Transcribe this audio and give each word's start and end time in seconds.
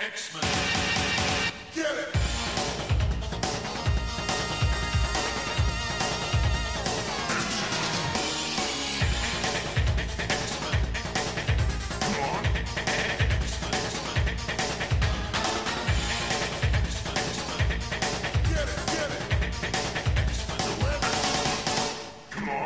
X-Men. 0.00 0.44
Get 1.74 1.98
it! 1.98 2.27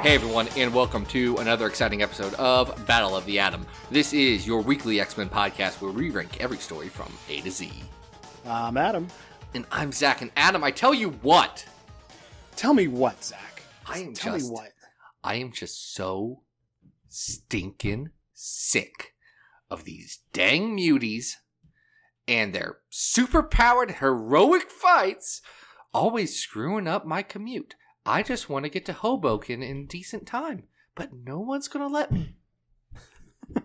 Hey 0.02 0.16
everyone, 0.16 0.48
and 0.56 0.74
welcome 0.74 1.06
to 1.06 1.36
another 1.36 1.68
exciting 1.68 2.02
episode 2.02 2.34
of 2.34 2.86
Battle 2.88 3.16
of 3.16 3.24
the 3.24 3.38
Atom. 3.38 3.64
This 3.88 4.12
is 4.12 4.44
your 4.44 4.60
weekly 4.60 5.00
X 5.00 5.16
Men 5.16 5.28
podcast 5.28 5.80
where 5.80 5.92
we 5.92 6.10
rank 6.10 6.40
every 6.40 6.56
story 6.56 6.88
from 6.88 7.12
A 7.28 7.40
to 7.42 7.52
Z. 7.52 7.70
I'm 8.44 8.76
Adam. 8.76 9.06
And 9.54 9.64
I'm 9.70 9.92
Zach. 9.92 10.20
And 10.20 10.32
Adam, 10.36 10.64
I 10.64 10.72
tell 10.72 10.92
you 10.92 11.10
what, 11.22 11.64
Tell 12.56 12.74
me 12.74 12.88
what, 12.88 13.22
Zach? 13.22 13.62
I 13.86 14.00
am 14.00 14.12
Tell 14.12 14.34
just, 14.34 14.50
me 14.50 14.56
what. 14.56 14.72
I 15.22 15.36
am 15.36 15.52
just 15.52 15.94
so 15.94 16.42
stinking 17.08 18.10
sick 18.32 19.14
of 19.70 19.84
these 19.84 20.18
dang 20.32 20.76
muties 20.76 21.34
and 22.26 22.52
their 22.52 22.78
super-powered 22.90 23.92
heroic 24.00 24.68
fights 24.68 25.42
always 25.94 26.36
screwing 26.36 26.88
up 26.88 27.06
my 27.06 27.22
commute. 27.22 27.76
I 28.04 28.22
just 28.22 28.48
want 28.48 28.64
to 28.64 28.68
get 28.70 28.84
to 28.86 28.92
Hoboken 28.92 29.62
in 29.62 29.86
decent 29.86 30.26
time, 30.26 30.64
but 30.94 31.10
no 31.12 31.40
one's 31.40 31.68
gonna 31.68 31.86
let 31.88 32.10
me. 32.10 32.36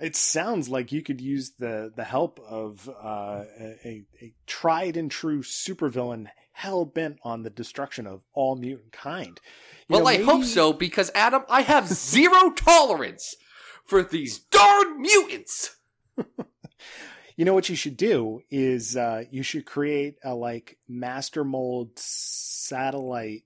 It 0.00 0.16
sounds 0.16 0.68
like 0.68 0.90
you 0.90 1.00
could 1.00 1.20
use 1.20 1.52
the 1.60 1.92
the 1.94 2.02
help 2.02 2.40
of 2.40 2.88
uh, 2.88 3.44
a, 3.60 4.04
a 4.20 4.34
tried 4.48 4.96
and 4.96 5.08
true 5.08 5.42
supervillain 5.42 6.26
hell 6.50 6.84
bent 6.84 7.20
on 7.22 7.44
the 7.44 7.50
destruction 7.50 8.08
of 8.08 8.22
all 8.34 8.56
mutant 8.56 8.90
kind. 8.90 9.40
You 9.88 9.94
Well, 9.94 10.00
know, 10.00 10.06
I 10.06 10.20
hope 10.20 10.42
so 10.42 10.72
because 10.72 11.12
Adam, 11.14 11.44
I 11.48 11.62
have 11.62 11.86
zero 11.86 12.50
tolerance 12.50 13.36
for 13.84 14.02
these 14.02 14.40
darn 14.40 15.00
mutants. 15.00 15.76
You 17.36 17.44
know 17.44 17.54
what 17.54 17.68
you 17.68 17.76
should 17.76 17.96
do 17.96 18.42
is 18.50 18.96
uh, 18.96 19.24
you 19.30 19.42
should 19.42 19.66
create 19.66 20.16
a 20.22 20.34
like 20.34 20.78
master 20.88 21.44
mold 21.44 21.90
satellite, 21.96 23.44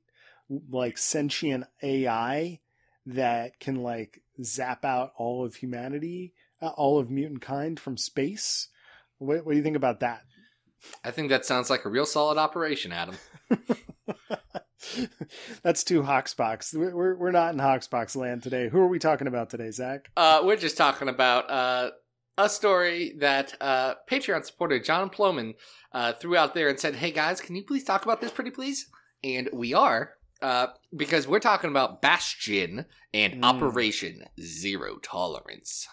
like 0.70 0.98
sentient 0.98 1.64
AI 1.82 2.60
that 3.06 3.60
can 3.60 3.76
like 3.76 4.22
zap 4.42 4.84
out 4.84 5.12
all 5.16 5.44
of 5.44 5.56
humanity, 5.56 6.34
uh, 6.60 6.68
all 6.68 6.98
of 6.98 7.10
mutant 7.10 7.42
kind 7.42 7.78
from 7.78 7.96
space. 7.96 8.68
What, 9.18 9.44
what 9.46 9.52
do 9.52 9.56
you 9.56 9.62
think 9.62 9.76
about 9.76 10.00
that? 10.00 10.22
I 11.04 11.10
think 11.10 11.30
that 11.30 11.44
sounds 11.44 11.70
like 11.70 11.84
a 11.84 11.88
real 11.88 12.06
solid 12.06 12.38
operation, 12.38 12.92
Adam. 12.92 13.16
That's 15.62 15.84
too 15.84 16.02
HoxPox. 16.02 16.74
We're, 16.74 16.94
we're 16.94 17.16
we're 17.16 17.30
not 17.30 17.54
in 17.54 17.60
HoxPox 17.60 18.16
land 18.16 18.42
today. 18.42 18.68
Who 18.68 18.78
are 18.78 18.88
we 18.88 18.98
talking 18.98 19.26
about 19.26 19.50
today, 19.50 19.70
Zach? 19.70 20.10
Uh, 20.16 20.42
we're 20.44 20.56
just 20.56 20.76
talking 20.76 21.08
about 21.08 21.50
uh, 21.50 21.90
a 22.38 22.48
story 22.48 23.14
that 23.18 23.54
uh, 23.60 23.94
Patreon 24.10 24.44
supporter 24.44 24.78
John 24.78 25.10
Ploman 25.10 25.54
uh, 25.92 26.12
threw 26.12 26.36
out 26.36 26.54
there 26.54 26.68
and 26.68 26.78
said, 26.78 26.96
"Hey 26.96 27.10
guys, 27.10 27.40
can 27.40 27.56
you 27.56 27.64
please 27.64 27.84
talk 27.84 28.04
about 28.04 28.20
this, 28.20 28.30
pretty 28.30 28.50
please?" 28.50 28.86
And 29.24 29.48
we 29.52 29.72
are 29.74 30.12
uh, 30.42 30.68
because 30.94 31.26
we're 31.26 31.40
talking 31.40 31.70
about 31.70 32.02
Bastion 32.02 32.84
and 33.14 33.34
Mm. 33.34 33.44
Operation 33.44 34.24
Zero 34.40 34.96
Tolerance. 35.02 35.88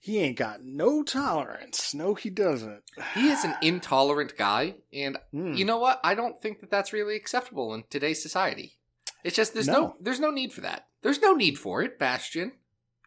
He 0.00 0.18
ain't 0.18 0.36
got 0.38 0.64
no 0.64 1.04
tolerance. 1.04 1.94
No, 1.94 2.14
he 2.14 2.28
doesn't. 2.28 2.82
He 3.14 3.28
is 3.28 3.44
an 3.44 3.54
intolerant 3.62 4.36
guy, 4.36 4.74
and 4.92 5.16
Hmm. 5.30 5.52
you 5.52 5.64
know 5.64 5.78
what? 5.78 6.00
I 6.02 6.14
don't 6.16 6.40
think 6.42 6.58
that 6.60 6.70
that's 6.70 6.92
really 6.92 7.14
acceptable 7.14 7.72
in 7.74 7.84
today's 7.88 8.20
society. 8.22 8.78
It's 9.22 9.36
just 9.36 9.52
there's 9.54 9.68
no. 9.68 9.72
No. 9.80 9.96
there's 10.00 10.18
no 10.18 10.30
need 10.32 10.52
for 10.52 10.62
that. 10.62 10.88
There's 11.02 11.20
no 11.20 11.34
need 11.34 11.56
for 11.58 11.82
it, 11.82 11.98
Bastion. 12.00 12.52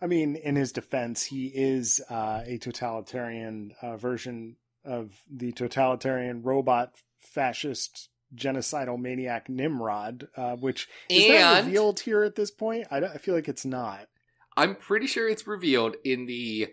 I 0.00 0.06
mean, 0.06 0.36
in 0.36 0.56
his 0.56 0.72
defense, 0.72 1.24
he 1.24 1.46
is 1.48 2.00
uh, 2.08 2.42
a 2.46 2.58
totalitarian 2.58 3.74
uh, 3.82 3.96
version 3.96 4.56
of 4.84 5.10
the 5.30 5.52
totalitarian 5.52 6.42
robot 6.42 6.92
fascist 7.20 8.08
genocidal 8.34 8.98
maniac 8.98 9.48
Nimrod, 9.48 10.28
uh, 10.36 10.56
which 10.56 10.88
is 11.08 11.26
that 11.28 11.64
revealed 11.64 12.00
here 12.00 12.22
at 12.22 12.36
this 12.36 12.50
point? 12.50 12.86
I, 12.90 13.00
don't- 13.00 13.14
I 13.14 13.18
feel 13.18 13.34
like 13.34 13.48
it's 13.48 13.64
not. 13.64 14.08
I'm 14.56 14.74
pretty 14.76 15.06
sure 15.06 15.28
it's 15.28 15.46
revealed 15.46 15.96
in 16.04 16.26
the 16.26 16.68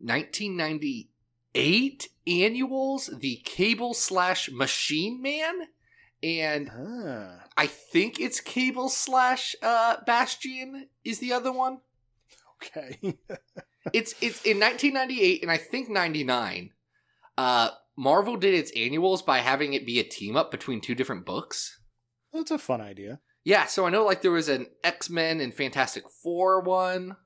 1998 0.00 2.08
annuals, 2.26 3.10
the 3.18 3.36
Cable 3.44 3.94
slash 3.94 4.50
Machine 4.50 5.20
Man, 5.22 5.68
and 6.22 6.70
Ah, 6.74 7.44
I 7.56 7.66
think 7.66 8.18
it's 8.20 8.40
Cable 8.40 8.88
slash 8.88 9.54
uh, 9.62 9.96
Bastion 10.06 10.88
is 11.04 11.18
the 11.18 11.32
other 11.32 11.52
one. 11.52 11.78
Okay. 12.62 13.16
It's 13.92 14.14
it's 14.22 14.42
in 14.44 14.58
1998 14.60 15.42
and 15.42 15.50
I 15.50 15.58
think 15.58 15.90
99. 15.90 16.70
Uh, 17.36 17.70
Marvel 17.96 18.36
did 18.36 18.54
its 18.54 18.72
annuals 18.74 19.22
by 19.22 19.38
having 19.38 19.74
it 19.74 19.86
be 19.86 20.00
a 20.00 20.04
team 20.04 20.36
up 20.36 20.50
between 20.50 20.80
two 20.80 20.94
different 20.94 21.26
books. 21.26 21.80
That's 22.32 22.50
a 22.50 22.58
fun 22.58 22.80
idea. 22.80 23.20
Yeah, 23.44 23.66
so 23.66 23.86
I 23.86 23.90
know 23.90 24.04
like 24.04 24.22
there 24.22 24.30
was 24.30 24.48
an 24.48 24.66
X 24.82 25.10
Men 25.10 25.40
and 25.40 25.52
Fantastic 25.52 26.04
Four 26.22 26.62
one. 26.62 27.16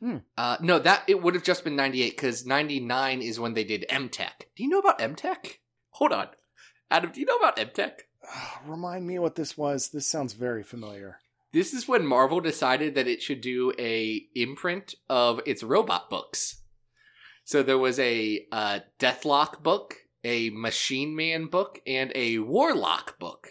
Hmm. 0.00 0.18
Uh, 0.36 0.56
no, 0.60 0.78
that 0.78 1.02
it 1.08 1.22
would 1.22 1.34
have 1.34 1.44
just 1.44 1.64
been 1.64 1.76
ninety 1.76 2.02
eight 2.02 2.16
because 2.16 2.46
ninety 2.46 2.80
nine 2.80 3.20
is 3.20 3.38
when 3.38 3.54
they 3.54 3.64
did 3.64 3.84
M 3.90 4.08
Tech. 4.08 4.48
Do 4.56 4.62
you 4.62 4.70
know 4.70 4.78
about 4.78 5.00
M 5.00 5.14
Tech? 5.14 5.60
Hold 5.90 6.12
on, 6.12 6.28
Adam. 6.90 7.10
Do 7.12 7.20
you 7.20 7.26
know 7.26 7.36
about 7.36 7.58
M 7.58 7.68
Tech? 7.74 8.04
Ah, 8.26 8.62
Remind 8.66 9.06
me 9.06 9.18
what 9.18 9.34
this 9.34 9.58
was. 9.58 9.90
This 9.90 10.06
sounds 10.06 10.32
very 10.32 10.62
familiar. 10.62 11.18
This 11.52 11.72
is 11.72 11.88
when 11.88 12.06
Marvel 12.06 12.40
decided 12.40 12.94
that 12.94 13.06
it 13.08 13.22
should 13.22 13.40
do 13.40 13.72
a 13.78 14.22
imprint 14.34 14.94
of 15.08 15.40
its 15.46 15.62
robot 15.62 16.10
books. 16.10 16.62
So 17.44 17.62
there 17.62 17.78
was 17.78 17.98
a 17.98 18.46
uh, 18.52 18.80
Deathlok 18.98 19.62
book, 19.62 19.94
a 20.22 20.50
Machine 20.50 21.16
Man 21.16 21.46
book, 21.46 21.80
and 21.86 22.12
a 22.14 22.38
Warlock 22.40 23.18
book. 23.18 23.48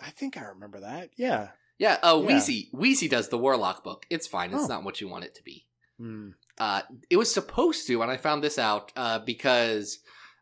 I 0.00 0.10
think 0.10 0.36
I 0.36 0.42
remember 0.42 0.80
that. 0.80 1.10
Yeah. 1.16 1.50
Yeah, 1.78 1.98
uh, 2.02 2.20
Yeah. 2.22 2.28
Weezie. 2.36 2.70
Weezie 2.72 3.08
does 3.08 3.28
the 3.28 3.38
Warlock 3.38 3.84
book. 3.84 4.06
It's 4.10 4.26
fine. 4.26 4.52
It's 4.52 4.64
Oh. 4.64 4.66
not 4.66 4.82
what 4.84 5.00
you 5.00 5.08
want 5.08 5.24
it 5.24 5.34
to 5.36 5.42
be. 5.44 5.66
Hmm. 5.98 6.30
Uh, 6.58 6.82
it 7.10 7.16
was 7.16 7.32
supposed 7.32 7.86
to, 7.86 8.02
and 8.02 8.10
I 8.10 8.16
found 8.16 8.42
this 8.42 8.58
out 8.58 8.90
uh, 8.96 9.20
because 9.20 10.00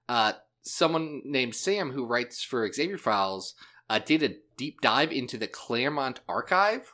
uh, 0.09 0.33
someone 0.63 1.21
named 1.25 1.55
Sam, 1.55 1.91
who 1.91 2.07
writes 2.07 2.43
for 2.43 2.71
Xavier 2.73 2.99
Files, 2.99 3.55
uh, 3.89 3.99
did 3.99 4.23
a 4.23 4.35
deep 4.57 4.81
dive 4.81 5.13
into 5.13 5.37
the 5.37 5.47
Claremont 5.47 6.21
archive 6.29 6.93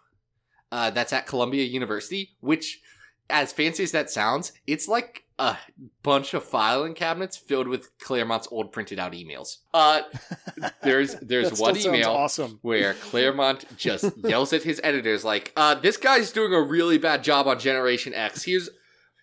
uh, 0.73 0.91
that's 0.91 1.13
at 1.13 1.27
Columbia 1.27 1.65
University, 1.65 2.31
which, 2.41 2.81
as 3.29 3.53
fancy 3.53 3.83
as 3.83 3.93
that 3.93 4.11
sounds, 4.11 4.53
it's 4.67 4.89
like 4.89 5.25
a 5.39 5.57
bunch 6.03 6.35
of 6.35 6.45
filing 6.45 6.95
cabinets 6.95 7.37
filled 7.37 7.67
with 7.67 7.97
Claremont's 7.99 8.49
old 8.51 8.73
printed 8.73 8.99
out 8.99 9.13
emails. 9.13 9.59
Uh, 9.73 10.03
there's 10.83 11.15
there's 11.17 11.59
one 11.59 11.77
email 11.79 12.11
Awesome. 12.11 12.59
where 12.63 12.95
Claremont 12.95 13.65
just 13.77 14.13
yells 14.25 14.53
at 14.53 14.63
his 14.63 14.81
editors 14.85 15.25
like, 15.25 15.53
uh, 15.57 15.75
this 15.75 15.97
guy's 15.97 16.31
doing 16.31 16.53
a 16.53 16.61
really 16.61 16.99
bad 16.99 17.25
job 17.25 17.47
on 17.47 17.59
Generation 17.59 18.13
X. 18.15 18.45
Here's 18.45 18.69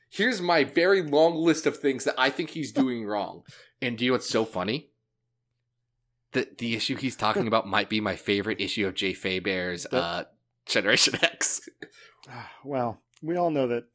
here's 0.09 0.41
my 0.41 0.63
very 0.63 1.01
long 1.01 1.35
list 1.35 1.65
of 1.65 1.77
things 1.77 2.03
that 2.05 2.15
I 2.17 2.29
think 2.29 2.51
he's 2.51 2.71
doing 2.71 3.05
wrong. 3.05 3.43
And 3.81 3.97
do 3.97 4.05
you 4.05 4.11
know 4.11 4.15
what's 4.15 4.29
so 4.29 4.43
funny? 4.43 4.89
The 6.33 6.47
the 6.57 6.75
issue 6.75 6.95
he's 6.95 7.15
talking 7.15 7.47
about 7.47 7.67
might 7.75 7.89
be 7.89 8.01
my 8.01 8.15
favorite 8.15 8.59
issue 8.61 8.87
of 8.87 8.93
Jay 8.95 9.13
Faerber's 9.13 9.85
uh 9.87 10.25
Generation 10.65 11.15
X. 11.21 11.61
Ah, 12.29 12.51
Well, 12.63 12.99
we 13.21 13.35
all 13.37 13.49
know 13.51 13.67
that. 13.67 13.85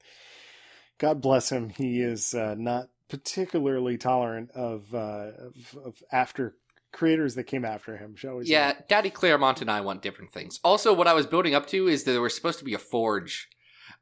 God 0.98 1.20
bless 1.20 1.50
him. 1.50 1.68
He 1.70 2.00
is 2.00 2.32
uh, 2.34 2.54
not 2.56 2.88
particularly 3.08 3.98
tolerant 3.98 4.50
of, 4.52 4.94
uh, 4.94 5.32
of 5.38 5.54
of 5.84 6.02
after 6.12 6.56
creators 6.92 7.34
that 7.34 7.44
came 7.44 7.64
after 7.64 7.96
him. 7.96 8.14
Shall 8.16 8.36
we? 8.36 8.46
say. 8.46 8.52
Yeah, 8.52 8.74
Daddy 8.88 9.10
Claremont 9.10 9.60
and 9.60 9.70
I 9.70 9.80
want 9.80 10.00
different 10.02 10.32
things. 10.32 10.60
Also, 10.62 10.92
what 10.94 11.08
I 11.08 11.12
was 11.14 11.26
building 11.26 11.54
up 11.54 11.66
to 11.68 11.88
is 11.88 12.04
that 12.04 12.12
there 12.12 12.22
was 12.22 12.34
supposed 12.36 12.58
to 12.60 12.64
be 12.64 12.74
a 12.74 12.78
Forge 12.78 13.48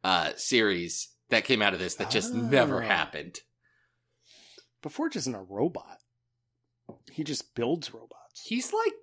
uh 0.04 0.32
series 0.37 1.08
that 1.31 1.44
came 1.44 1.62
out 1.62 1.72
of 1.72 1.78
this 1.81 1.94
that 1.96 2.10
just 2.10 2.34
never 2.34 2.82
Ah. 2.82 2.87
happened. 2.87 3.40
But 4.82 4.93
Forge 4.93 5.16
isn't 5.16 5.34
a 5.34 5.43
robot. 5.43 5.99
He 7.12 7.25
just 7.25 7.54
builds 7.54 7.93
robots. 7.94 8.14
He's 8.44 8.72
like 8.72 8.94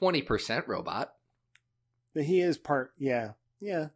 20% 0.00 0.66
robot. 0.66 1.12
He 2.14 2.40
is 2.40 2.58
part. 2.58 2.92
Yeah, 2.98 3.32
yeah. 3.60 3.88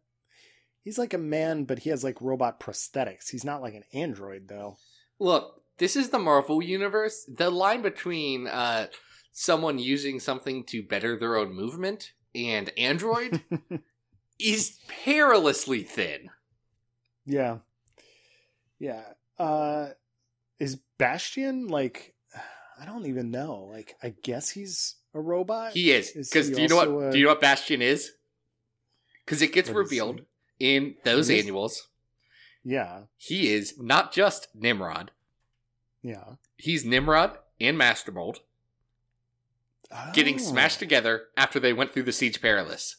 He's 0.83 0.97
like 0.97 1.13
a 1.13 1.19
man, 1.19 1.65
but 1.65 1.79
he 1.79 1.89
has 1.89 2.03
like 2.03 2.21
robot 2.21 2.59
prosthetics. 2.59 3.29
He's 3.29 3.43
not 3.43 3.61
like 3.61 3.73
an 3.73 3.83
android, 3.93 4.47
though. 4.47 4.77
Look, 5.19 5.61
this 5.77 5.95
is 5.95 6.09
the 6.09 6.19
Marvel 6.19 6.61
universe. 6.61 7.27
The 7.27 7.49
line 7.49 7.81
between 7.81 8.47
uh, 8.47 8.87
someone 9.31 9.77
using 9.77 10.19
something 10.19 10.63
to 10.63 10.81
better 10.81 11.19
their 11.19 11.35
own 11.35 11.53
movement 11.53 12.13
and 12.33 12.71
android 12.77 13.41
is 14.39 14.77
perilously 14.87 15.83
thin. 15.83 16.29
Yeah. 17.25 17.57
Yeah. 18.79 19.03
Uh 19.37 19.89
is 20.59 20.79
Bastion 20.97 21.67
like 21.67 22.14
I 22.79 22.85
don't 22.85 23.05
even 23.05 23.31
know. 23.31 23.67
Like 23.71 23.95
I 24.03 24.13
guess 24.23 24.49
he's 24.49 24.95
a 25.13 25.19
robot. 25.21 25.71
He 25.73 25.91
is 25.91 26.11
because 26.11 26.49
do 26.49 26.61
you 26.61 26.67
know 26.67 26.75
what? 26.77 26.87
a- 27.07 27.11
Do 27.11 27.17
you 27.17 27.23
know 27.25 27.31
what 27.31 27.41
Bastion 27.41 27.81
is? 27.81 28.11
Because 29.25 29.41
it 29.41 29.53
gets 29.53 29.69
What 29.69 29.77
revealed 29.77 30.21
in 30.59 30.95
those 31.03 31.29
is- 31.29 31.39
annuals. 31.41 31.87
Yeah. 32.63 33.01
He 33.17 33.53
is 33.53 33.75
not 33.79 34.11
just 34.11 34.47
Nimrod. 34.55 35.11
Yeah. 36.01 36.35
He's 36.57 36.83
Nimrod 36.85 37.37
and 37.61 37.77
Master 37.77 38.11
Mold 38.11 38.39
getting 40.13 40.35
Oh, 40.35 40.39
smashed 40.39 40.79
together 40.79 41.27
after 41.37 41.59
they 41.59 41.73
went 41.73 41.91
through 41.91 42.03
the 42.03 42.11
Siege 42.11 42.41
Perilous. 42.41 42.97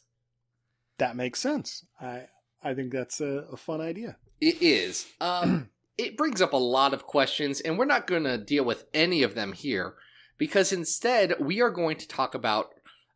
That 0.99 1.17
makes 1.17 1.41
sense. 1.41 1.85
I 2.01 2.29
I 2.63 2.75
think 2.75 2.93
that's 2.93 3.21
a, 3.21 3.47
a 3.53 3.57
fun 3.57 3.81
idea. 3.81 4.17
It 4.41 4.63
is. 4.63 5.07
Um, 5.21 5.69
it 5.99 6.17
brings 6.17 6.43
up 6.43 6.53
a 6.53 6.59
lot 6.59 6.93
of 6.93 7.07
questions, 7.07 7.61
and 7.61 7.79
we're 7.79 7.85
not 7.85 8.07
going 8.07 8.25
to 8.25 8.39
deal 8.39 8.65
with 8.65 8.85
any 8.93 9.23
of 9.23 9.35
them 9.35 9.53
here 9.53 9.95
because 10.39 10.73
instead 10.73 11.35
we 11.41 11.61
are 11.61 11.71
going 11.71 11.97
to 11.97 12.09
talk 12.09 12.35
about 12.35 12.71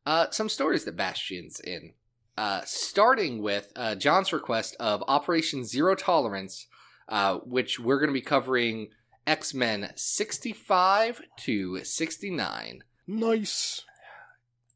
uh, 0.07 0.27
some 0.31 0.49
stories 0.49 0.85
that 0.85 0.97
Bastion's 0.97 1.61
in. 1.61 1.93
Uh, 2.39 2.63
starting 2.65 3.43
with 3.43 3.71
uh, 3.77 3.95
John's 3.95 4.33
request 4.33 4.75
of 4.81 5.05
Operation 5.07 5.63
Zero 5.65 5.95
Tolerance, 5.95 6.67
uh, 7.09 7.37
which 7.39 7.79
we're 7.79 7.99
going 7.99 8.09
to 8.09 8.15
be 8.15 8.23
covering 8.23 8.89
X 9.27 9.53
Men 9.53 9.93
65 9.95 11.21
to 11.41 11.85
69. 11.85 12.83
Nice. 13.07 13.83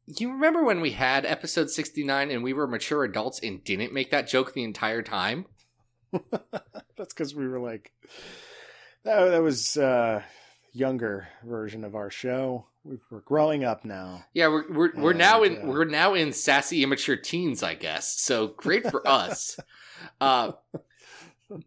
You 0.05 0.31
remember 0.31 0.63
when 0.63 0.81
we 0.81 0.91
had 0.91 1.25
episode 1.25 1.71
69 1.71 2.29
and 2.29 2.43
we 2.43 2.53
were 2.53 2.67
mature 2.67 3.03
adults 3.03 3.39
and 3.41 3.63
didn't 3.63 3.93
make 3.93 4.11
that 4.11 4.27
joke 4.27 4.53
the 4.53 4.63
entire 4.63 5.01
time? 5.01 5.45
That's 6.97 7.13
because 7.13 7.35
we 7.35 7.47
were 7.47 7.59
like 7.59 7.91
that, 9.03 9.25
that 9.31 9.41
was 9.41 9.77
uh 9.77 10.21
younger 10.73 11.27
version 11.43 11.83
of 11.83 11.95
our 11.95 12.09
show. 12.09 12.67
We- 12.83 12.97
We're 13.09 13.21
growing 13.21 13.63
up 13.63 13.83
now. 13.85 14.25
Yeah, 14.33 14.47
we're 14.47 14.71
we're, 14.71 14.91
we're 14.95 15.13
now 15.13 15.43
in 15.43 15.57
uh, 15.61 15.65
we're 15.65 15.85
now 15.85 16.13
in 16.13 16.33
sassy 16.33 16.83
immature 16.83 17.15
teens, 17.15 17.63
I 17.63 17.73
guess. 17.75 18.19
So 18.19 18.47
great 18.47 18.89
for 18.89 19.07
us. 19.07 19.59
Uh, 20.21 20.51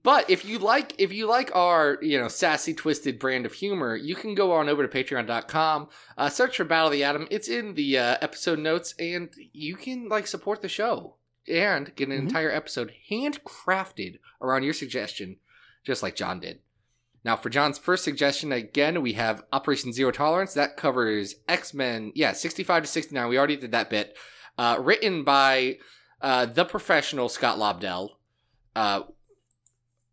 but 0.02 0.28
if 0.28 0.44
you 0.44 0.58
like 0.58 0.94
if 0.98 1.12
you 1.12 1.26
like 1.28 1.54
our 1.54 1.98
you 2.02 2.18
know 2.20 2.26
sassy 2.28 2.74
twisted 2.74 3.18
brand 3.18 3.46
of 3.46 3.52
humor, 3.52 3.94
you 3.96 4.14
can 4.16 4.34
go 4.34 4.52
on 4.52 4.68
over 4.68 4.86
to 4.86 5.04
Patreon.com, 5.04 5.88
uh, 6.16 6.28
search 6.28 6.56
for 6.56 6.64
Battle 6.64 6.88
of 6.88 6.92
the 6.92 7.04
Atom. 7.04 7.28
It's 7.30 7.48
in 7.48 7.74
the 7.74 7.96
uh, 7.98 8.16
episode 8.20 8.58
notes, 8.58 8.94
and 8.98 9.28
you 9.52 9.76
can 9.76 10.08
like 10.08 10.26
support 10.26 10.62
the 10.62 10.68
show 10.68 11.14
and 11.48 11.94
get 11.96 12.08
an 12.08 12.14
Mhm. 12.16 12.20
entire 12.20 12.50
episode 12.50 12.92
handcrafted 13.10 14.18
around 14.40 14.62
your 14.64 14.72
suggestion, 14.74 15.36
just 15.84 16.02
like 16.02 16.16
John 16.16 16.40
did. 16.40 16.60
Now, 17.24 17.36
for 17.36 17.50
John's 17.50 17.78
first 17.78 18.04
suggestion, 18.04 18.52
again, 18.52 19.02
we 19.02 19.14
have 19.14 19.44
Operation 19.52 19.92
Zero 19.92 20.10
Tolerance. 20.12 20.54
That 20.54 20.76
covers 20.76 21.34
X 21.48 21.74
Men, 21.74 22.12
yeah, 22.14 22.32
65 22.32 22.84
to 22.84 22.88
69. 22.88 23.28
We 23.28 23.36
already 23.38 23.56
did 23.56 23.72
that 23.72 23.90
bit. 23.90 24.16
Uh, 24.56 24.76
written 24.80 25.24
by 25.24 25.78
uh, 26.20 26.46
the 26.46 26.64
professional 26.64 27.28
Scott 27.28 27.58
Lobdell. 27.58 28.16
Uh, 28.74 29.02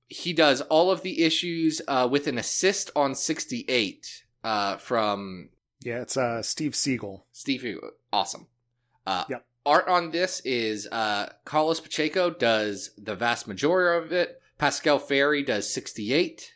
he 0.08 0.34
does 0.34 0.62
all 0.62 0.92
of 0.92 1.02
the 1.02 1.24
issues 1.24 1.82
uh, 1.88 2.08
with 2.12 2.28
an 2.28 2.38
assist 2.38 2.92
on 2.96 3.16
68 3.16 4.24
uh, 4.44 4.78
from 4.78 5.50
Yeah, 5.82 6.02
it's 6.02 6.16
uh 6.18 6.42
Steve 6.44 6.74
Seagle. 6.74 7.24
Steve. 7.32 7.80
Awesome. 8.14 8.48
Uh, 9.06 9.26
Yep. 9.30 9.46
Art 9.66 9.88
on 9.88 10.12
this 10.12 10.42
is 10.42 10.88
uh, 10.92 11.30
Carlos 11.44 11.80
Pacheco 11.80 12.30
does 12.30 12.92
the 12.98 13.16
vast 13.16 13.48
majority 13.48 14.06
of 14.06 14.12
it. 14.12 14.42
Pascal 14.58 15.00
Ferry 15.00 15.44
does 15.44 15.72
68. 15.74 16.54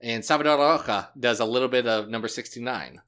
And 0.00 0.24
Salvador 0.24 0.58
Larroca 0.58 1.08
does 1.18 1.40
a 1.40 1.44
little 1.44 1.68
bit 1.68 1.86
of 1.86 2.08
number 2.08 2.28
69. 2.28 3.00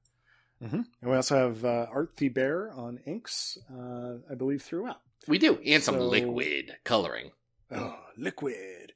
Mm-hmm. 0.62 0.76
And 0.76 1.10
we 1.10 1.16
also 1.16 1.36
have 1.36 1.64
uh, 1.64 1.86
Art 1.90 2.16
Thibert 2.16 2.76
on 2.76 3.00
inks, 3.06 3.58
uh, 3.70 4.18
I 4.30 4.34
believe, 4.34 4.62
throughout. 4.62 5.00
We 5.26 5.38
do. 5.38 5.58
And 5.64 5.82
some 5.82 5.98
liquid 5.98 6.76
coloring. 6.84 7.32
Oh, 7.70 7.96
liquid. 8.16 8.92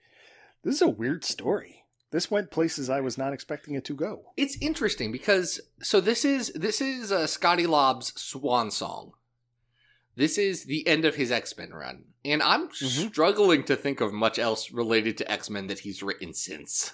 This 0.62 0.76
is 0.76 0.82
a 0.82 0.88
weird 0.88 1.24
story. 1.24 1.84
This 2.10 2.30
went 2.30 2.50
places 2.50 2.88
I 2.88 3.00
was 3.00 3.18
not 3.18 3.32
expecting 3.32 3.74
it 3.74 3.84
to 3.86 3.94
go. 3.94 4.32
It's 4.36 4.56
interesting 4.60 5.12
because 5.12 5.60
so 5.82 6.00
this 6.00 6.24
is 6.24 6.50
this 6.54 6.80
is 6.80 7.12
uh, 7.12 7.26
Scotty 7.26 7.66
Lob's 7.66 8.18
swan 8.20 8.70
song. 8.70 9.12
This 10.18 10.36
is 10.36 10.64
the 10.64 10.84
end 10.84 11.04
of 11.04 11.14
his 11.14 11.30
X 11.30 11.56
Men 11.56 11.70
run, 11.70 12.06
and 12.24 12.42
I'm 12.42 12.70
Mhm. 12.70 13.08
struggling 13.08 13.62
to 13.62 13.76
think 13.76 14.00
of 14.00 14.12
much 14.12 14.36
else 14.36 14.72
related 14.72 15.16
to 15.18 15.30
X 15.30 15.48
Men 15.48 15.68
that 15.68 15.78
he's 15.78 16.02
written 16.02 16.34
since. 16.34 16.92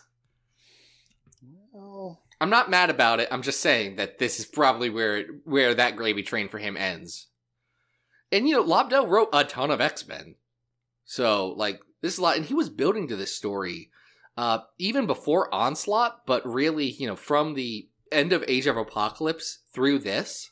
Well, 1.72 2.22
I'm 2.38 2.50
not 2.50 2.68
mad 2.68 2.90
about 2.90 3.20
it. 3.20 3.28
I'm 3.30 3.40
just 3.40 3.60
saying 3.60 3.96
that 3.96 4.18
this 4.18 4.38
is 4.38 4.44
probably 4.44 4.90
where 4.90 5.24
where 5.44 5.74
that 5.74 5.96
gravy 5.96 6.22
train 6.22 6.50
for 6.50 6.58
him 6.58 6.76
ends. 6.76 7.28
And 8.30 8.46
you 8.46 8.56
know, 8.56 8.62
Lobdell 8.62 9.08
wrote 9.08 9.30
a 9.32 9.42
ton 9.42 9.70
of 9.70 9.80
X 9.80 10.06
Men, 10.06 10.34
so 11.06 11.48
like 11.56 11.80
this 12.02 12.12
is 12.12 12.18
a 12.18 12.22
lot, 12.22 12.36
and 12.36 12.44
he 12.44 12.52
was 12.52 12.68
building 12.68 13.08
to 13.08 13.16
this 13.16 13.34
story 13.34 13.90
uh, 14.36 14.58
even 14.76 15.06
before 15.06 15.52
Onslaught, 15.54 16.26
but 16.26 16.46
really, 16.46 16.90
you 16.90 17.06
know, 17.06 17.16
from 17.16 17.54
the 17.54 17.88
end 18.12 18.34
of 18.34 18.44
Age 18.46 18.66
of 18.66 18.76
Apocalypse 18.76 19.60
through 19.72 20.00
this, 20.00 20.50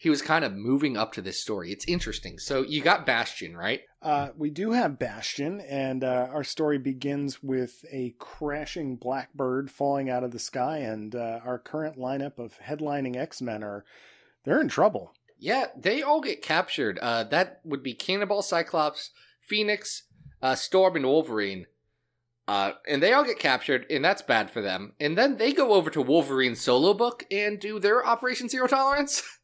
he 0.00 0.08
was 0.08 0.22
kind 0.22 0.46
of 0.46 0.54
moving 0.54 0.96
up 0.96 1.12
to 1.12 1.20
this 1.20 1.42
story. 1.42 1.70
It's 1.70 1.84
interesting. 1.84 2.38
So 2.38 2.62
you 2.62 2.80
got 2.80 3.04
Bastion, 3.04 3.54
right? 3.54 3.82
uh, 4.00 4.28
we 4.34 4.48
do 4.48 4.72
have 4.72 4.98
Bastion, 4.98 5.60
and 5.60 6.02
uh, 6.02 6.26
our 6.32 6.42
story 6.42 6.78
begins 6.78 7.42
with 7.42 7.84
a 7.92 8.14
crashing 8.18 8.96
blackbird 8.96 9.70
falling 9.70 10.08
out 10.08 10.24
of 10.24 10.30
the 10.30 10.38
sky, 10.38 10.78
and 10.78 11.14
uh, 11.14 11.40
our 11.44 11.58
current 11.58 11.98
lineup 11.98 12.38
of 12.38 12.58
headlining 12.66 13.14
X 13.14 13.42
Men 13.42 13.62
are 13.62 13.84
they're 14.44 14.62
in 14.62 14.68
trouble. 14.68 15.12
Yeah, 15.38 15.66
they 15.76 16.00
all 16.00 16.22
get 16.22 16.40
captured. 16.40 16.98
Uh, 17.00 17.24
that 17.24 17.60
would 17.62 17.82
be 17.82 17.92
Cannonball, 17.92 18.40
Cyclops, 18.40 19.10
Phoenix, 19.46 20.04
uh, 20.40 20.54
Storm, 20.54 20.96
and 20.96 21.04
Wolverine. 21.04 21.66
Uh, 22.48 22.72
and 22.88 23.02
they 23.02 23.12
all 23.12 23.24
get 23.24 23.38
captured, 23.38 23.84
and 23.90 24.02
that's 24.02 24.22
bad 24.22 24.50
for 24.50 24.62
them. 24.62 24.94
And 24.98 25.16
then 25.16 25.36
they 25.36 25.52
go 25.52 25.74
over 25.74 25.90
to 25.90 26.00
Wolverine's 26.00 26.62
solo 26.62 26.94
book 26.94 27.26
and 27.30 27.60
do 27.60 27.78
their 27.78 28.04
Operation 28.04 28.48
Zero 28.48 28.66
Tolerance. 28.66 29.22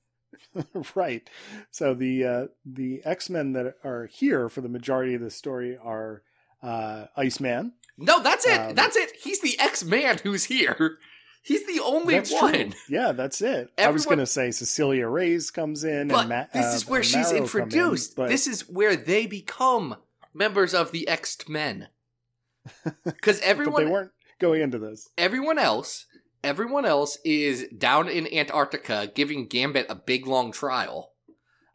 right. 0.95 1.29
So 1.71 1.95
the 1.95 2.25
uh, 2.25 2.47
the 2.65 3.01
X 3.05 3.31
Men 3.31 3.53
that 3.55 3.77
are 3.85 4.07
here 4.07 4.49
for 4.49 4.61
the 4.61 4.69
majority 4.69 5.15
of 5.15 5.21
the 5.21 5.31
story 5.31 5.77
are 5.83 6.23
uh, 6.63 7.07
Iceman. 7.17 7.73
no, 7.99 8.23
that's 8.23 8.47
it. 8.47 8.59
Um, 8.61 8.75
that's 8.75 8.97
it. 8.97 9.13
He's 9.23 9.41
the 9.41 9.59
X 9.59 9.85
Man 9.85 10.19
who's 10.23 10.45
here. 10.45 10.99
He's 11.43 11.65
the 11.67 11.81
only 11.85 12.19
one. 12.21 12.53
true. 12.53 12.71
Yeah, 12.89 13.13
that's 13.13 13.41
it. 13.41 13.71
I 13.79 13.91
was 13.91 14.05
going 14.05 14.19
to 14.19 14.27
say 14.27 14.51
Cecilia 14.51 15.07
Reyes 15.07 15.53
comes 15.53 15.85
in, 15.85 16.09
But 16.09 16.21
and 16.23 16.29
Ma- 16.29 16.45
this 16.53 16.73
uh, 16.73 16.77
is 16.77 16.89
where 16.89 16.99
and 17.01 17.07
she's 17.07 17.27
come 17.29 17.37
in, 17.37 17.43
introduced. 17.45 18.17
but 18.17 18.29
This 18.29 18.49
is 18.49 18.69
where 18.69 18.97
they 18.97 19.27
become 19.27 19.95
members 20.35 20.75
of 20.75 20.91
the 20.91 21.07
X 21.07 21.49
Men. 21.49 21.89
Because 23.05 23.39
but 23.39 23.41
they 23.43 23.47
everyone, 23.47 23.91
weren't 23.91 24.11
going 24.41 24.61
into 24.61 24.79
this. 24.79 25.09
everyone 25.17 25.57
else, 25.59 26.07
everyone 26.45 26.85
else 26.85 27.19
is 27.25 27.67
down 27.77 28.09
in 28.09 28.33
Antarctica 28.33 29.11
giving 29.15 29.47
Gambit 29.47 29.87
a 29.89 29.95
big 29.95 30.27
long 30.27 30.53
trial. 30.53 31.13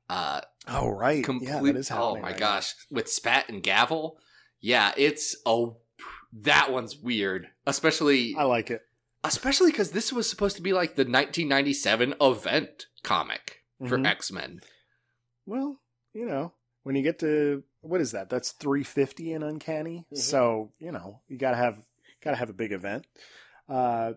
Uh, 0.10 0.42
Oh 0.68 0.90
right, 0.90 1.24
complete. 1.24 1.48
yeah, 1.50 1.60
that 1.62 1.76
is 1.76 1.90
oh 1.92 2.16
my 2.16 2.22
right 2.32 2.38
gosh, 2.38 2.76
with 2.92 3.10
Spat 3.10 3.50
and 3.50 3.64
Gavel. 3.64 4.18
Yeah, 4.60 4.92
it's 4.96 5.36
oh, 5.46 5.78
that 6.34 6.72
one's 6.72 6.96
weird. 6.98 7.48
Especially. 7.66 8.36
I 8.38 8.44
like 8.44 8.70
it. 8.70 8.82
especially 9.24 9.72
because 9.72 9.92
this 9.92 10.12
was 10.14 10.30
supposed 10.30 10.56
to 10.56 10.62
be 10.62 10.74
like 10.74 10.96
the 10.96 11.04
1997 11.04 12.14
event 12.22 12.88
comic 13.04 13.64
for 13.88 13.98
Mhm. 13.98 14.06
X 14.08 14.32
Men. 14.32 14.62
Well, 15.46 15.80
you 16.14 16.26
know, 16.26 16.54
when 16.84 16.96
you 16.96 17.02
get 17.04 17.20
to 17.20 17.64
what 17.82 18.02
is 18.02 18.12
that? 18.12 18.30
That's 18.30 18.52
three 18.52 18.84
fifty 18.84 19.34
in 19.34 19.42
Uncanny. 19.44 20.06
Mhm. 20.14 20.18
So 20.18 20.72
you 20.80 20.92
know, 20.92 21.22
you 21.28 21.38
gotta 21.38 21.58
have 21.58 21.84
gotta 22.24 22.38
have 22.38 22.50
a 22.52 22.54
big 22.54 22.72
event. 22.72 23.08
Uh, 23.68 24.14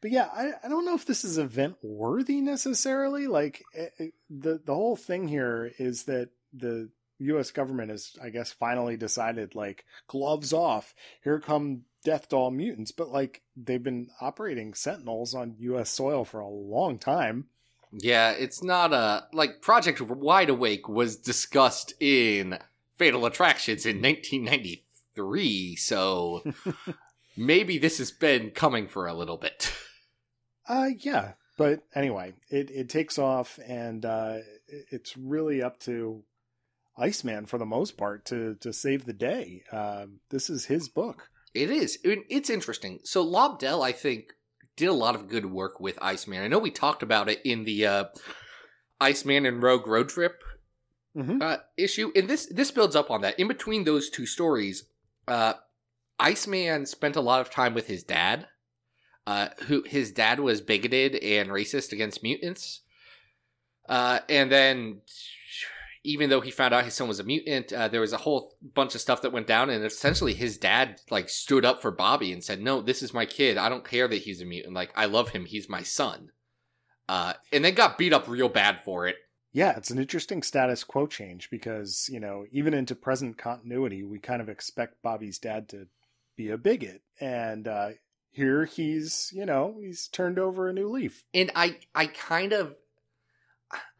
but 0.00 0.10
yeah, 0.10 0.28
I, 0.32 0.52
I 0.64 0.68
don't 0.68 0.84
know 0.84 0.94
if 0.94 1.06
this 1.06 1.24
is 1.24 1.38
event 1.38 1.76
worthy 1.82 2.40
necessarily. 2.40 3.26
Like 3.26 3.64
eh, 3.74 3.88
eh, 3.98 4.06
the 4.30 4.60
the 4.64 4.74
whole 4.74 4.96
thing 4.96 5.28
here 5.28 5.72
is 5.78 6.04
that 6.04 6.30
the 6.52 6.90
U.S. 7.20 7.50
government 7.50 7.90
has, 7.90 8.16
I 8.22 8.30
guess, 8.30 8.52
finally 8.52 8.96
decided 8.96 9.54
like 9.54 9.84
gloves 10.06 10.52
off. 10.52 10.94
Here 11.22 11.40
come 11.40 11.82
death 12.04 12.28
doll 12.28 12.50
mutants, 12.50 12.92
but 12.92 13.08
like 13.08 13.42
they've 13.56 13.82
been 13.82 14.08
operating 14.20 14.74
Sentinels 14.74 15.34
on 15.34 15.56
U.S. 15.58 15.90
soil 15.90 16.24
for 16.24 16.40
a 16.40 16.48
long 16.48 16.98
time. 16.98 17.46
Yeah, 17.92 18.30
it's 18.32 18.62
not 18.62 18.92
a 18.92 19.26
like 19.32 19.62
Project 19.62 20.00
Wide 20.00 20.50
Awake 20.50 20.88
was 20.88 21.16
discussed 21.16 21.94
in 22.00 22.58
Fatal 22.96 23.26
Attractions 23.26 23.86
in 23.86 24.02
1993, 24.02 25.76
so 25.76 26.44
maybe 27.36 27.78
this 27.78 27.98
has 27.98 28.12
been 28.12 28.50
coming 28.50 28.88
for 28.88 29.06
a 29.06 29.14
little 29.14 29.38
bit. 29.38 29.72
Uh, 30.68 30.90
yeah. 30.98 31.32
But 31.56 31.82
anyway, 31.94 32.34
it, 32.50 32.70
it 32.70 32.88
takes 32.88 33.18
off, 33.18 33.58
and 33.66 34.04
uh, 34.04 34.38
it's 34.68 35.16
really 35.16 35.60
up 35.62 35.80
to 35.80 36.22
Iceman 36.96 37.46
for 37.46 37.58
the 37.58 37.66
most 37.66 37.96
part 37.96 38.24
to 38.26 38.54
to 38.60 38.72
save 38.72 39.04
the 39.06 39.12
day. 39.12 39.62
Um, 39.72 40.20
this 40.30 40.48
is 40.50 40.66
his 40.66 40.88
book. 40.88 41.30
It 41.54 41.70
is. 41.70 41.98
It's 42.04 42.50
interesting. 42.50 43.00
So 43.04 43.24
Lobdell, 43.26 43.84
I 43.84 43.90
think, 43.92 44.34
did 44.76 44.86
a 44.88 44.92
lot 44.92 45.14
of 45.16 45.28
good 45.28 45.46
work 45.46 45.80
with 45.80 45.98
Iceman. 46.00 46.42
I 46.42 46.48
know 46.48 46.58
we 46.60 46.70
talked 46.70 47.02
about 47.02 47.28
it 47.28 47.40
in 47.44 47.64
the 47.64 47.86
uh, 47.86 48.04
Iceman 49.00 49.46
and 49.46 49.62
Rogue 49.62 49.86
Road 49.86 50.08
Trip 50.08 50.42
Mhm. 51.16 51.42
uh, 51.42 51.58
issue, 51.76 52.12
and 52.14 52.28
this 52.28 52.46
this 52.46 52.70
builds 52.70 52.94
up 52.94 53.10
on 53.10 53.22
that. 53.22 53.38
In 53.40 53.48
between 53.48 53.82
those 53.84 54.10
two 54.10 54.26
stories, 54.26 54.84
uh, 55.26 55.54
Iceman 56.20 56.86
spent 56.86 57.16
a 57.16 57.20
lot 57.20 57.40
of 57.40 57.50
time 57.50 57.74
with 57.74 57.86
his 57.88 58.04
dad, 58.04 58.46
uh, 59.28 59.48
who 59.66 59.82
his 59.82 60.10
dad 60.10 60.40
was 60.40 60.62
bigoted 60.62 61.16
and 61.16 61.50
racist 61.50 61.92
against 61.92 62.22
mutants, 62.22 62.80
uh, 63.88 64.20
and 64.28 64.50
then 64.50 65.02
even 66.02 66.30
though 66.30 66.40
he 66.40 66.50
found 66.50 66.72
out 66.72 66.84
his 66.84 66.94
son 66.94 67.08
was 67.08 67.20
a 67.20 67.24
mutant, 67.24 67.70
uh, 67.70 67.88
there 67.88 68.00
was 68.00 68.14
a 68.14 68.18
whole 68.18 68.54
bunch 68.74 68.94
of 68.94 69.00
stuff 69.02 69.20
that 69.20 69.32
went 69.32 69.46
down, 69.46 69.68
and 69.68 69.84
essentially 69.84 70.32
his 70.32 70.56
dad 70.56 71.00
like 71.10 71.28
stood 71.28 71.66
up 71.66 71.82
for 71.82 71.90
Bobby 71.90 72.32
and 72.32 72.42
said, 72.42 72.62
"No, 72.62 72.80
this 72.80 73.02
is 73.02 73.12
my 73.12 73.26
kid. 73.26 73.58
I 73.58 73.68
don't 73.68 73.84
care 73.84 74.08
that 74.08 74.22
he's 74.22 74.40
a 74.40 74.46
mutant. 74.46 74.74
Like 74.74 74.92
I 74.96 75.04
love 75.04 75.30
him. 75.30 75.44
He's 75.44 75.68
my 75.68 75.82
son." 75.82 76.30
Uh, 77.08 77.34
and 77.52 77.64
then 77.64 77.74
got 77.74 77.98
beat 77.98 78.12
up 78.12 78.28
real 78.28 78.48
bad 78.48 78.80
for 78.82 79.06
it. 79.06 79.16
Yeah, 79.52 79.76
it's 79.76 79.90
an 79.90 79.98
interesting 79.98 80.42
status 80.42 80.84
quo 80.84 81.06
change 81.06 81.50
because, 81.50 82.08
you 82.12 82.20
know, 82.20 82.44
even 82.52 82.74
into 82.74 82.94
present 82.94 83.38
continuity, 83.38 84.04
we 84.04 84.18
kind 84.18 84.42
of 84.42 84.48
expect 84.48 85.02
Bobby's 85.02 85.38
dad 85.38 85.68
to 85.70 85.86
be 86.36 86.50
a 86.50 86.58
bigot. 86.58 87.02
And 87.20 87.66
uh, 87.66 87.90
here 88.30 88.64
he's, 88.64 89.30
you 89.34 89.46
know, 89.46 89.76
he's 89.80 90.08
turned 90.08 90.38
over 90.38 90.68
a 90.68 90.72
new 90.72 90.88
leaf. 90.88 91.24
and 91.34 91.50
I 91.54 91.78
I 91.94 92.06
kind 92.06 92.52
of 92.52 92.74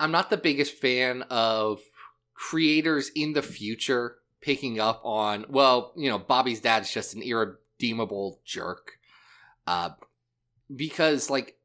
I'm 0.01 0.13
not 0.13 0.31
the 0.31 0.37
biggest 0.37 0.75
fan 0.75 1.23
of 1.31 1.81
creators 2.35 3.11
in 3.15 3.33
the 3.33 3.43
future 3.43 4.17
picking 4.41 4.79
up 4.81 5.01
on 5.05 5.45
well, 5.49 5.93
you 5.97 6.09
know, 6.09 6.19
Bobby's 6.19 6.61
dad's 6.61 6.93
just 6.93 7.15
an 7.15 7.23
irredeemable 7.23 8.41
jerk. 8.45 8.99
Uh 9.67 9.91
because 10.75 11.31
like 11.31 11.57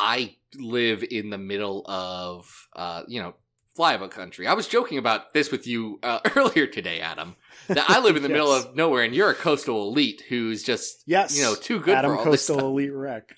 I 0.00 0.36
live 0.56 1.04
in 1.10 1.30
the 1.30 1.38
middle 1.38 1.84
of 1.86 2.68
uh, 2.74 3.02
you 3.08 3.20
know, 3.20 3.34
flyover 3.76 4.10
country. 4.10 4.46
I 4.46 4.54
was 4.54 4.68
joking 4.68 4.98
about 4.98 5.32
this 5.34 5.50
with 5.50 5.66
you 5.66 5.98
uh, 6.02 6.20
earlier 6.36 6.66
today, 6.66 7.00
Adam. 7.00 7.36
That 7.66 7.90
I 7.90 8.00
live 8.00 8.16
in 8.16 8.22
the 8.22 8.28
middle 8.28 8.52
of 8.52 8.74
nowhere 8.74 9.02
and 9.02 9.14
you're 9.14 9.30
a 9.30 9.34
coastal 9.34 9.88
elite 9.88 10.22
who's 10.28 10.62
just 10.62 11.02
Yes. 11.06 11.36
you 11.36 11.42
know, 11.42 11.54
too 11.54 11.80
good 11.80 11.96
Adam 11.96 12.12
for 12.12 12.18
all 12.18 12.24
this 12.24 12.46
Coastal 12.46 12.56
stuff 12.56 12.64
Elite 12.64 12.92
Wreck. 12.94 13.34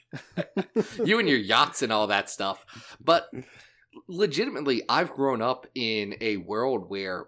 you 1.04 1.18
and 1.18 1.28
your 1.28 1.38
yachts 1.38 1.82
and 1.82 1.92
all 1.92 2.06
that 2.06 2.30
stuff. 2.30 2.64
But 3.02 3.28
legitimately, 4.06 4.82
I've 4.88 5.10
grown 5.10 5.42
up 5.42 5.66
in 5.74 6.16
a 6.20 6.36
world 6.36 6.88
where 6.88 7.26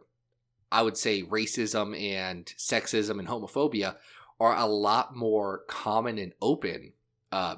I 0.71 0.83
would 0.83 0.97
say 0.97 1.23
racism 1.23 2.01
and 2.01 2.47
sexism 2.47 3.19
and 3.19 3.29
homophobia 3.29 3.97
are 4.41 4.57
a 4.57 4.67
lot 4.67 5.15
more 5.15 5.63
common 5.69 6.19
and 6.19 6.33
open. 6.41 6.93
Uh, 7.31 7.57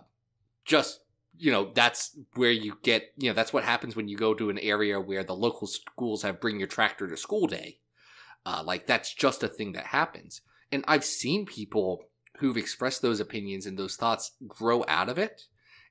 just 0.64 1.00
you 1.36 1.50
know, 1.50 1.70
that's 1.74 2.16
where 2.34 2.50
you 2.50 2.78
get. 2.82 3.12
You 3.16 3.30
know, 3.30 3.34
that's 3.34 3.52
what 3.52 3.64
happens 3.64 3.96
when 3.96 4.08
you 4.08 4.16
go 4.16 4.34
to 4.34 4.50
an 4.50 4.58
area 4.58 5.00
where 5.00 5.24
the 5.24 5.34
local 5.34 5.66
schools 5.66 6.22
have 6.22 6.40
bring 6.40 6.58
your 6.58 6.68
tractor 6.68 7.08
to 7.08 7.16
school 7.16 7.46
day. 7.46 7.78
Uh, 8.46 8.62
like 8.64 8.86
that's 8.86 9.14
just 9.14 9.42
a 9.42 9.48
thing 9.48 9.72
that 9.72 9.86
happens. 9.86 10.42
And 10.70 10.84
I've 10.86 11.04
seen 11.04 11.46
people 11.46 12.04
who've 12.38 12.56
expressed 12.56 13.02
those 13.02 13.20
opinions 13.20 13.66
and 13.66 13.78
those 13.78 13.96
thoughts 13.96 14.32
grow 14.46 14.84
out 14.88 15.08
of 15.08 15.18
it 15.18 15.42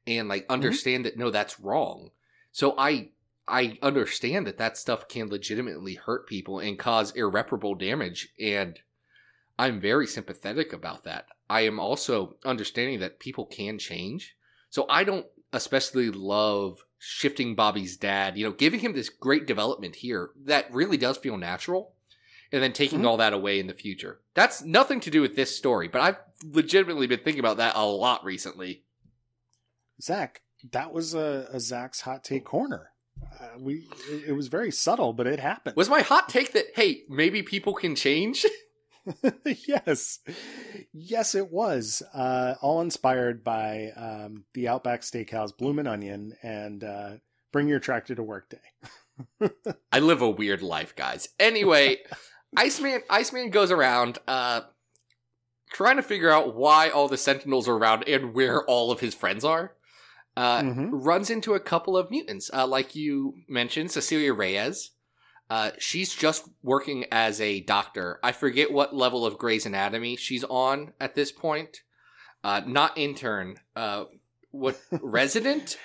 and 0.05 0.27
like 0.27 0.45
understand 0.49 1.05
that 1.05 1.17
no 1.17 1.31
that's 1.31 1.59
wrong. 1.59 2.09
So 2.51 2.75
i 2.77 3.09
i 3.47 3.77
understand 3.81 4.47
that 4.47 4.57
that 4.57 4.77
stuff 4.77 5.07
can 5.07 5.29
legitimately 5.29 5.95
hurt 5.95 6.27
people 6.27 6.59
and 6.59 6.79
cause 6.79 7.11
irreparable 7.11 7.75
damage 7.75 8.29
and 8.39 8.79
i'm 9.59 9.81
very 9.81 10.07
sympathetic 10.07 10.73
about 10.73 11.03
that. 11.03 11.27
I 11.49 11.61
am 11.61 11.79
also 11.79 12.37
understanding 12.45 12.99
that 13.01 13.19
people 13.19 13.45
can 13.45 13.79
change. 13.79 14.35
So 14.69 14.85
i 14.89 15.03
don't 15.03 15.25
especially 15.51 16.09
love 16.09 16.83
shifting 16.97 17.53
bobby's 17.53 17.97
dad 17.97 18.37
you 18.37 18.45
know 18.45 18.53
giving 18.53 18.79
him 18.79 18.93
this 18.93 19.09
great 19.09 19.45
development 19.45 19.95
here 19.95 20.31
that 20.45 20.73
really 20.73 20.97
does 20.97 21.17
feel 21.17 21.37
natural 21.37 21.92
and 22.53 22.63
then 22.63 22.71
taking 22.71 23.01
Mhm. 23.01 23.07
all 23.07 23.17
that 23.17 23.33
away 23.33 23.59
in 23.59 23.67
the 23.67 23.73
future 23.73 24.21
that's 24.33 24.61
nothing 24.63 24.99
to 25.01 25.09
do 25.11 25.21
with 25.21 25.35
this 25.35 25.55
story 25.55 25.87
but 25.89 25.99
i've 26.01 26.17
legitimately 26.45 27.07
been 27.07 27.19
thinking 27.19 27.39
about 27.41 27.57
that 27.57 27.75
a 27.75 27.83
lot 27.85 28.23
recently 28.23 28.83
Zach, 30.01 30.41
that 30.71 30.91
was 30.91 31.13
a, 31.13 31.47
a 31.51 31.59
Zach's 31.59 32.01
hot 32.01 32.23
take 32.23 32.43
corner. 32.45 32.89
Uh, 33.39 33.59
we 33.59 33.87
it, 34.09 34.23
it 34.29 34.31
was 34.33 34.47
very 34.47 34.71
subtle, 34.71 35.13
but 35.13 35.27
it 35.27 35.39
happened. 35.39 35.75
Was 35.75 35.87
my 35.89 36.01
hot 36.01 36.27
take 36.29 36.51
that 36.53 36.65
hey, 36.75 37.03
maybe 37.07 37.41
people 37.43 37.73
can 37.73 37.95
change? 37.95 38.45
yes, 39.45 40.19
yes, 40.93 41.35
it 41.35 41.51
was. 41.51 42.01
Uh, 42.13 42.55
all 42.61 42.81
inspired 42.81 43.43
by 43.43 43.89
um, 43.95 44.45
the 44.53 44.67
Outback 44.69 45.01
Steakhouse 45.01 45.55
Bloomin' 45.55 45.87
Onion 45.87 46.33
and 46.41 46.83
uh, 46.83 47.11
Bring 47.51 47.67
Your 47.67 47.79
Tractor 47.79 48.15
to 48.15 48.23
Work 48.23 48.49
Day. 48.49 49.49
I 49.91 49.99
live 49.99 50.21
a 50.21 50.29
weird 50.29 50.61
life, 50.61 50.95
guys. 50.95 51.27
Anyway, 51.39 51.97
Iceman 52.57 53.01
Iceman 53.09 53.49
goes 53.49 53.71
around 53.71 54.19
uh 54.27 54.61
trying 55.71 55.95
to 55.97 56.03
figure 56.03 56.29
out 56.29 56.55
why 56.55 56.89
all 56.89 57.07
the 57.07 57.17
sentinels 57.17 57.67
are 57.67 57.75
around 57.75 58.07
and 58.07 58.33
where 58.33 58.63
all 58.65 58.91
of 58.91 58.99
his 58.99 59.13
friends 59.15 59.43
are. 59.43 59.73
Uh 60.35 60.61
Mhm. 60.61 60.89
runs 60.91 61.29
into 61.29 61.53
a 61.53 61.59
couple 61.59 61.95
of 61.97 62.09
mutants. 62.11 62.49
Uh 62.53 62.67
like 62.67 62.95
you 62.95 63.35
mentioned, 63.47 63.91
Cecilia 63.91 64.33
Reyes. 64.33 64.91
Uh 65.49 65.71
she's 65.79 66.13
just 66.13 66.47
working 66.61 67.05
as 67.11 67.39
a 67.41 67.61
doctor. 67.61 68.19
I 68.23 68.31
forget 68.31 68.71
what 68.71 68.95
level 68.95 69.25
of 69.25 69.37
Grey's 69.37 69.65
Anatomy 69.65 70.15
she's 70.15 70.43
on 70.45 70.93
at 70.99 71.15
this 71.15 71.31
point. 71.31 71.81
Uh 72.43 72.61
not 72.65 72.97
intern. 72.97 73.57
Uh 73.75 74.05
what 74.51 74.79
resident? 75.01 75.77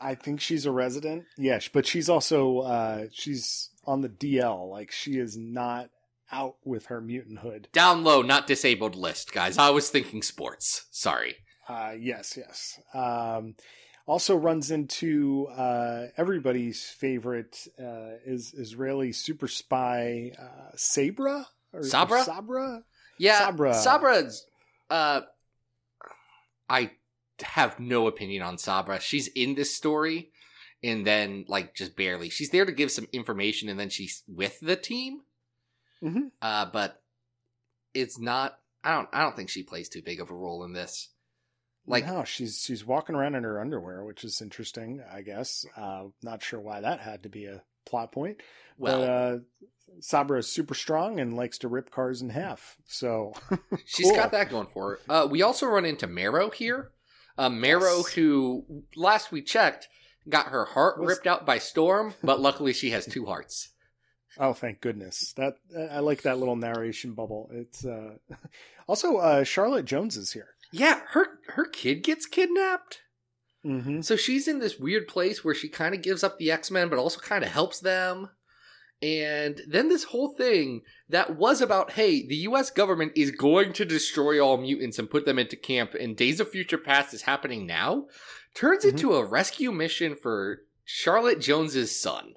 I 0.00 0.14
think 0.16 0.40
she's 0.40 0.66
a 0.66 0.72
resident. 0.72 1.24
Yes, 1.38 1.68
but 1.72 1.86
she's 1.86 2.08
also 2.08 2.58
uh, 2.58 3.04
she's 3.12 3.70
on 3.86 4.00
the 4.00 4.08
DL. 4.08 4.70
Like 4.70 4.90
she 4.90 5.18
is 5.18 5.36
not 5.36 5.90
out 6.32 6.56
with 6.64 6.86
her 6.86 7.00
mutant 7.00 7.40
hood. 7.40 7.68
Down 7.72 8.04
low, 8.04 8.22
not 8.22 8.46
disabled 8.46 8.96
list, 8.96 9.32
guys. 9.32 9.58
I 9.58 9.70
was 9.70 9.90
thinking 9.90 10.22
sports. 10.22 10.86
Sorry. 10.90 11.36
Uh, 11.68 11.92
yes, 11.98 12.36
yes. 12.36 12.78
Um, 12.92 13.54
also 14.06 14.36
runs 14.36 14.70
into 14.70 15.48
uh, 15.56 16.06
everybody's 16.16 16.84
favorite 16.84 17.66
uh, 17.78 18.18
is 18.26 18.52
Israeli 18.54 19.12
super 19.12 19.48
spy 19.48 20.32
uh, 20.38 20.72
Sabra 20.76 21.46
or 21.72 21.82
Sabra? 21.82 22.20
or 22.20 22.24
Sabra. 22.24 22.84
Yeah, 23.18 23.38
Sabra. 23.38 23.74
Sabra's. 23.74 24.46
Uh, 24.90 25.22
I 26.68 26.90
have 27.42 27.80
no 27.80 28.06
opinion 28.06 28.42
on 28.42 28.58
Sabra. 28.58 29.00
She's 29.00 29.28
in 29.28 29.54
this 29.54 29.74
story, 29.74 30.30
and 30.84 31.04
then 31.06 31.44
like 31.48 31.74
just 31.74 31.96
barely. 31.96 32.28
She's 32.28 32.50
there 32.50 32.64
to 32.66 32.72
give 32.72 32.90
some 32.92 33.08
information, 33.12 33.68
and 33.68 33.80
then 33.80 33.88
she's 33.90 34.22
with 34.28 34.60
the 34.60 34.76
team. 34.76 35.22
Mhm. 36.02 36.30
Uh, 36.42 36.66
but 36.66 37.02
it's 37.94 38.18
not. 38.20 38.58
I 38.84 38.94
don't. 38.94 39.08
I 39.12 39.22
don't 39.22 39.34
think 39.34 39.48
she 39.48 39.62
plays 39.62 39.88
too 39.88 40.02
big 40.02 40.20
of 40.20 40.30
a 40.30 40.34
role 40.34 40.62
in 40.64 40.72
this. 40.74 41.08
Like, 41.86 42.06
no, 42.06 42.24
she's 42.24 42.60
she's 42.64 42.84
walking 42.84 43.14
around 43.14 43.34
in 43.34 43.42
her 43.44 43.60
underwear, 43.60 44.04
which 44.04 44.24
is 44.24 44.40
interesting. 44.40 45.02
I 45.12 45.22
guess. 45.22 45.64
Uh, 45.76 46.04
not 46.22 46.42
sure 46.42 46.60
why 46.60 46.80
that 46.80 47.00
had 47.00 47.22
to 47.24 47.28
be 47.28 47.46
a 47.46 47.62
plot 47.86 48.12
point. 48.12 48.38
well, 48.78 48.98
but 49.00 49.08
uh, 49.08 49.38
Sabra 50.00 50.38
is 50.38 50.50
super 50.50 50.74
strong 50.74 51.20
and 51.20 51.36
likes 51.36 51.58
to 51.58 51.68
rip 51.68 51.90
cars 51.90 52.22
in 52.22 52.30
half. 52.30 52.76
So 52.86 53.32
She's 53.84 54.06
Cool. 54.08 54.16
got 54.16 54.32
that 54.32 54.50
going 54.50 54.66
for 54.66 54.92
her. 54.92 55.00
Uh, 55.12 55.26
we 55.26 55.42
also 55.42 55.66
run 55.66 55.84
into 55.84 56.06
Marrow 56.06 56.50
here. 56.50 56.90
Uh, 57.36 57.50
Marrow, 57.50 57.98
Yes. 57.98 58.12
who 58.14 58.64
last 58.96 59.30
we 59.32 59.42
checked 59.42 59.88
got 60.28 60.48
her 60.48 60.64
heart 60.64 60.98
Was- 60.98 61.08
ripped 61.08 61.26
out 61.26 61.46
by 61.46 61.58
Storm, 61.58 62.14
but 62.22 62.40
luckily 62.40 62.72
she 62.72 62.90
has 62.90 63.06
two 63.06 63.26
hearts. 63.26 63.70
Oh, 64.36 64.52
thank 64.52 64.80
goodness! 64.80 65.32
That 65.36 65.54
I 65.92 66.00
like 66.00 66.22
that 66.22 66.38
little 66.38 66.56
narration 66.56 67.14
bubble. 67.14 67.48
It's 67.52 67.84
uh, 67.84 68.14
also 68.88 69.18
uh, 69.18 69.44
Charlotte 69.44 69.84
Jones 69.84 70.16
is 70.16 70.32
here. 70.32 70.48
Yeah, 70.72 71.02
her 71.10 71.38
her 71.48 71.66
kid 71.66 72.02
gets 72.02 72.26
kidnapped. 72.26 73.00
Mm-hmm. 73.64 74.02
So 74.02 74.16
she's 74.16 74.48
in 74.48 74.58
this 74.58 74.78
weird 74.78 75.08
place 75.08 75.44
where 75.44 75.54
she 75.54 75.68
kind 75.68 75.94
of 75.94 76.02
gives 76.02 76.24
up 76.24 76.38
the 76.38 76.50
X 76.50 76.70
Men, 76.70 76.88
but 76.88 76.98
also 76.98 77.20
kind 77.20 77.44
of 77.44 77.50
helps 77.50 77.80
them. 77.80 78.30
And 79.02 79.60
then 79.68 79.88
this 79.88 80.04
whole 80.04 80.34
thing 80.34 80.82
that 81.08 81.36
was 81.36 81.60
about, 81.60 81.92
hey, 81.92 82.26
the 82.26 82.36
US 82.48 82.70
government 82.70 83.12
is 83.16 83.30
going 83.30 83.72
to 83.74 83.84
destroy 83.84 84.40
all 84.40 84.56
mutants 84.56 84.98
and 84.98 85.10
put 85.10 85.26
them 85.26 85.38
into 85.38 85.56
camp, 85.56 85.94
and 85.94 86.16
Days 86.16 86.40
of 86.40 86.50
Future 86.50 86.78
Past 86.78 87.12
is 87.12 87.22
happening 87.22 87.66
now, 87.66 88.06
turns 88.54 88.84
Mhm. 88.84 88.90
into 88.90 89.14
a 89.14 89.24
rescue 89.24 89.72
mission 89.72 90.14
for 90.14 90.62
Charlotte 90.84 91.40
Jones's 91.40 91.98
son. 91.98 92.34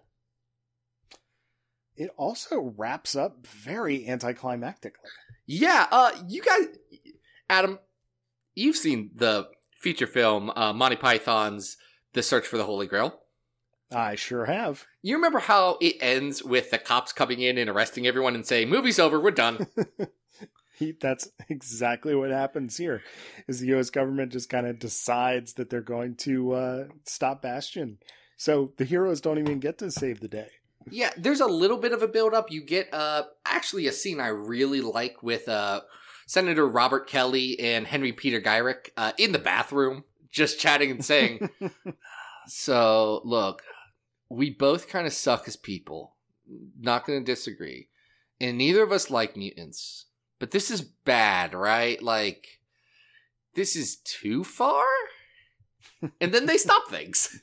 It 1.95 2.11
also 2.17 2.73
wraps 2.77 3.15
up 3.15 3.45
very 3.47 4.05
anticlimactically. 4.05 5.09
Yeah, 5.45 5.87
uh, 5.91 6.11
you 6.27 6.41
guys, 6.43 6.67
Adam, 7.49 7.79
you've 8.53 8.75
seen 8.77 9.11
the 9.15 9.49
feature 9.79 10.05
film 10.07 10.51
uh, 10.55 10.73
Monty 10.73 10.95
Python's 10.95 11.77
The 12.13 12.21
Search 12.21 12.45
for 12.45 12.57
the 12.57 12.65
Holy 12.65 12.85
Grail. 12.87 13.21
I 13.91 14.15
sure 14.15 14.45
have. 14.45 14.85
You 15.01 15.15
remember 15.15 15.39
how 15.39 15.77
it 15.79 15.95
ends 16.01 16.43
with 16.43 16.71
the 16.71 16.77
cops 16.77 17.13
coming 17.13 17.39
in 17.41 17.57
and 17.57 17.69
arresting 17.69 18.05
everyone 18.05 18.35
and 18.35 18.45
saying, 18.45 18.69
"Movie's 18.69 18.99
over, 18.99 19.19
we're 19.19 19.31
done." 19.31 19.65
He, 20.79 20.91
that's 20.91 21.27
exactly 21.49 22.13
what 22.13 22.29
happens 22.29 22.77
here. 22.77 23.01
Is 23.47 23.59
the 23.59 23.67
U.S. 23.67 23.89
government 23.89 24.31
just 24.31 24.47
kind 24.47 24.67
of 24.67 24.77
decides 24.77 25.53
that 25.53 25.71
they're 25.71 25.81
going 25.81 26.15
to 26.17 26.53
uh, 26.53 26.83
stop 27.03 27.41
Bastion, 27.41 27.97
so 28.37 28.73
the 28.77 28.85
heroes 28.85 29.19
don't 29.19 29.39
even 29.39 29.59
get 29.59 29.79
to 29.79 29.89
save 29.89 30.19
the 30.19 30.27
day. 30.27 30.49
Yeah, 30.89 31.11
there's 31.17 31.41
a 31.41 31.47
little 31.47 31.77
bit 31.77 31.93
of 31.93 32.01
a 32.01 32.07
build 32.07 32.33
up. 32.33 32.51
You 32.51 32.61
get 32.61 32.93
uh 32.93 33.23
actually 33.45 33.87
a 33.87 33.91
scene 33.91 34.19
I 34.19 34.27
really 34.27 34.81
like 34.81 35.21
with 35.21 35.49
uh 35.49 35.81
Senator 36.27 36.67
Robert 36.67 37.07
Kelly 37.07 37.59
and 37.59 37.87
Henry 37.87 38.11
Peter 38.11 38.41
Gyrich 38.41 38.89
uh, 38.97 39.13
in 39.17 39.31
the 39.31 39.39
bathroom, 39.39 40.03
just 40.29 40.59
chatting 40.59 40.91
and 40.91 41.03
saying, 41.03 41.49
"So 42.47 43.21
look, 43.23 43.63
we 44.29 44.49
both 44.49 44.89
kind 44.89 45.07
of 45.07 45.13
suck 45.13 45.47
as 45.47 45.55
people. 45.55 46.15
Not 46.79 47.05
going 47.05 47.19
to 47.19 47.25
disagree, 47.25 47.89
and 48.39 48.57
neither 48.57 48.83
of 48.83 48.91
us 48.91 49.09
like 49.09 49.35
mutants. 49.35 50.05
But 50.39 50.51
this 50.51 50.69
is 50.71 50.81
bad, 50.81 51.53
right? 51.53 52.01
Like, 52.01 52.59
this 53.55 53.75
is 53.75 53.97
too 53.97 54.43
far." 54.43 54.85
and 56.21 56.33
then 56.33 56.45
they 56.45 56.57
stop 56.57 56.89
things. 56.89 57.41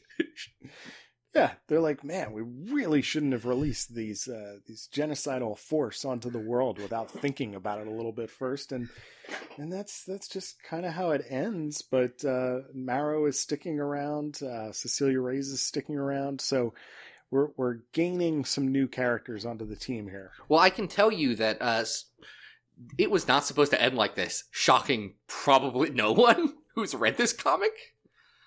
Yeah, 1.35 1.55
they're 1.67 1.81
like, 1.81 2.05
man, 2.05 2.33
we 2.33 2.43
really 2.73 3.03
shouldn't 3.03 3.33
have 3.33 3.45
released 3.45 3.93
these 3.93 4.29
uh, 4.29 4.59
these 4.67 4.89
genocidal 4.93 5.59
force 5.59 6.05
onto 6.05 6.31
the 6.31 6.39
world 6.39 6.79
without 6.79 7.11
thinking 7.11 7.57
about 7.57 7.81
it 7.81 7.89
a 7.89 7.93
little 7.93 8.13
bit 8.13 8.31
first, 8.31 8.71
and 8.71 8.89
and 9.57 9.73
that's 9.73 10.05
that's 10.05 10.29
just 10.29 10.63
kind 10.63 10.87
of 10.87 10.93
how 10.93 11.11
it 11.11 11.27
ends. 11.29 11.83
But 11.83 12.25
uh, 12.25 12.61
Marrow 12.73 13.27
is 13.27 13.41
sticking 13.41 13.81
around, 13.81 14.41
uh, 14.45 14.71
Cecilia 14.71 15.21
Reyes 15.21 15.49
is 15.49 15.61
sticking 15.61 15.97
around, 15.97 16.41
so 16.41 16.73
we're 17.33 17.49
we're 17.57 17.79
gaining 17.93 18.45
some 18.45 18.71
new 18.71 18.87
characters 18.87 19.45
onto 19.45 19.67
the 19.67 19.75
team 19.75 20.09
here. 20.09 20.31
Well, 20.49 20.61
I 20.61 20.71
can 20.71 20.87
tell 20.87 21.11
you 21.11 21.35
that 21.35 21.61
uh, 21.61 21.85
it 22.99 23.11
was 23.11 23.27
not 23.29 23.45
supposed 23.45 23.71
to 23.73 23.81
end 23.83 23.97
like 23.97 24.15
this. 24.15 24.45
Shocking, 24.51 25.15
probably 25.27 25.91
no 25.91 26.13
one 26.13 26.55
who's 26.75 26.95
read 26.95 27.17
this 27.17 27.33
comic. 27.33 27.73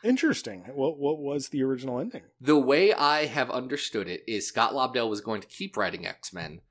Interesting. 0.04 0.64
What 0.74 1.00
what 1.00 1.20
was 1.20 1.50
the 1.50 1.64
original 1.64 2.00
ending? 2.00 2.22
The 2.40 2.58
way 2.58 2.94
I 2.94 3.26
have 3.26 3.50
understood 3.50 4.08
it 4.08 4.24
is 4.28 4.48
Scott 4.48 4.74
Lobdell 4.74 5.10
was 5.10 5.22
going 5.22 5.42
to 5.42 5.48
keep 5.48 5.76
writing 5.76 6.06
X 6.06 6.32
Men, 6.34 6.62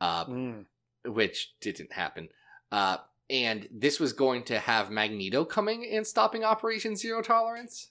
uh, 0.00 0.24
Mm. 0.26 0.64
which 1.06 1.54
didn't 1.60 1.92
happen. 1.92 2.28
Uh, 2.70 2.98
and 3.30 3.68
this 3.72 4.00
was 4.00 4.12
going 4.12 4.42
to 4.44 4.58
have 4.58 4.90
Magneto 4.90 5.44
coming 5.44 5.88
and 5.90 6.06
stopping 6.06 6.44
Operation 6.44 6.96
Zero 6.96 7.22
Tolerance 7.22 7.90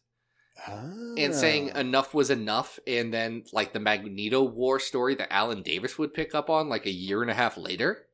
and 1.17 1.33
saying 1.33 1.71
Ah. 1.73 1.79
enough 1.79 2.13
was 2.13 2.29
enough. 2.29 2.77
And 2.85 3.11
then, 3.13 3.45
like, 3.53 3.73
the 3.73 3.79
Magneto 3.79 4.43
War 4.43 4.79
story 4.79 5.15
that 5.15 5.33
Alan 5.33 5.63
Davis 5.63 5.97
would 5.97 6.13
pick 6.13 6.35
up 6.35 6.49
on, 6.49 6.69
like, 6.69 6.85
a 6.85 6.91
year 6.91 7.21
and 7.21 7.31
a 7.31 7.35
half 7.35 7.57
later. 7.57 8.07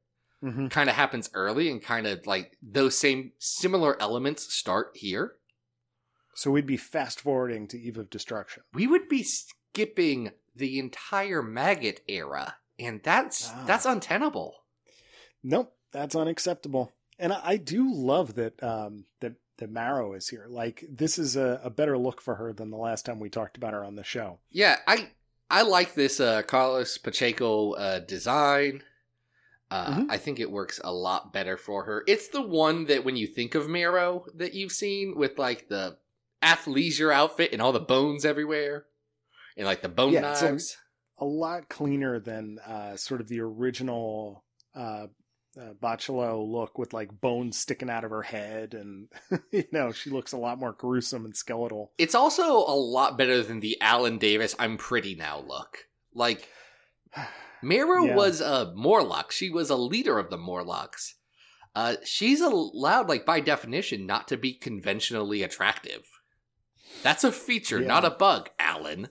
Mhm. 0.44 0.70
kind 0.70 0.90
of 0.90 0.96
happens 0.96 1.30
early 1.34 1.70
and 1.72 1.82
kind 1.82 2.06
of 2.06 2.28
like 2.28 2.58
those 2.62 2.98
same 2.98 3.32
similar 3.40 4.00
elements 4.02 4.54
start 4.54 4.92
here. 4.96 5.36
So 6.36 6.52
we'd 6.52 6.68
be 6.68 6.78
fast 6.78 7.20
forwarding 7.22 7.68
to 7.70 7.80
Eve 7.80 7.98
of 7.98 8.10
Destruction. 8.12 8.62
We 8.74 8.86
would 8.86 9.10
be 9.10 9.24
skipping 9.24 10.32
the 10.56 10.78
entire 10.78 11.42
Maggott 11.42 12.02
era, 12.08 12.58
and 12.78 13.02
that's 13.04 13.50
Ah. 13.52 13.64
that's 13.66 13.86
untenable. 13.86 14.64
Nope, 15.44 15.76
that's 15.92 16.16
unacceptable. 16.16 16.94
And 17.20 17.34
I, 17.34 17.42
I 17.44 17.58
do 17.58 17.92
love 17.92 18.36
that 18.36 18.62
um, 18.62 19.06
that 19.22 19.34
that 19.58 19.72
Marrow 19.72 20.14
is 20.14 20.30
here. 20.30 20.46
Like 20.48 20.84
this 20.88 21.18
is 21.18 21.36
a, 21.36 21.60
a 21.64 21.72
better 21.72 21.98
look 21.98 22.22
for 22.22 22.36
her 22.36 22.54
than 22.54 22.70
the 22.70 22.78
last 22.78 23.06
time 23.06 23.20
we 23.20 23.30
talked 23.30 23.58
about 23.58 23.74
her 23.74 23.84
on 23.84 23.96
the 23.96 24.04
show. 24.04 24.38
Yeah, 24.52 24.78
I 24.86 25.10
I 25.50 25.64
like 25.64 25.96
this 25.96 26.20
uh, 26.20 26.44
Carlos 26.44 27.00
Pacheco 27.00 27.72
uh, 27.74 28.00
design. 28.00 28.84
Uh, 29.70 29.92
Mhm. 29.98 30.06
I 30.10 30.18
think 30.18 30.40
it 30.40 30.50
works 30.50 30.80
a 30.84 30.94
lot 30.94 31.34
better 31.34 31.58
for 31.58 31.84
her. 31.84 32.04
It's 32.08 32.30
the 32.30 32.42
one 32.42 32.86
that 32.86 33.04
when 33.04 33.18
you 33.18 33.28
think 33.28 33.54
of 33.54 33.68
Marrow 33.68 34.26
that 34.36 34.54
you've 34.54 34.72
seen 34.72 35.16
with 35.18 35.38
like 35.38 35.68
the 35.68 35.98
athleisure 36.42 37.14
outfit 37.14 37.52
and 37.52 37.62
all 37.62 37.74
the 37.74 37.80
bones 37.80 38.24
everywhere, 38.26 38.86
and 39.58 39.66
like 39.66 39.82
the 39.82 39.90
bone 39.90 40.14
Yeah, 40.14 40.32
it's 40.32 40.42
a- 40.42 40.46
knives. 40.52 40.78
A 41.20 41.26
lot 41.26 41.68
cleaner 41.68 42.20
than 42.20 42.60
uh, 42.60 42.96
sort 42.96 43.22
of 43.22 43.28
the 43.28 43.40
original 43.42 44.44
uh, 44.76 45.08
uh, 45.60 45.74
Bachalo 45.82 46.48
look 46.48 46.78
with 46.78 46.94
like 46.94 47.20
bones 47.20 47.58
sticking 47.58 47.90
out 47.90 48.04
of 48.04 48.12
her 48.12 48.22
head, 48.22 48.76
and 48.76 49.10
you 49.52 49.64
know 49.72 49.92
she 49.92 50.12
looks 50.12 50.32
a 50.32 50.38
lot 50.38 50.60
more 50.60 50.74
gruesome 50.74 51.26
and 51.26 51.36
skeletal. 51.36 51.92
It's 51.98 52.14
also 52.16 52.44
a 52.58 52.78
lot 52.78 53.18
better 53.18 53.42
than 53.42 53.60
the 53.62 53.76
Alan 53.82 54.20
Davis 54.20 54.56
"I'm 54.60 54.78
pretty 54.78 55.16
now" 55.16 55.40
look. 55.40 55.88
Like 56.14 56.48
Marrow 57.62 58.06
Yeah. 58.06 58.16
was 58.16 58.42
a 58.42 58.74
Morlock. 58.76 59.32
She 59.32 59.50
was 59.50 59.70
a 59.70 59.76
leader 59.76 60.20
of 60.20 60.30
the 60.30 60.38
Morlocks. 60.38 61.16
Uh, 61.76 61.96
she's 62.04 62.42
allowed, 62.42 63.08
like 63.10 63.26
by 63.26 63.40
definition, 63.40 64.06
not 64.06 64.28
to 64.30 64.38
be 64.38 64.54
conventionally 64.54 65.44
attractive. 65.44 66.08
That's 67.04 67.24
a 67.24 67.32
feature, 67.32 67.80
Yeah. 67.82 67.88
not 67.88 68.06
a 68.06 68.10
bug, 68.12 68.50
Alan. 68.58 69.10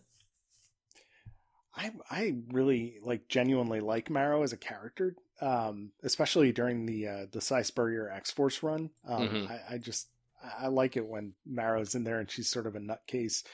I 1.74 1.92
I 2.10 2.36
really 2.50 2.98
like 3.02 3.28
genuinely 3.28 3.80
like 3.80 4.08
Marrow 4.10 4.42
as 4.42 4.52
a 4.52 4.56
character, 4.56 5.14
um, 5.40 5.92
especially 6.02 6.50
during 6.52 6.86
the 6.86 7.06
uh, 7.06 7.26
the 7.30 7.40
Si 7.40 7.62
Spurrier 7.62 8.10
X 8.10 8.30
Force 8.30 8.62
run. 8.62 8.90
Um, 9.06 9.28
Mhm. 9.28 9.50
I, 9.50 9.74
I 9.74 9.78
just 9.78 10.08
I 10.42 10.64
I 10.64 10.66
like 10.68 10.96
it 10.96 11.06
when 11.06 11.34
Marrow's 11.44 11.94
in 11.94 12.04
there 12.04 12.18
and 12.18 12.30
she's 12.30 12.48
sort 12.48 12.66
of 12.66 12.76
a 12.76 12.80
nutcase. 12.80 13.44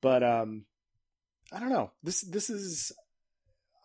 But 0.00 0.22
um, 0.22 0.66
I 1.52 1.58
don't 1.58 1.70
know. 1.70 1.90
This 2.02 2.20
this 2.20 2.48
is 2.48 2.92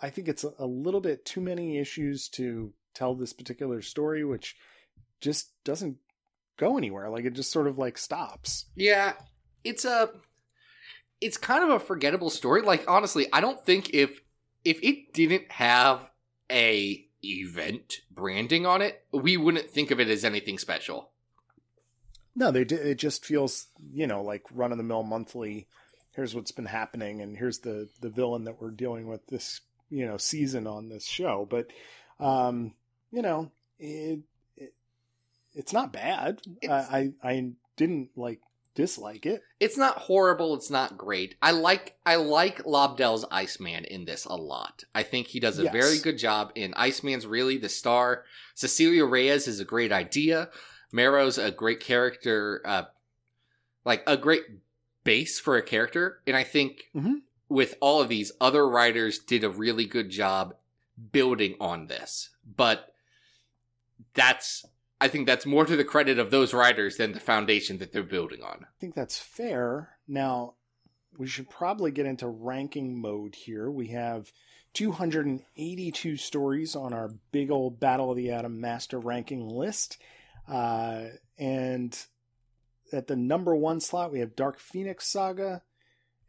I 0.01 0.09
think 0.09 0.27
it's 0.27 0.43
a, 0.43 0.65
little 0.65 1.01
bit 1.01 1.25
too 1.25 1.41
many 1.41 1.77
issues 1.77 2.29
to 2.29 2.73
tell 2.93 3.15
this 3.15 3.33
particular 3.33 3.81
story, 3.81 4.23
which 4.23 4.55
just 5.19 5.51
doesn't 5.63 5.97
go 6.57 6.77
anywhere. 6.77 7.09
Like 7.09 7.25
it 7.25 7.33
just 7.33 7.51
sort 7.51 7.67
of 7.67 7.77
like 7.77 7.97
stops. 7.97 8.65
Yeah, 8.75 9.13
it's 9.63 9.85
a, 9.85 10.09
it's 11.19 11.37
kind 11.37 11.63
of 11.63 11.69
a 11.69 11.79
forgettable 11.79 12.29
story. 12.29 12.61
Like 12.61 12.85
honestly, 12.87 13.27
I 13.33 13.41
don't 13.41 13.63
think 13.65 13.93
if 13.93 14.21
if 14.63 14.79
it 14.83 15.13
didn't 15.13 15.51
have 15.51 16.09
a 16.51 17.05
event 17.23 18.01
branding 18.09 18.65
on 18.65 18.81
it, 18.81 19.03
we 19.11 19.37
wouldn't 19.37 19.69
think 19.69 19.91
of 19.91 19.99
it 19.99 20.09
as 20.09 20.23
anything 20.23 20.57
special. 20.57 21.11
No, 22.35 22.51
they 22.51 22.63
d- 22.63 22.75
it 22.75 22.95
just 22.95 23.25
feels 23.25 23.67
you 23.91 24.07
know 24.07 24.23
like 24.23 24.43
run 24.51 24.71
of 24.71 24.77
the 24.77 24.83
mill 24.83 25.03
monthly. 25.03 25.67
Here's 26.15 26.33
what's 26.33 26.51
been 26.51 26.65
happening, 26.65 27.21
and 27.21 27.37
here's 27.37 27.59
the 27.59 27.89
the 28.01 28.09
villain 28.09 28.45
that 28.45 28.61
we're 28.61 28.71
dealing 28.71 29.07
with 29.07 29.27
this 29.27 29.61
you 29.89 30.05
know 30.05 30.17
season 30.17 30.67
on 30.67 30.89
this 30.89 31.05
show. 31.05 31.47
But 31.49 31.67
um, 32.19 32.73
you 33.11 33.21
know 33.21 33.51
it, 33.79 34.19
it 34.57 34.73
it's 35.53 35.73
not 35.73 35.91
bad. 35.93 36.41
It's- 36.61 36.87
I, 36.91 37.11
I 37.23 37.29
I 37.31 37.51
didn't 37.77 38.09
like 38.15 38.41
dislike 38.75 39.25
it. 39.25 39.41
it's 39.59 39.77
not 39.77 39.97
horrible 39.97 40.53
it's 40.55 40.69
not 40.69 40.97
great 40.97 41.35
i 41.41 41.51
like 41.51 41.97
i 42.05 42.15
like 42.15 42.65
lobdell's 42.65 43.25
iceman 43.29 43.83
in 43.83 44.05
this 44.05 44.23
a 44.23 44.35
lot 44.35 44.85
i 44.95 45.03
think 45.03 45.27
he 45.27 45.39
does 45.39 45.59
a 45.59 45.63
Yes. 45.63 45.73
very 45.73 45.99
good 45.99 46.17
job 46.17 46.51
In 46.55 46.73
iceman's 46.75 47.25
really 47.27 47.57
the 47.57 47.67
star 47.67 48.23
cecilia 48.55 49.03
reyes 49.03 49.49
is 49.49 49.59
a 49.59 49.65
great 49.65 49.91
idea 49.91 50.49
marrow's 50.93 51.37
a 51.37 51.51
great 51.51 51.81
character 51.81 52.61
uh 52.63 52.83
like 53.83 54.01
a 54.07 54.15
great 54.15 54.43
base 55.03 55.39
for 55.39 55.57
a 55.57 55.61
character 55.63 56.21
and 56.25 56.37
i 56.37 56.43
think 56.43 56.89
Mhm. 56.95 57.21
With 57.49 57.75
all 57.81 58.01
of 58.01 58.09
these 58.09 58.31
other 58.39 58.67
writers 58.69 59.19
did 59.19 59.43
a 59.43 59.49
really 59.49 59.85
good 59.85 60.09
job 60.09 60.55
building 61.11 61.55
on 61.59 61.87
this 61.87 62.29
but 62.55 62.93
that's 64.13 64.65
i 65.01 65.07
think 65.07 65.25
that's 65.25 65.45
more 65.45 65.65
to 65.65 65.75
the 65.75 65.83
credit 65.83 66.19
of 66.19 66.31
those 66.31 66.53
writers 66.53 66.97
than 66.97 67.11
the 67.11 67.19
foundation 67.19 67.77
that 67.77 67.91
they're 67.91 68.03
building 68.03 68.43
on 68.43 68.65
I 68.65 68.79
think 68.79 68.95
that's 68.95 69.19
fair. 69.19 69.97
Now, 70.07 70.53
we 71.19 71.27
should 71.27 71.49
probably 71.49 71.91
get 71.91 72.05
into 72.05 72.29
ranking 72.29 72.99
mode 72.99 73.35
here. 73.35 73.69
We 73.69 73.87
have 73.87 74.31
282 74.73 76.15
stories 76.15 76.77
on 76.77 76.93
our 76.93 77.09
big 77.33 77.51
old 77.51 77.77
Battle 77.77 78.09
of 78.09 78.15
the 78.15 78.31
Atom 78.31 78.61
master 78.61 78.97
ranking 78.99 79.49
list. 79.49 79.97
Uh, 80.47 81.07
and 81.37 81.97
at 82.93 83.07
the 83.07 83.17
number 83.17 83.53
one 83.53 83.81
slot, 83.81 84.13
we 84.13 84.19
have 84.19 84.35
Dark 84.35 84.59
Phoenix 84.59 85.07
Saga. 85.07 85.61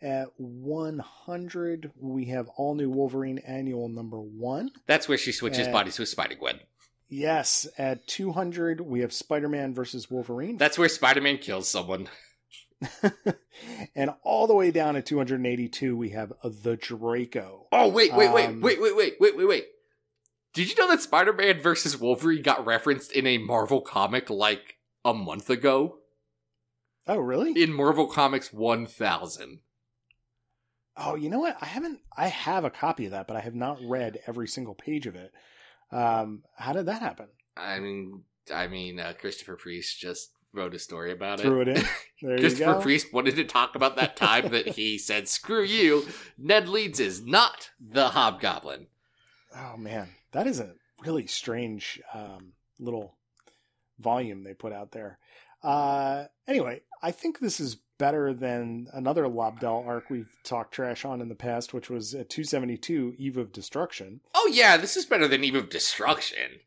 At 0.03 0.29
100, 0.39 1.93
we 1.99 2.27
have 2.27 2.49
All 2.57 2.75
New 2.75 2.89
Wolverine 2.89 3.39
Annual 3.39 3.89
number 3.89 4.19
one. 4.21 4.71
That's 4.87 5.09
where 5.09 5.19
she 5.19 5.33
switches 5.33 5.69
Uh, 5.69 5.73
bodies 5.73 5.99
with 5.99 6.09
Spider 6.09 6.37
Gwen. 6.37 6.61
Yes, 7.09 7.67
at 7.77 8.07
200, 8.07 8.81
we 8.81 9.01
have 9.01 9.13
Spider 9.13 9.49
Man 9.49 9.75
versus 9.75 10.11
Wolverine. 10.11 10.57
That's 10.57 10.79
where 10.79 10.89
Spider 10.89 11.21
Man 11.21 11.39
kills 11.39 11.69
someone. 11.69 12.09
and 13.95 14.11
all 14.23 14.47
the 14.47 14.55
way 14.55 14.71
down 14.71 14.97
at 14.97 15.05
282, 15.05 15.97
we 15.97 16.11
have 16.11 16.33
the 16.43 16.77
Draco. 16.77 17.67
Oh 17.73 17.89
wait, 17.89 18.15
wait, 18.15 18.33
wait, 18.33 18.47
Um, 18.47 18.61
wait, 18.61 18.81
wait, 18.81 18.97
wait, 18.97 19.17
wait, 19.21 19.37
wait, 19.37 19.49
wait. 19.49 19.67
Did 20.55 20.71
you 20.71 20.77
know 20.77 20.89
that 20.89 21.03
Spider 21.03 21.33
Man 21.33 21.61
versus 21.61 21.99
Wolverine 21.99 22.43
got 22.43 22.65
referenced 22.65 23.13
in 23.13 23.27
a 23.27 23.39
Marvel 23.39 23.83
comic 23.83 24.31
like 24.31 24.79
a 25.05 25.13
month 25.13 25.51
ago? 25.51 25.99
Oh, 27.07 27.19
really? 27.19 27.61
In 27.61 27.73
Marvel 27.73 28.07
Comics 28.07 28.53
1000. 28.53 29.61
Oh, 30.97 31.15
you 31.15 31.31
know 31.31 31.39
what? 31.39 31.57
I 31.61 31.67
haven't. 31.67 32.01
I 32.17 32.29
have 32.29 32.65
a 32.65 32.71
copy 32.71 33.07
of 33.07 33.13
that, 33.13 33.27
but 33.27 33.37
I 33.37 33.41
have 33.41 33.55
not 33.55 33.79
read 33.83 34.19
every 34.27 34.49
single 34.49 34.75
page 34.75 35.07
of 35.07 35.15
it. 35.17 35.33
Um, 35.93 36.43
how 36.57 36.73
did 36.73 36.87
that 36.87 37.01
happen? 37.03 37.27
I 37.57 37.79
mean, 37.81 38.25
I 38.55 38.67
mean, 38.67 38.99
uh, 39.01 39.13
Christopher 39.19 39.57
Priest 39.57 39.99
just 39.99 40.31
wrote 40.53 40.75
a 40.75 40.79
story 40.79 41.13
about 41.13 41.41
Threw 41.41 41.61
it. 41.63 41.69
it 41.69 41.79
in. 41.79 41.85
There 42.23 42.33
you 42.33 42.39
Christopher. 42.41 42.81
Priest 42.83 43.15
wanted 43.15 43.37
to 43.37 43.45
talk 43.45 43.75
about 43.75 43.97
that 43.97 44.15
time 44.15 44.51
that 44.51 44.69
he 44.69 44.99
said, 45.09 45.27
"Screw 45.27 45.63
you, 45.65 46.07
Ned 46.37 46.69
Leeds 46.69 47.01
is 47.01 47.25
not 47.25 47.71
the 47.81 48.11
Hobgoblin." 48.11 48.89
Oh 49.57 49.77
man, 49.79 50.11
that 50.33 50.47
is 50.47 50.61
a 50.61 50.75
really 51.03 51.27
strange 51.27 51.99
um, 52.13 52.53
little 52.79 53.17
volume 53.99 54.45
they 54.45 54.53
put 54.53 54.73
out 54.75 54.93
there. 54.93 55.19
Uh, 55.63 56.25
anyway, 56.47 56.83
I 57.03 57.11
think 57.11 57.39
this 57.39 57.59
is 57.59 57.79
better 58.01 58.33
than 58.33 58.89
another 58.95 59.25
Lobdell 59.25 59.87
arc 59.87 60.09
we've 60.09 60.35
talked 60.43 60.73
trash 60.73 61.05
on 61.05 61.21
in 61.21 61.29
the 61.29 61.35
past, 61.35 61.75
which 61.75 61.91
was 61.91 62.15
at 62.15 62.31
272 62.31 63.15
Eve 63.19 63.37
of 63.37 63.53
Destruction. 63.53 64.21
Oh 64.35 64.51
yeah, 64.53 64.79
this 64.79 64.97
is 64.97 65.05
better 65.05 65.29
than 65.29 65.45
Eve 65.45 65.55
of 65.55 65.69
Destruction. 65.69 66.61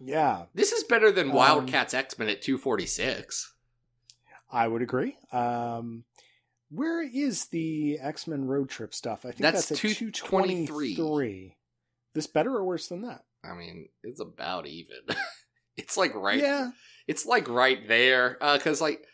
Yeah, 0.00 0.44
This 0.54 0.70
is 0.70 0.84
better 0.84 1.10
than 1.10 1.30
Um, 1.30 1.34
Wildcats 1.34 1.92
X 1.92 2.16
Men 2.20 2.28
at 2.28 2.40
two 2.40 2.56
forty 2.56 2.86
six. 2.86 3.52
I 4.50 4.68
would 4.68 4.80
agree. 4.80 5.16
Um, 5.32 6.04
where 6.70 7.02
is 7.02 7.46
the 7.46 7.98
X 8.00 8.28
Men 8.28 8.44
road 8.46 8.68
trip 8.70 8.94
stuff? 8.94 9.24
I 9.24 9.30
think 9.30 9.40
That's 9.40 9.68
that's, 9.68 9.84
at 9.84 9.90
223. 9.90 10.94
223. 10.94 11.56
This 12.14 12.28
better 12.28 12.54
or 12.54 12.64
worse 12.64 12.86
than 12.86 13.02
that? 13.02 13.24
I 13.42 13.54
mean, 13.54 13.88
it's 14.04 14.20
about 14.20 14.68
even. 14.68 14.98
it's 15.76 15.96
like 15.96 16.14
right. 16.14 16.38
Yeah. 16.40 16.70
It's 17.08 17.26
like 17.26 17.48
right 17.48 17.86
there. 17.88 18.38
Uh, 18.40 18.58
cause 18.58 18.80
like, 18.80 19.04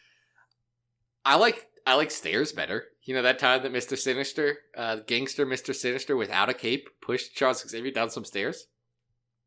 I 1.24 1.36
like 1.36 1.68
I 1.86 1.94
like 1.94 2.10
stairs 2.10 2.52
better. 2.52 2.84
You 3.02 3.14
know 3.14 3.22
that 3.22 3.38
time 3.38 3.62
that 3.62 3.72
Mister 3.72 3.96
Sinister, 3.96 4.58
uh, 4.76 4.96
gangster 5.06 5.44
Mister 5.46 5.72
Sinister 5.72 6.16
without 6.16 6.48
a 6.48 6.54
cape 6.54 6.88
pushed 7.00 7.34
Charles 7.34 7.68
Xavier 7.68 7.92
down 7.92 8.10
some 8.10 8.24
stairs. 8.24 8.66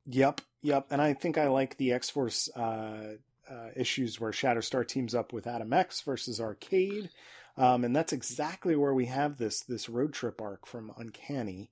Yep, 0.06 0.42
yep. 0.62 0.88
And 0.90 1.02
I 1.02 1.14
think 1.14 1.38
I 1.38 1.48
like 1.48 1.78
the 1.78 1.92
X 1.92 2.10
Force 2.10 2.50
uh, 2.56 3.16
uh, 3.50 3.70
issues 3.76 4.20
where 4.20 4.32
Shatterstar 4.32 4.88
teams 4.88 5.14
up 5.16 5.34
with 5.34 5.48
Adam 5.48 5.74
X 5.74 6.02
versus 6.02 6.40
Arcade, 6.40 7.10
um, 7.58 7.84
and 7.84 7.96
that's 7.96 8.14
exactly 8.14 8.76
where 8.76 8.94
we 8.94 9.06
have 9.08 9.38
this 9.38 9.62
this 9.62 9.90
road 9.90 10.14
trip 10.14 10.42
arc 10.42 10.66
from 10.66 10.94
Uncanny. 10.98 11.72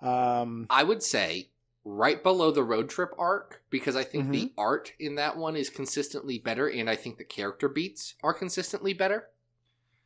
Um, 0.00 0.66
I 0.70 0.84
would 0.84 1.02
say 1.02 1.50
right 1.84 2.22
below 2.22 2.50
the 2.50 2.64
road 2.64 2.88
trip 2.88 3.10
arc 3.18 3.62
because 3.70 3.96
I 3.96 4.04
think 4.04 4.30
the 4.30 4.46
Mm-hmm. 4.46 4.60
art 4.60 4.92
in 4.98 5.16
that 5.16 5.36
one 5.36 5.56
is 5.56 5.70
consistently 5.70 6.38
better, 6.38 6.68
and 6.68 6.88
I 6.88 6.96
think 6.96 7.18
the 7.18 7.24
character 7.24 7.68
beats 7.68 8.14
are 8.22 8.34
consistently 8.34 8.92
better. 8.92 9.28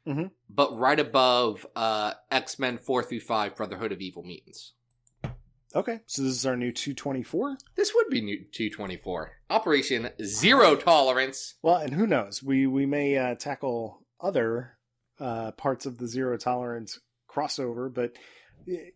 Mhm. 0.06 0.30
But 0.48 0.76
right 0.76 0.98
above 0.98 1.66
uh, 1.76 2.14
X 2.30 2.58
Men 2.58 2.78
four 2.78 3.02
through 3.02 3.20
five, 3.20 3.54
Brotherhood 3.56 3.92
of 3.92 4.00
Evil 4.00 4.22
Mutants. 4.22 4.72
okay, 5.74 6.00
so 6.06 6.22
this 6.22 6.32
is 6.32 6.46
our 6.46 6.56
new 6.56 6.72
224. 6.72 7.58
This 7.76 7.94
would 7.94 8.08
be 8.08 8.20
new 8.20 8.38
224. 8.52 9.32
Operation 9.50 10.10
Zero 10.22 10.74
Tolerance. 10.76 11.54
Well, 11.62 11.76
and 11.76 11.92
who 11.94 12.06
knows? 12.06 12.42
We 12.42 12.66
we 12.66 12.86
may 12.86 13.16
uh, 13.16 13.34
tackle 13.34 14.02
other 14.20 14.78
uh, 15.18 15.52
parts 15.52 15.86
of 15.86 15.98
the 15.98 16.06
zero 16.08 16.36
tolerance 16.38 16.98
crossover, 17.28 17.92
but 17.92 18.16
eh, 18.68 18.90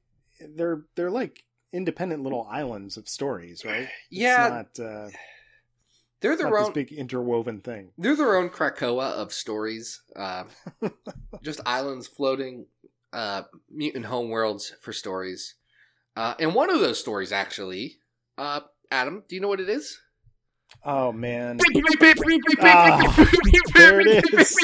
they're 0.57 0.85
they're 0.97 1.11
like 1.11 1.45
independent 1.73 2.23
little 2.23 2.47
islands 2.51 2.97
of 2.97 3.09
stories, 3.09 3.65
right? 3.65 3.89
Yeah, 4.11 4.61
it's 4.61 4.79
not, 4.79 4.85
uh, 4.87 5.09
they're 6.31 6.37
their 6.37 6.51
not 6.51 6.59
own. 6.59 6.65
this 6.65 6.71
big 6.75 6.93
interwoven 6.93 7.61
thing. 7.61 7.91
They're 7.99 8.17
their 8.17 8.37
own 8.37 8.49
Krakoa 8.51 9.13
of 9.13 9.33
stories. 9.33 10.03
Uh, 10.17 10.45
just 11.43 11.61
islands 11.67 12.07
floating, 12.07 12.67
uh, 13.13 13.43
mutant 13.71 14.07
homeworlds 14.07 14.73
for 14.81 14.93
stories. 14.93 15.55
Uh, 16.17 16.35
and 16.39 16.55
one 16.55 16.71
of 16.71 16.81
those 16.81 16.99
stories, 17.01 17.33
actually, 17.33 17.99
uh, 18.39 18.61
Adam, 18.91 19.23
do 19.29 19.35
you 19.35 19.41
know 19.41 19.49
what 19.49 19.61
it 19.61 19.69
is? 19.69 20.01
Oh 20.85 21.13
man, 21.13 21.59
Ah, 22.61 23.27
there 23.75 24.01
it 24.01 24.07
is. 24.07 24.57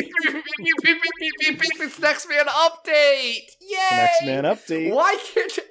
It's 0.59 1.99
Next 2.01 2.29
Man 2.29 2.47
Update! 2.47 3.47
Yay! 3.61 3.77
Next 3.93 4.25
Man 4.25 4.45
Update. 4.45 4.93
Why 4.95 5.17
can't 5.33 5.57
you? 5.57 5.63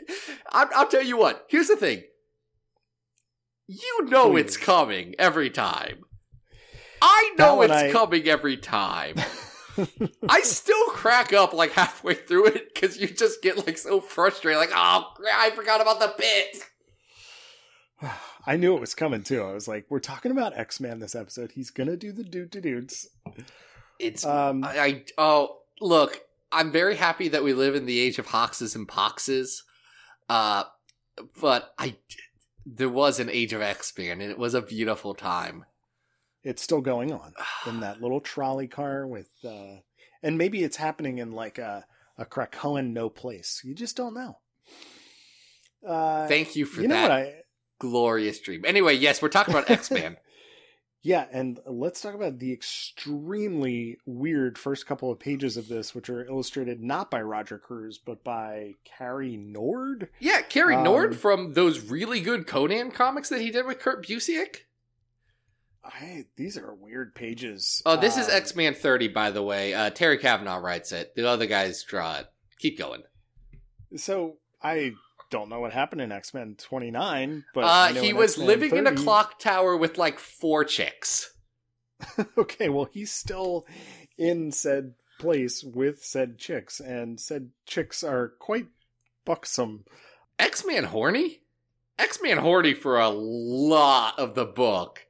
I'll, 0.52 0.70
I'll 0.76 0.88
tell 0.88 1.04
you 1.04 1.18
what. 1.18 1.46
Here's 1.50 1.68
the 1.68 1.76
thing. 1.76 2.04
You 3.72 4.06
know 4.06 4.32
Please. 4.32 4.42
it's 4.42 4.58
coming 4.58 5.14
every 5.20 5.52
time. 5.52 6.04
I 7.04 7.36
know 7.38 7.62
it's 7.62 7.72
I- 7.72 7.92
coming 7.92 8.28
every 8.28 8.58
time. 8.58 9.16
I 10.28 10.42
still 10.42 10.86
crack 10.88 11.34
up 11.34 11.54
like 11.54 11.72
halfway 11.74 12.16
through 12.16 12.48
it 12.48 12.74
because 12.74 12.98
you 12.98 13.08
just 13.08 13.44
get 13.44 13.68
like 13.68 13.78
so 13.78 14.02
frustrated. 14.02 14.60
Like, 14.60 14.72
oh, 14.74 15.14
I 15.32 15.52
forgot 15.52 15.82
about 15.82 16.00
the 16.00 16.14
bit. 16.18 16.58
I 18.48 18.58
knew 18.58 18.76
it 18.76 18.82
was 18.82 18.96
coming 18.96 19.22
too. 19.22 19.44
I 19.44 19.54
was 19.54 19.68
like, 19.68 19.86
we're 19.88 20.00
talking 20.00 20.32
about 20.32 20.58
X 20.58 20.80
Man 20.80 21.00
this 21.00 21.14
episode. 21.14 21.52
He's 21.52 21.70
gonna 21.70 21.96
do 21.96 22.12
the 22.12 22.24
dude 22.24 22.52
to 22.54 22.62
dudes. 22.62 23.08
It's 24.00 24.26
Um, 24.26 24.64
I, 24.64 24.80
I 24.80 25.04
oh 25.20 25.60
look, 25.80 26.22
I'm 26.52 26.72
very 26.72 26.96
happy 26.96 27.28
that 27.28 27.44
we 27.44 27.54
live 27.54 27.76
in 27.76 27.86
the 27.86 28.00
age 28.00 28.18
of 28.18 28.26
hoxes 28.26 28.76
and 28.76 28.88
poxes. 28.88 29.62
Uh, 30.28 30.64
but 31.40 31.74
I 31.78 31.96
there 32.76 32.90
was 32.90 33.20
an 33.20 33.30
age 33.30 33.54
of 33.54 33.62
X 33.62 33.92
Men 33.98 34.22
and 34.22 34.30
it 34.32 34.38
was 34.38 34.54
a 34.54 34.62
beautiful 34.62 35.14
time. 35.16 35.66
it's 36.44 36.62
still 36.62 36.82
going 36.82 37.12
on 37.12 37.34
in 37.68 37.80
that 37.82 38.02
little 38.02 38.22
trolley 38.22 38.68
car 38.68 39.08
with, 39.08 39.30
uh, 39.44 39.78
and 40.24 40.38
maybe 40.38 40.64
it's 40.64 40.78
happening 40.78 41.18
in 41.18 41.32
like 41.32 41.58
a 41.58 41.86
a 42.18 42.26
Krakoan 42.26 42.92
no 42.94 43.10
place. 43.10 43.62
You 43.64 43.74
just 43.74 43.96
don't 43.96 44.14
know. 44.14 44.38
Uh, 45.88 46.28
Thank 46.28 46.56
you 46.56 46.66
for 46.66 46.82
you 46.82 46.88
know 46.90 46.96
that 46.96 47.10
what 47.10 47.12
I? 47.12 47.34
glorious 47.80 48.40
dream. 48.42 48.64
Anyway, 48.66 48.96
yes, 48.96 49.22
we're 49.22 49.30
talking 49.30 49.54
about 49.54 49.70
X 49.80 49.90
Men. 49.90 50.18
Yeah, 51.02 51.28
and 51.32 51.60
let's 51.66 52.02
talk 52.02 52.14
about 52.14 52.40
the 52.40 52.52
extremely 52.52 53.98
weird 54.06 54.58
first 54.58 54.86
couple 54.86 55.10
of 55.12 55.18
pages 55.20 55.56
of 55.56 55.70
this, 55.70 55.96
which 55.96 56.10
are 56.10 56.26
illustrated 56.28 56.82
not 56.82 57.10
by 57.10 57.22
Roger 57.22 57.58
Cruz 57.58 57.98
but 57.98 58.24
by 58.24 58.74
Cary 58.84 59.38
Nord. 59.38 60.10
yeah, 60.20 60.42
Cary 60.42 60.76
Um, 60.76 60.84
Nord 60.84 61.16
from 61.16 61.54
those 61.54 61.80
really 61.90 62.20
good 62.20 62.48
Conan 62.48 62.92
comics 62.92 63.30
that 63.30 63.40
he 63.42 63.50
did 63.50 63.66
with 63.66 63.80
Kurt 63.80 64.06
Busiek. 64.06 64.58
I, 65.84 66.26
these 66.36 66.58
are 66.58 66.74
weird 66.76 67.16
pages. 67.16 67.82
Oh, 67.86 67.96
this 67.96 68.18
is 68.18 68.28
Um, 68.28 68.34
X 68.36 68.56
Men 68.56 68.74
30, 68.76 69.08
by 69.08 69.32
the 69.32 69.42
way. 69.42 69.74
Uh, 69.74 69.90
Terry 69.90 70.18
Kavanagh 70.18 70.60
writes 70.60 70.92
it. 70.92 71.16
The 71.16 71.28
other 71.28 71.46
guys 71.46 71.82
draw 71.84 72.18
it. 72.18 72.28
Keep 72.60 72.78
going. 72.78 73.04
So 73.96 74.38
I 74.62 74.92
don't 75.30 75.50
know 75.50 75.60
what 75.60 75.74
happened 75.74 76.02
in 76.02 76.12
X 76.12 76.34
Men 76.34 76.56
29, 76.58 77.46
but 77.54 77.62
uh, 77.62 77.88
he 77.94 78.14
was 78.14 78.32
X-Men 78.32 78.48
living 78.48 78.76
in 78.76 78.88
a 78.88 78.96
clock 78.96 79.40
tower 79.40 79.78
with 79.78 79.98
like 79.98 80.20
four 80.20 80.64
chicks. 80.64 81.34
okay, 82.38 82.70
well, 82.70 82.90
he's 82.92 83.12
still 83.12 83.66
in 84.18 84.52
said 84.52 84.94
place 85.20 85.64
with 85.64 86.04
said 86.04 86.38
chicks, 86.38 86.80
and 86.80 87.20
said 87.20 87.50
chicks 87.66 88.04
are 88.04 88.34
quite 88.40 88.68
buxom. 89.26 89.86
X 90.38 90.66
Man 90.66 90.86
horny? 90.86 91.42
X 91.98 92.20
Man 92.22 92.38
horny 92.38 92.74
for 92.74 93.00
a 93.00 93.10
lot 93.10 94.18
of 94.18 94.36
the 94.36 94.46
book. 94.46 95.06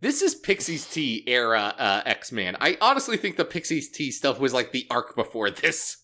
This 0.00 0.22
is 0.22 0.34
Pixie's 0.34 0.86
T 0.86 1.24
era 1.26 1.74
uh, 1.76 2.02
X 2.04 2.30
Man. 2.30 2.56
I 2.60 2.76
honestly 2.80 3.16
think 3.16 3.36
the 3.36 3.44
Pixie's 3.44 3.90
T 3.90 4.10
stuff 4.12 4.38
was 4.38 4.52
like 4.52 4.70
the 4.70 4.86
arc 4.90 5.16
before 5.16 5.50
this. 5.50 5.96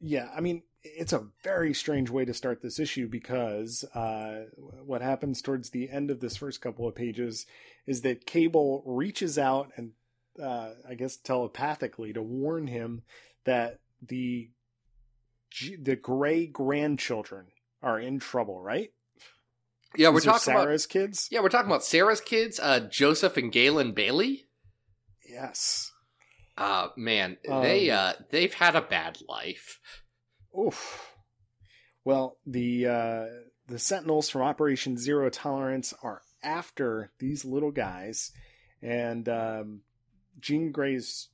Yeah, 0.00 0.28
I 0.34 0.40
mean, 0.40 0.62
it's 0.82 1.12
a 1.12 1.26
very 1.44 1.74
strange 1.74 2.10
way 2.10 2.24
to 2.24 2.34
start 2.34 2.62
this 2.62 2.78
issue 2.78 3.08
because 3.08 3.84
uh, 3.94 4.44
what 4.84 5.02
happens 5.02 5.42
towards 5.42 5.70
the 5.70 5.90
end 5.90 6.10
of 6.10 6.20
this 6.20 6.36
first 6.36 6.60
couple 6.60 6.88
of 6.88 6.94
pages 6.94 7.46
is 7.86 8.02
that 8.02 8.26
Cable 8.26 8.82
reaches 8.86 9.38
out 9.38 9.70
and, 9.76 9.92
uh, 10.42 10.70
I 10.88 10.94
guess, 10.94 11.16
telepathically 11.16 12.12
to 12.14 12.22
warn 12.22 12.66
him 12.66 13.02
that 13.44 13.78
the 14.06 14.50
the 15.80 15.96
gray 15.96 16.46
grandchildren 16.46 17.46
are 17.82 17.98
in 17.98 18.20
trouble, 18.20 18.62
right? 18.62 18.92
Yeah, 19.96 20.10
we're 20.10 20.20
talking 20.20 20.52
about 20.52 20.62
Sarah's 20.62 20.86
kids. 20.86 21.28
yeah, 21.32 21.40
we're 21.40 21.48
talking 21.48 21.66
about 21.70 21.82
Sarah's 21.84 22.20
kids, 22.20 22.60
uh, 22.60 22.80
Joseph 22.80 23.36
and 23.36 23.52
Gailyn 23.52 23.92
Bailey. 23.94 24.46
Yes. 25.28 25.90
Uh 26.56 26.88
man, 26.96 27.38
they 27.44 27.90
Um, 27.90 27.98
uh 27.98 28.12
they've 28.30 28.54
had 28.54 28.76
a 28.76 28.82
bad 28.82 29.18
life. 29.28 29.80
Oof. 30.58 31.14
Well, 32.04 32.38
the 32.46 32.86
uh, 32.86 33.24
the 33.66 33.78
Sentinels 33.78 34.28
from 34.28 34.42
Operation 34.42 34.96
Zero 34.96 35.28
Tolerance 35.30 35.94
are 36.02 36.22
after 36.42 37.12
these 37.18 37.44
little 37.44 37.70
guys, 37.70 38.32
and 38.82 39.28
um, 39.28 39.80
Jean 40.40 40.72
Grey's 40.72 41.28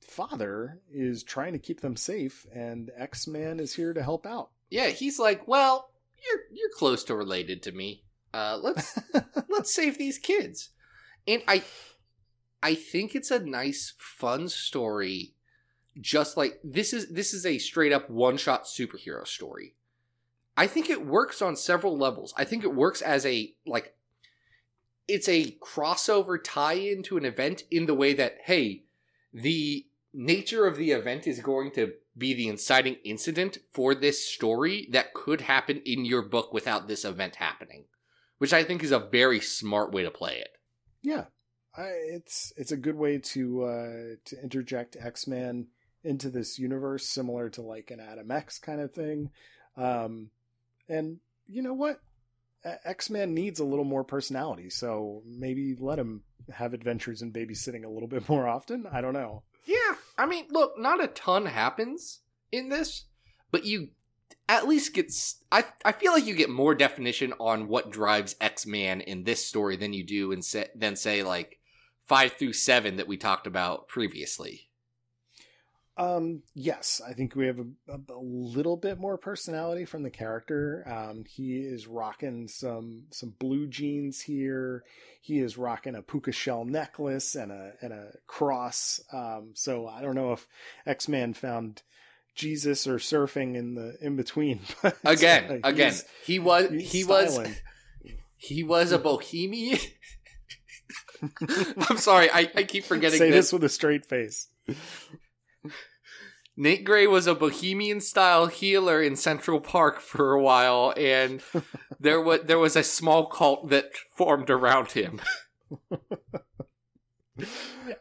father 0.00 0.80
is 0.92 1.22
trying 1.22 1.52
to 1.52 1.58
keep 1.58 1.80
them 1.80 1.96
safe, 1.96 2.46
and 2.52 2.90
X 2.96 3.26
Man 3.26 3.60
is 3.60 3.74
here 3.74 3.92
to 3.92 4.02
help 4.02 4.26
out. 4.26 4.50
Yeah, 4.70 4.88
he's 4.88 5.18
like, 5.18 5.46
well, 5.46 5.90
you're 6.26 6.42
you're 6.52 6.70
close 6.76 7.04
to 7.04 7.14
related 7.14 7.62
to 7.64 7.72
me. 7.72 8.04
Uh, 8.34 8.58
let's 8.60 8.98
let's 9.48 9.72
save 9.72 9.98
these 9.98 10.18
kids. 10.18 10.70
And 11.26 11.42
I 11.46 11.62
I 12.62 12.74
think 12.74 13.14
it's 13.14 13.30
a 13.30 13.38
nice 13.38 13.94
fun 13.98 14.48
story 14.48 15.34
just 16.00 16.36
like 16.36 16.60
this 16.62 16.92
is 16.92 17.08
this 17.08 17.32
is 17.32 17.44
a 17.44 17.58
straight 17.58 17.92
up 17.92 18.08
one 18.10 18.36
shot 18.36 18.64
superhero 18.64 19.26
story. 19.26 19.74
I 20.56 20.66
think 20.66 20.90
it 20.90 21.06
works 21.06 21.40
on 21.40 21.56
several 21.56 21.96
levels. 21.96 22.34
I 22.36 22.44
think 22.44 22.64
it 22.64 22.74
works 22.74 23.00
as 23.02 23.24
a 23.24 23.54
like 23.66 23.94
it's 25.06 25.28
a 25.28 25.56
crossover 25.62 26.38
tie-in 26.42 27.02
to 27.04 27.16
an 27.16 27.24
event 27.24 27.62
in 27.70 27.86
the 27.86 27.94
way 27.94 28.12
that 28.14 28.38
hey, 28.44 28.84
the 29.32 29.86
nature 30.12 30.66
of 30.66 30.76
the 30.76 30.90
event 30.90 31.26
is 31.26 31.40
going 31.40 31.70
to 31.72 31.92
be 32.16 32.34
the 32.34 32.48
inciting 32.48 32.96
incident 33.04 33.58
for 33.70 33.94
this 33.94 34.24
story 34.24 34.88
that 34.90 35.14
could 35.14 35.42
happen 35.42 35.80
in 35.84 36.04
your 36.04 36.22
book 36.22 36.52
without 36.52 36.88
this 36.88 37.04
event 37.04 37.36
happening, 37.36 37.84
which 38.38 38.52
I 38.52 38.64
think 38.64 38.82
is 38.82 38.90
a 38.90 38.98
very 38.98 39.40
smart 39.40 39.92
way 39.92 40.02
to 40.02 40.10
play 40.10 40.38
it. 40.38 40.58
Yeah, 41.00 41.26
I, 41.76 41.84
it's 41.84 42.52
it's 42.56 42.72
a 42.72 42.76
good 42.76 42.96
way 42.96 43.18
to 43.18 43.64
uh, 43.64 44.16
to 44.24 44.42
interject 44.42 44.96
X 45.00 45.26
Men 45.26 45.68
into 46.08 46.30
this 46.30 46.58
universe, 46.58 47.06
similar 47.06 47.50
to 47.50 47.62
like 47.62 47.90
an 47.90 48.00
Adam 48.00 48.30
X 48.30 48.58
kind 48.58 48.80
of 48.80 48.92
thing. 48.92 49.30
Um, 49.76 50.30
and 50.88 51.18
you 51.46 51.62
know 51.62 51.74
what? 51.74 52.00
X 52.84 53.08
Men 53.10 53.34
needs 53.34 53.60
a 53.60 53.64
little 53.64 53.84
more 53.84 54.04
personality, 54.04 54.70
so 54.70 55.22
maybe 55.24 55.76
let 55.78 55.98
him 55.98 56.22
have 56.52 56.74
adventures 56.74 57.22
in 57.22 57.32
babysitting 57.32 57.84
a 57.84 57.88
little 57.88 58.08
bit 58.08 58.28
more 58.28 58.48
often. 58.48 58.86
I 58.90 59.00
don't 59.00 59.12
know. 59.12 59.42
Yeah, 59.64 59.96
I 60.16 60.26
mean, 60.26 60.46
look, 60.50 60.78
not 60.78 61.02
a 61.02 61.08
ton 61.08 61.46
happens 61.46 62.20
in 62.50 62.68
this, 62.68 63.04
but 63.50 63.64
you 63.64 63.90
at 64.48 64.66
least 64.66 64.94
get. 64.94 65.12
I 65.52 65.64
I 65.84 65.92
feel 65.92 66.12
like 66.12 66.26
you 66.26 66.34
get 66.34 66.50
more 66.50 66.74
definition 66.74 67.32
on 67.38 67.68
what 67.68 67.90
drives 67.90 68.34
X 68.40 68.66
Man 68.66 69.00
in 69.02 69.24
this 69.24 69.46
story 69.46 69.76
than 69.76 69.92
you 69.92 70.04
do 70.04 70.32
in 70.32 70.42
say, 70.42 70.68
than 70.74 70.96
say 70.96 71.22
like 71.22 71.58
five 72.06 72.32
through 72.32 72.54
seven 72.54 72.96
that 72.96 73.08
we 73.08 73.16
talked 73.16 73.46
about 73.46 73.88
previously. 73.88 74.67
Um, 75.98 76.42
yes, 76.54 77.02
I 77.06 77.12
think 77.12 77.34
we 77.34 77.48
have 77.48 77.58
a, 77.58 77.92
a, 77.92 77.98
a, 78.14 78.20
little 78.20 78.76
bit 78.76 79.00
more 79.00 79.18
personality 79.18 79.84
from 79.84 80.04
the 80.04 80.10
character. 80.10 80.84
Um, 80.86 81.24
he 81.28 81.56
is 81.56 81.88
rocking 81.88 82.46
some 82.46 83.06
some 83.10 83.34
blue 83.40 83.66
jeans 83.66 84.20
here. 84.20 84.84
He 85.20 85.40
is 85.40 85.58
rocking 85.58 85.96
a 85.96 86.02
puka 86.02 86.30
shell 86.30 86.64
necklace 86.64 87.34
and 87.34 87.50
a 87.50 87.72
and 87.80 87.92
a 87.92 88.12
cross. 88.28 89.00
Um, 89.12 89.50
so 89.54 89.88
I 89.88 90.00
don't 90.00 90.14
know 90.14 90.32
if 90.32 90.46
X 90.86 91.08
Man 91.08 91.34
found 91.34 91.82
Jesus 92.36 92.86
or 92.86 92.98
surfing 92.98 93.56
in 93.56 93.74
the 93.74 93.96
in 94.00 94.14
between. 94.14 94.60
But, 94.82 94.96
again, 95.04 95.60
uh, 95.64 95.68
again, 95.68 95.94
he 96.24 96.38
was 96.38 96.70
he 96.70 97.02
styling. 97.02 97.50
was 98.04 98.12
he 98.36 98.62
was 98.62 98.92
a 98.92 98.98
bohemian. 98.98 99.80
I'm 101.90 101.98
sorry, 101.98 102.30
I, 102.30 102.48
I 102.54 102.62
keep 102.62 102.84
forgetting. 102.84 103.18
Say 103.18 103.32
this. 103.32 103.46
this 103.46 103.52
with 103.52 103.64
a 103.64 103.68
straight 103.68 104.06
face. 104.06 104.46
Nate 106.56 106.84
Gray 106.84 107.06
was 107.06 107.28
a 107.28 107.36
bohemian 107.36 108.00
style 108.00 108.46
healer 108.46 109.00
in 109.00 109.14
Central 109.14 109.60
Park 109.60 110.00
for 110.00 110.32
a 110.32 110.42
while, 110.42 110.92
and 110.96 111.40
there 112.00 112.20
was 112.20 112.40
there 112.44 112.58
was 112.58 112.74
a 112.74 112.82
small 112.82 113.26
cult 113.26 113.70
that 113.70 113.90
formed 114.16 114.50
around 114.50 114.92
him. 114.92 115.20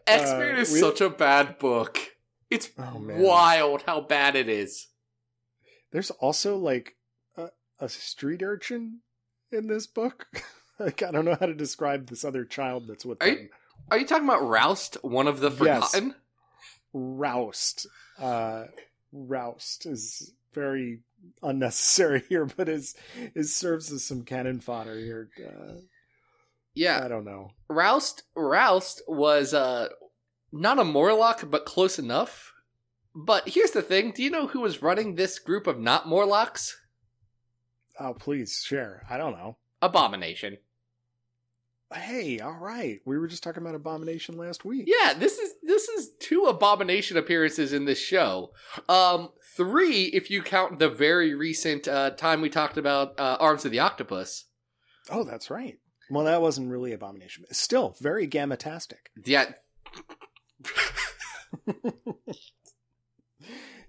X 0.07 0.31
Men 0.31 0.55
uh, 0.55 0.59
is 0.59 0.73
we... 0.73 0.79
such 0.79 1.01
a 1.01 1.09
bad 1.09 1.59
book. 1.59 1.99
It's 2.49 2.71
oh, 2.79 2.93
wild 2.97 3.83
how 3.85 4.01
bad 4.01 4.35
it 4.35 4.49
is. 4.49 4.87
There's 5.91 6.09
also 6.11 6.57
like 6.57 6.95
a, 7.37 7.49
a 7.79 7.89
street 7.89 8.41
urchin 8.41 9.01
in 9.51 9.67
this 9.67 9.85
book. 9.85 10.25
like 10.79 11.03
I 11.03 11.11
don't 11.11 11.25
know 11.25 11.37
how 11.39 11.45
to 11.45 11.53
describe 11.53 12.07
this 12.07 12.25
other 12.25 12.45
child 12.45 12.87
that's 12.87 13.05
with 13.05 13.21
are 13.21 13.27
them. 13.27 13.37
You, 13.37 13.49
are 13.91 13.97
you 13.99 14.05
talking 14.07 14.25
about 14.25 14.47
Roust, 14.47 14.97
one 15.03 15.27
of 15.27 15.39
the 15.39 15.51
forgotten? 15.51 16.07
Yes. 16.07 16.15
Roust. 16.97 17.87
Uh, 18.19 18.65
Roust 19.11 19.85
is 19.85 20.33
very 20.53 21.01
unnecessary 21.41 22.23
here, 22.29 22.45
but 22.45 22.67
is 22.67 22.95
is 23.35 23.55
serves 23.55 23.91
as 23.91 24.03
some 24.03 24.23
cannon 24.23 24.59
fodder 24.59 24.97
here. 24.97 25.29
Uh, 25.45 25.81
yeah, 26.73 27.01
I 27.03 27.07
don't 27.07 27.25
know. 27.25 27.51
Roust 27.69 28.23
Roust 28.35 29.01
was 29.07 29.53
uh, 29.53 29.89
not 30.51 30.79
a 30.79 30.83
Morlock, 30.83 31.49
but 31.49 31.65
close 31.65 31.99
enough. 31.99 32.53
But 33.15 33.49
here's 33.49 33.71
the 33.71 33.81
thing: 33.81 34.11
Do 34.11 34.23
you 34.23 34.29
know 34.29 34.47
who 34.47 34.61
was 34.61 34.81
running 34.81 35.15
this 35.15 35.39
group 35.39 35.67
of 35.67 35.79
not 35.79 36.07
Morlocks? 36.07 36.79
Oh, 37.99 38.13
please 38.13 38.63
share. 38.63 39.03
I 39.09 39.17
don't 39.17 39.31
know. 39.31 39.57
Abomination. 39.81 40.57
Hey, 41.93 42.39
all 42.39 42.57
right. 42.59 42.99
We 43.05 43.17
were 43.17 43.27
just 43.27 43.43
talking 43.43 43.63
about 43.63 43.75
Abomination 43.75 44.37
last 44.37 44.65
week. 44.65 44.87
Yeah, 44.87 45.13
this 45.13 45.37
is 45.37 45.53
this 45.63 45.87
is 45.87 46.11
two 46.19 46.43
Abomination 46.43 47.15
appearances 47.15 47.71
in 47.71 47.85
this 47.85 47.99
show. 47.99 48.51
Um, 48.89 49.29
three 49.55 50.05
if 50.05 50.29
you 50.29 50.41
count 50.41 50.79
the 50.79 50.89
very 50.89 51.33
recent 51.33 51.87
uh, 51.87 52.09
time 52.11 52.41
we 52.41 52.49
talked 52.49 52.77
about 52.77 53.17
uh, 53.19 53.37
Arms 53.39 53.63
of 53.63 53.71
the 53.71 53.79
Octopus. 53.79 54.45
Oh, 55.09 55.23
that's 55.23 55.49
right. 55.49 55.75
Well, 56.09 56.25
that 56.25 56.41
wasn't 56.41 56.71
really 56.71 56.91
Abomination. 56.91 57.45
Still 57.51 57.95
very 58.01 58.27
gammatastic. 58.27 59.07
Yeah. 59.25 59.51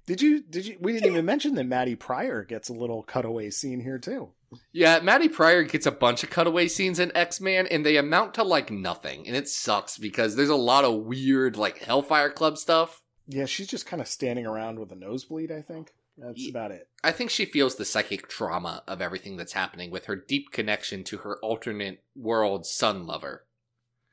did 0.09 0.23
you 0.23 0.41
did 0.41 0.65
you 0.65 0.79
we 0.81 0.95
didn't 0.95 1.13
even 1.13 1.27
mention 1.27 1.55
that 1.57 1.65
Maddy 1.65 1.95
Pryor 1.95 2.43
gets 2.43 2.71
a 2.71 2.73
little 2.73 3.03
cutaway 3.03 3.51
scene 3.51 3.81
here 3.81 3.99
too. 3.99 4.31
Yeah, 4.73 5.01
Maddy 5.01 5.29
Pryor 5.29 5.65
gets 5.65 5.85
a 5.85 5.91
bunch 5.91 6.25
of 6.25 6.31
cutaway 6.31 6.69
scenes 6.69 6.99
in 6.99 7.15
X 7.15 7.43
Men, 7.43 7.67
and 7.67 7.85
they 7.85 7.99
amount 7.99 8.33
to 8.35 8.43
like 8.43 8.71
nothing, 8.71 9.27
and 9.27 9.37
it 9.37 9.49
sucks 9.49 9.99
because 9.99 10.35
there's 10.35 10.49
a 10.49 10.57
lot 10.57 10.85
of 10.87 11.03
weird 11.05 11.59
like 11.59 11.79
Hellfire 11.79 12.31
Club 12.31 12.57
stuff. 12.57 13.03
Yeah, 13.27 13.45
she's 13.45 13.67
just 13.67 13.85
kind 13.85 14.01
of 14.01 14.09
standing 14.09 14.47
around 14.47 14.79
with 14.79 14.91
a 14.93 14.97
nosebleed. 14.97 15.53
I 15.53 15.61
think 15.61 15.93
that's 16.17 16.43
yeah, 16.43 16.51
about 16.51 16.71
it. 16.71 16.89
I 17.05 17.13
think 17.13 17.29
she 17.29 17.45
feels 17.45 17.77
the 17.77 17.85
psychic 17.85 18.29
trauma 18.29 18.83
of 18.89 19.03
everything 19.03 19.37
that's 19.37 19.53
happening 19.53 19.91
with 19.91 20.07
her 20.07 20.17
deep 20.17 20.53
connection 20.53 21.05
to 21.05 21.19
her 21.19 21.39
alternate 21.43 22.03
world 22.17 22.65
son 22.65 23.07
lover. 23.07 23.45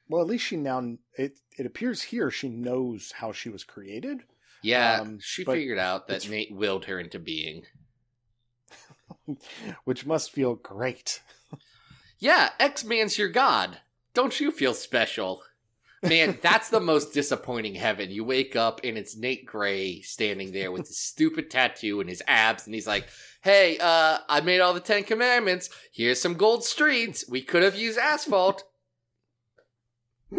Well, 0.09 0.21
at 0.21 0.27
least 0.27 0.43
she 0.43 0.57
now 0.57 0.97
it 1.17 1.39
it 1.57 1.65
appears 1.65 2.01
here 2.01 2.29
she 2.29 2.49
knows 2.49 3.13
how 3.19 3.31
she 3.31 3.47
was 3.47 3.63
created. 3.63 4.23
Yeah, 4.65 5.01
um, 5.01 5.19
she 5.21 5.43
figured 5.43 5.77
out 5.77 6.07
that 6.07 6.27
Nate 6.27 6.51
willed 6.51 6.85
her 6.85 6.99
into 6.99 7.19
being. 7.19 7.63
which 9.83 10.05
must 10.05 10.31
feel 10.31 10.55
great. 10.55 11.21
yeah, 12.19 12.49
X 12.59 12.83
Man's 12.83 13.17
your 13.17 13.29
god. 13.29 13.79
Don't 14.13 14.39
you 14.39 14.51
feel 14.51 14.73
special? 14.73 15.43
Man, 16.01 16.39
that's 16.41 16.69
the 16.69 16.79
most 16.79 17.13
disappointing 17.13 17.75
heaven. 17.75 18.09
You 18.09 18.23
wake 18.23 18.55
up 18.55 18.81
and 18.83 18.97
it's 18.97 19.15
Nate 19.15 19.45
Gray 19.45 20.01
standing 20.01 20.51
there 20.51 20.71
with 20.71 20.87
his 20.87 20.97
stupid 20.97 21.51
tattoo 21.51 21.99
and 21.99 22.09
his 22.09 22.23
abs, 22.25 22.65
and 22.65 22.73
he's 22.73 22.87
like, 22.87 23.07
Hey, 23.43 23.77
uh, 23.77 24.17
I 24.27 24.41
made 24.41 24.61
all 24.61 24.73
the 24.73 24.79
Ten 24.79 25.03
Commandments. 25.03 25.69
Here's 25.93 26.19
some 26.19 26.33
gold 26.33 26.63
streets. 26.63 27.25
We 27.29 27.43
could 27.43 27.61
have 27.61 27.75
used 27.75 27.99
asphalt. 27.99 28.63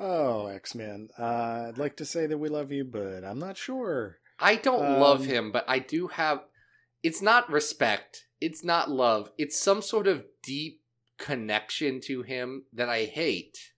oh, 0.00 0.46
X 0.46 0.74
Men. 0.74 1.08
Uh, 1.18 1.66
I'd 1.68 1.78
like 1.78 1.96
to 1.98 2.04
say 2.04 2.26
that 2.26 2.38
we 2.38 2.48
love 2.48 2.72
you, 2.72 2.84
but 2.84 3.24
I'm 3.24 3.38
not 3.38 3.56
sure. 3.56 4.18
I 4.38 4.56
don't 4.56 4.94
um, 4.94 5.00
love 5.00 5.24
him, 5.26 5.52
but 5.52 5.64
I 5.68 5.78
do 5.78 6.08
have 6.08 6.40
it's 7.02 7.22
not 7.22 7.50
respect, 7.50 8.26
it's 8.40 8.64
not 8.64 8.90
love, 8.90 9.30
it's 9.38 9.58
some 9.58 9.82
sort 9.82 10.06
of 10.06 10.24
deep 10.42 10.82
connection 11.18 12.00
to 12.02 12.22
him 12.22 12.64
that 12.72 12.88
I 12.88 13.04
hate. 13.04 13.72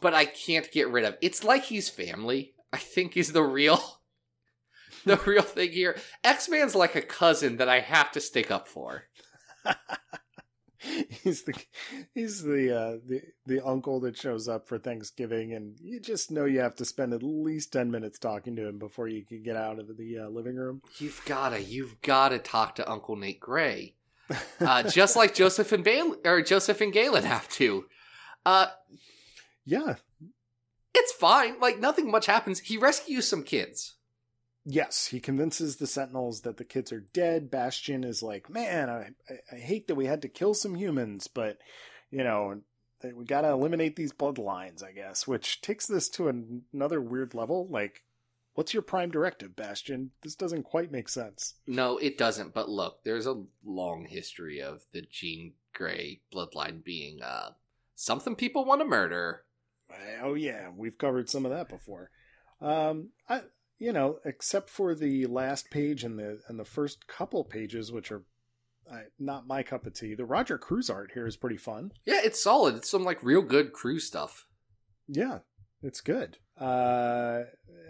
But 0.00 0.14
I 0.14 0.24
can't 0.24 0.72
get 0.72 0.88
rid 0.88 1.04
of. 1.04 1.16
It's 1.20 1.44
like 1.44 1.64
he's 1.64 1.88
family. 1.88 2.54
I 2.72 2.78
think 2.78 3.16
is 3.16 3.32
the 3.32 3.44
real 3.44 4.00
the 5.04 5.16
real 5.26 5.42
thing 5.42 5.70
here. 5.70 5.96
X-Man's 6.24 6.74
like 6.74 6.96
a 6.96 7.02
cousin 7.02 7.58
that 7.58 7.68
I 7.68 7.80
have 7.80 8.10
to 8.12 8.20
stick 8.20 8.50
up 8.50 8.66
for. 8.66 9.04
he's 11.22 11.42
the 11.44 11.54
he's 12.14 12.42
the 12.42 12.76
uh, 12.76 12.96
the 13.06 13.22
the 13.46 13.64
uncle 13.64 14.00
that 14.00 14.16
shows 14.16 14.48
up 14.48 14.68
for 14.68 14.78
Thanksgiving, 14.78 15.54
and 15.54 15.78
you 15.80 16.00
just 16.00 16.30
know 16.30 16.44
you 16.44 16.60
have 16.60 16.76
to 16.76 16.84
spend 16.84 17.12
at 17.12 17.22
least 17.22 17.72
ten 17.72 17.90
minutes 17.90 18.18
talking 18.18 18.56
to 18.56 18.68
him 18.68 18.78
before 18.78 19.08
you 19.08 19.24
can 19.24 19.42
get 19.42 19.56
out 19.56 19.78
of 19.78 19.96
the 19.96 20.18
uh, 20.18 20.28
living 20.28 20.56
room. 20.56 20.82
You've 20.98 21.22
gotta, 21.24 21.62
you've 21.62 22.00
gotta 22.02 22.38
talk 22.38 22.74
to 22.76 22.90
Uncle 22.90 23.16
Nate 23.16 23.40
Gray, 23.40 23.94
uh, 24.60 24.82
just 24.84 25.16
like 25.16 25.34
Joseph 25.34 25.72
and 25.72 25.84
Bale 25.84 26.16
or 26.24 26.42
Joseph 26.42 26.80
and 26.80 26.92
Gailyn 26.92 27.24
have 27.24 27.48
to. 27.50 27.86
Uh, 28.44 28.66
yeah, 29.64 29.96
it's 30.94 31.12
fine. 31.12 31.60
Like 31.60 31.80
nothing 31.80 32.10
much 32.10 32.26
happens. 32.26 32.60
He 32.60 32.76
rescues 32.76 33.26
some 33.28 33.42
kids. 33.42 33.94
Yes, 34.66 35.06
he 35.08 35.20
convinces 35.20 35.76
the 35.76 35.86
Sentinels 35.86 36.40
that 36.42 36.56
the 36.56 36.64
kids 36.64 36.90
are 36.90 37.04
dead. 37.12 37.50
Bastion 37.50 38.02
is 38.02 38.22
like, 38.22 38.48
"Man, 38.48 38.88
I, 38.88 39.10
I, 39.52 39.56
hate 39.56 39.88
that 39.88 39.94
we 39.94 40.06
had 40.06 40.22
to 40.22 40.28
kill 40.28 40.54
some 40.54 40.74
humans, 40.74 41.26
but 41.26 41.58
you 42.10 42.24
know, 42.24 42.62
we 43.14 43.24
got 43.26 43.42
to 43.42 43.50
eliminate 43.50 43.96
these 43.96 44.12
bloodlines, 44.12 44.82
I 44.82 44.92
guess." 44.92 45.28
Which 45.28 45.60
takes 45.60 45.86
this 45.86 46.08
to 46.10 46.28
an, 46.28 46.62
another 46.72 47.00
weird 47.00 47.34
level. 47.34 47.68
Like, 47.68 48.04
what's 48.54 48.72
your 48.72 48.82
prime 48.82 49.10
directive, 49.10 49.54
Bastion? 49.54 50.12
This 50.22 50.34
doesn't 50.34 50.62
quite 50.62 50.90
make 50.90 51.10
sense. 51.10 51.54
No, 51.66 51.98
it 51.98 52.16
doesn't. 52.16 52.54
But 52.54 52.70
look, 52.70 53.04
there's 53.04 53.26
a 53.26 53.42
long 53.64 54.06
history 54.06 54.62
of 54.62 54.86
the 54.92 55.02
Jean 55.02 55.52
Grey 55.74 56.22
bloodline 56.32 56.82
being 56.82 57.22
uh, 57.22 57.50
something 57.94 58.34
people 58.34 58.64
want 58.64 58.80
to 58.80 58.86
murder. 58.86 59.42
Oh 60.22 60.32
yeah, 60.32 60.70
we've 60.74 60.96
covered 60.96 61.28
some 61.28 61.44
of 61.44 61.52
that 61.52 61.68
before. 61.68 62.10
Um, 62.60 63.10
I 63.28 63.42
you 63.78 63.92
know, 63.92 64.18
except 64.24 64.70
for 64.70 64.94
the 64.94 65.26
last 65.26 65.70
page 65.70 66.04
and 66.04 66.18
the 66.18 66.40
and 66.48 66.58
the 66.58 66.64
first 66.64 67.06
couple 67.06 67.44
pages, 67.44 67.92
which 67.92 68.10
are 68.12 68.22
I, 68.90 69.04
not 69.18 69.46
my 69.46 69.62
cup 69.62 69.86
of 69.86 69.94
tea. 69.94 70.14
The 70.14 70.24
Roger 70.24 70.58
Cruz 70.58 70.90
art 70.90 71.12
here 71.14 71.26
is 71.26 71.36
pretty 71.36 71.56
fun. 71.56 71.92
Yeah, 72.04 72.20
it's 72.22 72.42
solid. 72.42 72.76
It's 72.76 72.90
some 72.90 73.04
like 73.04 73.22
real 73.22 73.42
good 73.42 73.72
crew 73.72 73.98
stuff. 73.98 74.46
Yeah, 75.08 75.38
it's 75.82 76.00
good. 76.00 76.38
Uh, 76.58 77.42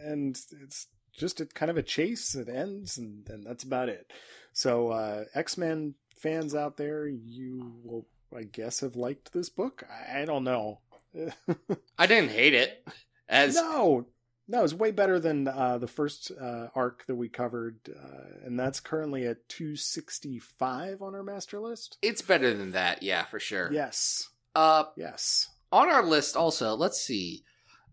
and 0.02 0.38
it's 0.62 0.86
just 1.12 1.40
a 1.40 1.46
kind 1.46 1.70
of 1.70 1.76
a 1.76 1.82
chase. 1.82 2.34
It 2.34 2.48
ends, 2.48 2.98
and, 2.98 3.28
and 3.28 3.44
that's 3.44 3.64
about 3.64 3.88
it. 3.88 4.12
So, 4.52 4.90
uh, 4.90 5.24
X 5.34 5.58
Men 5.58 5.94
fans 6.16 6.54
out 6.54 6.76
there, 6.76 7.06
you 7.06 7.74
will, 7.82 8.06
I 8.36 8.44
guess, 8.44 8.80
have 8.80 8.96
liked 8.96 9.32
this 9.32 9.48
book. 9.48 9.84
I, 9.90 10.22
I 10.22 10.24
don't 10.24 10.44
know. 10.44 10.80
I 11.98 12.06
didn't 12.06 12.30
hate 12.30 12.54
it. 12.54 12.86
As 13.28 13.54
no, 13.54 14.06
no, 14.48 14.62
it's 14.64 14.74
way 14.74 14.90
better 14.90 15.18
than 15.18 15.48
uh, 15.48 15.78
the 15.78 15.86
first 15.86 16.30
uh, 16.40 16.68
arc 16.74 17.06
that 17.06 17.14
we 17.16 17.28
covered, 17.28 17.78
uh, 17.88 18.44
and 18.46 18.58
that's 18.58 18.80
currently 18.80 19.26
at 19.26 19.48
265 19.48 21.02
on 21.02 21.14
our 21.14 21.22
master 21.22 21.60
list. 21.60 21.98
it's 22.02 22.22
better 22.22 22.52
than 22.54 22.72
that, 22.72 23.02
yeah, 23.02 23.24
for 23.24 23.40
sure. 23.40 23.72
Yes, 23.72 24.28
Uh, 24.54 24.84
yes. 24.96 25.48
on 25.72 25.88
our 25.90 26.04
list 26.04 26.36
also, 26.36 26.74
let's 26.74 27.00
see. 27.00 27.42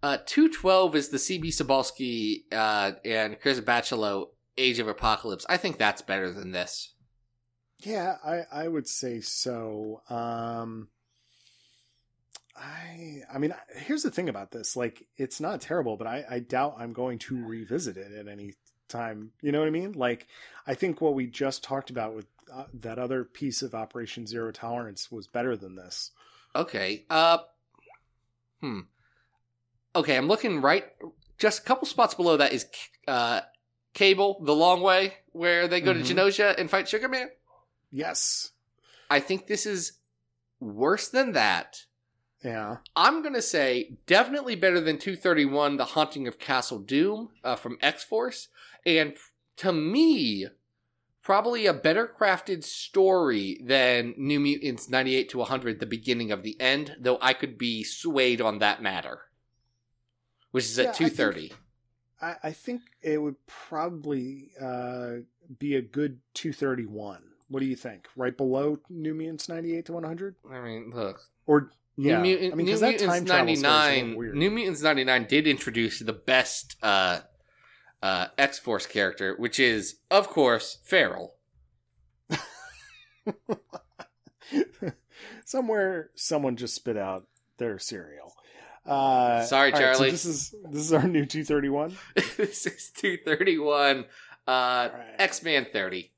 Uh, 0.04 0.18
212 0.26 0.96
is 0.96 1.10
the 1.10 1.18
CB 1.18 1.48
Cebulski 1.50 2.44
uh, 2.52 2.94
and 3.06 3.40
Chris 3.40 3.60
Bachalo 3.62 4.30
Age 4.58 4.80
of 4.80 4.88
Apocalypse. 4.88 5.46
I 5.48 5.58
think 5.58 5.78
that's 5.78 6.02
better 6.02 6.32
than 6.32 6.52
this. 6.52 6.96
Yeah, 7.84 8.16
I, 8.26 8.42
I 8.52 8.68
would 8.68 8.88
say 8.88 9.22
so. 9.22 10.02
Um, 10.10 10.90
I 12.62 13.21
I 13.34 13.38
mean, 13.39 13.54
here's 13.76 14.04
the 14.04 14.12
thing 14.12 14.30
about 14.30 14.52
this. 14.52 14.76
Like, 14.76 15.08
it's 15.17 15.39
not 15.41 15.62
terrible, 15.62 15.97
but 15.97 16.08
I, 16.08 16.24
I 16.30 16.39
doubt 16.39 16.76
I'm 16.78 16.93
going 16.93 17.17
to 17.19 17.45
revisit 17.45 17.97
it 17.97 18.12
at 18.13 18.28
any 18.28 18.54
time. 18.88 19.32
You 19.41 19.52
know 19.52 19.60
what 19.60 19.67
I 19.67 19.71
mean? 19.71 19.93
Like, 19.93 20.28
I 20.67 20.76
think 20.76 21.02
what 21.02 21.15
we 21.15 21.26
just 21.26 21.63
talked 21.63 21.89
about 21.89 22.13
with 22.13 22.28
uh, 22.54 22.65
that 22.82 23.00
other 23.00 23.24
piece 23.24 23.62
of 23.62 23.74
Operation 23.74 24.28
Zero 24.28 24.52
Tolerance 24.52 25.12
was 25.12 25.26
better 25.28 25.56
than 25.58 25.76
this. 25.76 26.12
Okay. 26.56 27.06
Uh, 27.10 27.39
hmm. 28.60 28.82
Okay, 29.95 30.15
I'm 30.15 30.28
looking 30.28 30.62
right. 30.62 30.86
Just 31.39 31.60
a 31.60 31.63
couple 31.63 31.88
spots 31.88 32.13
below 32.13 32.38
that 32.38 32.54
is 32.54 32.65
uh, 33.08 33.41
Cable, 33.93 34.39
The 34.43 34.54
Long 34.56 34.82
Way, 34.82 35.15
where 35.32 35.67
they 35.67 35.82
go 35.82 35.93
Mhm. 35.93 36.06
to 36.06 36.13
Genosha 36.13 36.56
and 36.58 36.69
fight 36.69 36.88
Sugar 36.88 37.08
Man. 37.10 37.30
Yes. 37.91 38.52
I 39.10 39.19
think 39.19 39.47
this 39.47 39.65
is 39.65 39.93
worse 40.60 41.10
than 41.10 41.32
that. 41.34 41.86
Yeah. 42.44 42.78
I'm 42.96 43.22
gonna 43.22 43.42
say 43.42 43.98
definitely 44.08 44.56
better 44.56 44.80
than 44.82 44.98
231, 44.98 45.78
The 45.78 45.86
Haunting 45.86 46.28
of 46.28 46.40
Castle 46.40 46.80
Doom 46.80 47.30
uh, 47.44 47.56
from 47.56 47.78
X 47.82 48.04
Force, 48.04 48.48
and 48.86 49.16
to 49.58 49.72
me, 49.72 50.48
probably 51.22 51.68
a 51.68 51.74
better 51.74 52.08
crafted 52.08 52.64
story 52.64 53.62
than 53.64 54.16
New 54.18 54.40
Mutants 54.40 54.90
98 54.90 55.30
to 55.30 55.38
100, 55.38 55.80
the 55.80 55.86
beginning 55.86 56.32
of 56.32 56.42
the 56.42 56.60
end. 56.60 56.96
Though 57.00 57.20
I 57.22 57.34
could 57.34 57.58
be 57.60 57.84
swayed 57.84 58.42
on 58.42 58.58
that 58.60 58.82
matter, 58.82 59.22
which 60.50 60.66
is 60.66 60.78
Yeah, 60.78 60.86
I 60.86 60.88
at 60.90 60.96
think- 60.98 61.16
230. 61.16 61.54
I, 62.24 62.36
I 62.44 62.52
think 62.52 62.82
it 63.02 63.18
would 63.20 63.36
probably 63.48 64.52
uh, 64.62 65.18
be 65.60 65.76
a 65.76 65.82
good 65.82 66.20
231. 66.36 67.22
What 67.50 67.60
do 67.60 67.66
you 67.66 67.76
think? 67.76 68.08
Right 68.16 68.36
below 68.36 68.78
New 68.90 69.14
Mutants 69.14 69.50
98 69.50 69.86
to 69.88 69.94
100? 69.94 70.36
I 70.52 70.62
mean, 70.62 70.92
look, 70.94 71.20
Or 71.48 71.72
yeah, 72.02 72.18
New, 72.18 72.24
Mutant, 72.24 72.54
I 72.54 72.56
mean, 72.56 72.66
New 72.66 72.80
Mutants 72.80 73.04
time 73.04 73.26
travel 73.26 73.26
story 73.26 73.54
is 73.54 73.64
a 73.64 73.68
little 73.68 74.22
99. 74.22 74.40
New 74.40 74.52
Mutants 74.52 74.82
99 74.82 75.26
did 75.28 75.48
introduce 75.48 76.00
the 76.00 76.14
best 76.14 76.76
uh, 76.82 77.20
uh, 78.02 78.28
X 78.38 78.60
Force 78.60 78.86
character, 78.86 79.36
which 79.38 79.60
is, 79.60 79.98
of 80.10 80.28
course, 80.30 80.80
Feral. 80.84 81.36
Somewhere, 85.46 86.10
someone 86.16 86.56
just 86.56 86.76
spit 86.76 86.98
out 86.98 87.28
their 87.58 87.78
cereal. 87.78 88.34
Uh, 88.86 89.44
Sorry, 89.44 89.72
all 89.72 89.80
right, 89.80 89.96
so 89.96 90.00
Charlie. 90.00 90.12
this 90.12 90.26
is 90.26 90.56
this 90.72 90.82
is 90.82 90.94
our 90.94 91.08
new 91.08 91.26
231. 91.26 91.96
this 92.38 92.66
is 92.66 92.92
231 92.96 94.06
uh 94.48 94.52
All 94.52 94.90
right. 94.90 95.16
x-man 95.20 95.68
30 95.72 96.12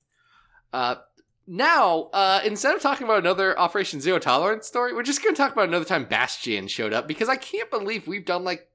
uh 0.72 0.96
now 1.46 2.04
uh 2.14 2.40
instead 2.46 2.74
of 2.74 2.82
talking 2.82 3.06
about 3.06 3.20
another 3.20 3.58
operation 3.60 4.00
zero 4.00 4.18
tolerance 4.20 4.66
story 4.66 4.94
we're 4.94 5.04
just 5.04 5.24
gonna 5.24 5.36
talk 5.36 5.52
about 5.52 5.68
another 5.68 5.86
time 5.86 6.06
bastion 6.06 6.68
showed 6.68 6.94
up 6.94 7.08
because 7.08 7.28
i 7.28 7.36
can't 7.36 7.70
believe 7.70 8.08
we've 8.08 8.26
done 8.26 8.44
like 8.44 8.70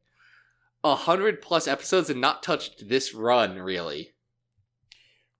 a 0.84 0.94
hundred 0.94 1.40
plus 1.40 1.66
episodes 1.66 2.10
and 2.10 2.20
not 2.20 2.42
touched 2.42 2.88
this 2.88 3.14
run 3.14 3.58
really 3.58 4.12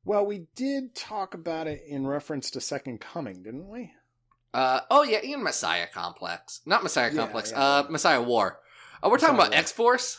Well, 0.05 0.25
we 0.27 0.47
did 0.57 0.95
talk 0.95 1.35
about 1.35 1.67
it 1.67 1.83
in 1.87 2.07
reference 2.07 2.51
to 2.53 2.61
Second 2.61 3.01
Coming, 3.01 3.43
didn't 3.43 3.69
we? 3.69 3.93
uh 4.55 4.81
oh 4.91 5.03
yeah 5.03 5.19
and 5.19 5.43
messiah 5.43 5.87
complex 5.93 6.63
not 6.65 6.83
messiah 6.83 7.11
Yeah, 7.13 7.21
complex 7.21 7.53
yeah. 7.53 7.61
uh 7.63 7.87
messiah 7.91 8.23
war 8.23 8.59
uh, 9.03 9.09
we're 9.11 9.19
talking 9.19 9.35
about 9.35 9.53
x-force 9.55 10.19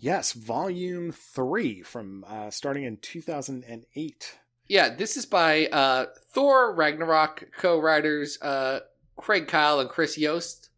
Yes, 0.00 0.32
Volume 0.32 1.10
Three 1.10 1.82
from 1.82 2.24
uh, 2.28 2.50
starting 2.50 2.84
in 2.84 2.98
2008. 2.98 4.38
Yeah, 4.68 4.94
this 4.94 5.16
is 5.16 5.24
by 5.24 5.66
uh, 5.66 6.06
Thor 6.30 6.74
Ragnarok 6.74 7.48
co-writers 7.56 8.40
uh, 8.42 8.80
Craig 9.16 9.48
Kyle 9.48 9.80
and 9.80 9.88
Chris 9.88 10.18
Yost, 10.18 10.68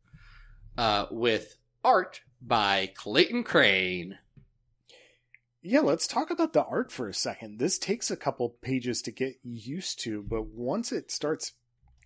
uh, 0.78 1.06
with 1.10 1.56
art 1.82 2.20
by 2.40 2.92
Clayton 2.94 3.42
Crain. 3.42 4.18
Yeah, 5.60 5.80
let's 5.80 6.06
talk 6.06 6.30
about 6.30 6.52
the 6.52 6.64
art 6.64 6.92
for 6.92 7.08
a 7.08 7.14
second. 7.14 7.58
This 7.58 7.78
takes 7.78 8.10
a 8.10 8.16
couple 8.16 8.48
pages 8.62 9.02
to 9.02 9.10
get 9.10 9.40
used 9.42 10.00
to, 10.04 10.22
but 10.22 10.46
once 10.46 10.92
it 10.92 11.10
starts 11.10 11.52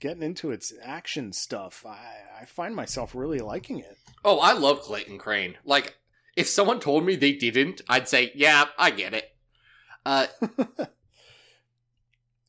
getting 0.00 0.22
into 0.22 0.50
its 0.50 0.72
action 0.82 1.32
stuff, 1.32 1.84
I, 1.86 2.40
I 2.40 2.44
find 2.46 2.74
myself 2.74 3.14
really 3.14 3.38
liking 3.38 3.78
it. 3.78 3.96
Oh, 4.24 4.40
I 4.40 4.54
love 4.54 4.80
Clayton 4.80 5.18
Crain. 5.18 5.56
Like, 5.64 5.94
if 6.34 6.48
someone 6.48 6.80
told 6.80 7.04
me 7.04 7.14
they 7.14 7.32
didn't, 7.34 7.82
I'd 7.88 8.08
say, 8.08 8.32
yeah, 8.34 8.64
I 8.78 8.90
get 8.90 9.14
it. 9.14 9.36
Uh, 10.04 10.26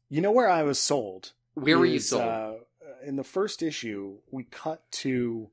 You 0.10 0.22
know 0.22 0.32
where 0.32 0.50
I 0.50 0.64
was 0.64 0.80
sold? 0.80 1.34
where 1.56 1.78
were 1.78 1.86
you 1.86 2.00
sold? 2.00 2.24
Uh, 2.24 2.54
in 3.06 3.16
the 3.16 3.24
first 3.24 3.64
issue, 3.64 4.18
we 4.32 4.44
cut 4.44 4.84
to 4.92 5.50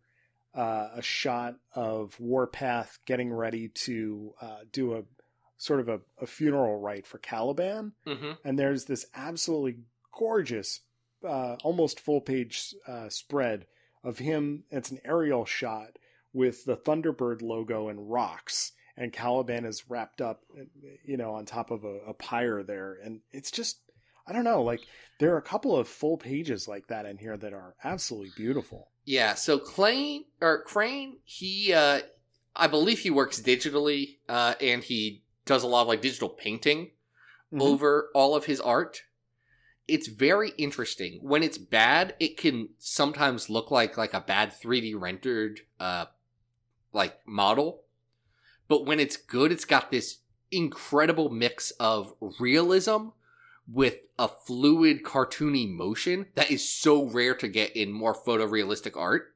uh, 0.54 0.88
a 0.96 1.02
shot 1.02 1.56
of 1.74 2.18
Warpath 2.20 2.98
getting 3.06 3.32
ready 3.32 3.68
to 3.68 4.34
uh, 4.40 4.58
do 4.70 4.94
a 4.94 5.02
sort 5.56 5.80
of 5.80 5.88
a, 5.88 6.00
a 6.20 6.26
funeral 6.26 6.80
rite 6.80 7.06
for 7.06 7.18
Caliban. 7.18 7.92
hmm 8.06 8.32
and 8.44 8.58
there's 8.58 8.86
this 8.86 9.06
absolutely 9.14 9.78
gorgeous, 10.12 10.80
uh, 11.26 11.56
almost 11.62 12.00
full 12.00 12.20
page 12.20 12.74
uh, 12.86 13.08
spread 13.08 13.66
of 14.02 14.18
him. 14.18 14.64
It's 14.70 14.90
an 14.90 14.98
aerial 15.04 15.44
shot 15.44 15.98
with 16.32 16.64
the 16.64 16.76
Thunderbird 16.76 17.42
logo 17.42 17.88
and 17.88 18.10
rocks, 18.10 18.72
and 18.96 19.12
Caliban 19.12 19.64
is 19.64 19.88
wrapped 19.88 20.20
up, 20.20 20.42
you 21.04 21.16
know, 21.16 21.34
on 21.34 21.46
top 21.46 21.70
of 21.70 21.84
a, 21.84 21.98
a 22.08 22.14
pyre 22.14 22.62
there, 22.62 22.98
and 23.02 23.20
it's 23.30 23.50
just. 23.50 23.78
I 24.26 24.32
don't 24.32 24.44
know, 24.44 24.62
like 24.62 24.80
there 25.18 25.34
are 25.34 25.38
a 25.38 25.42
couple 25.42 25.76
of 25.76 25.88
full 25.88 26.16
pages 26.16 26.68
like 26.68 26.86
that 26.88 27.06
in 27.06 27.18
here 27.18 27.36
that 27.36 27.52
are 27.52 27.74
absolutely 27.84 28.30
beautiful. 28.36 28.88
Yeah, 29.04 29.34
so 29.34 29.58
Crain 29.58 30.24
or 30.40 30.62
Crane, 30.62 31.18
he 31.24 31.72
uh 31.72 32.00
I 32.54 32.66
believe 32.66 33.00
he 33.00 33.10
works 33.10 33.40
digitally 33.40 34.18
uh 34.28 34.54
and 34.60 34.82
he 34.82 35.22
does 35.44 35.62
a 35.62 35.66
lot 35.66 35.82
of 35.82 35.88
like 35.88 36.02
digital 36.02 36.28
painting 36.28 36.90
Mhm. 37.52 37.60
over 37.60 38.10
all 38.14 38.34
of 38.34 38.46
his 38.46 38.60
art. 38.60 39.02
It's 39.88 40.06
very 40.08 40.50
interesting. 40.56 41.18
When 41.22 41.42
it's 41.42 41.58
bad, 41.58 42.14
it 42.20 42.36
can 42.36 42.70
sometimes 42.78 43.50
look 43.50 43.70
like 43.70 43.96
like 43.98 44.14
a 44.14 44.20
bad 44.20 44.52
3D 44.52 44.94
rendered 44.94 45.60
uh 45.80 46.06
like 46.92 47.26
model. 47.26 47.82
But 48.68 48.86
when 48.86 49.00
it's 49.00 49.16
good, 49.16 49.50
it's 49.52 49.64
got 49.64 49.90
this 49.90 50.18
incredible 50.50 51.28
mix 51.28 51.72
of 51.72 52.14
realism 52.38 53.08
with 53.68 53.98
a 54.18 54.28
fluid 54.28 55.02
cartoony 55.02 55.70
motion 55.70 56.26
that 56.34 56.50
is 56.50 56.68
so 56.68 57.04
rare 57.04 57.34
to 57.34 57.48
get 57.48 57.74
in 57.76 57.92
more 57.92 58.14
photorealistic 58.14 58.96
art. 58.96 59.28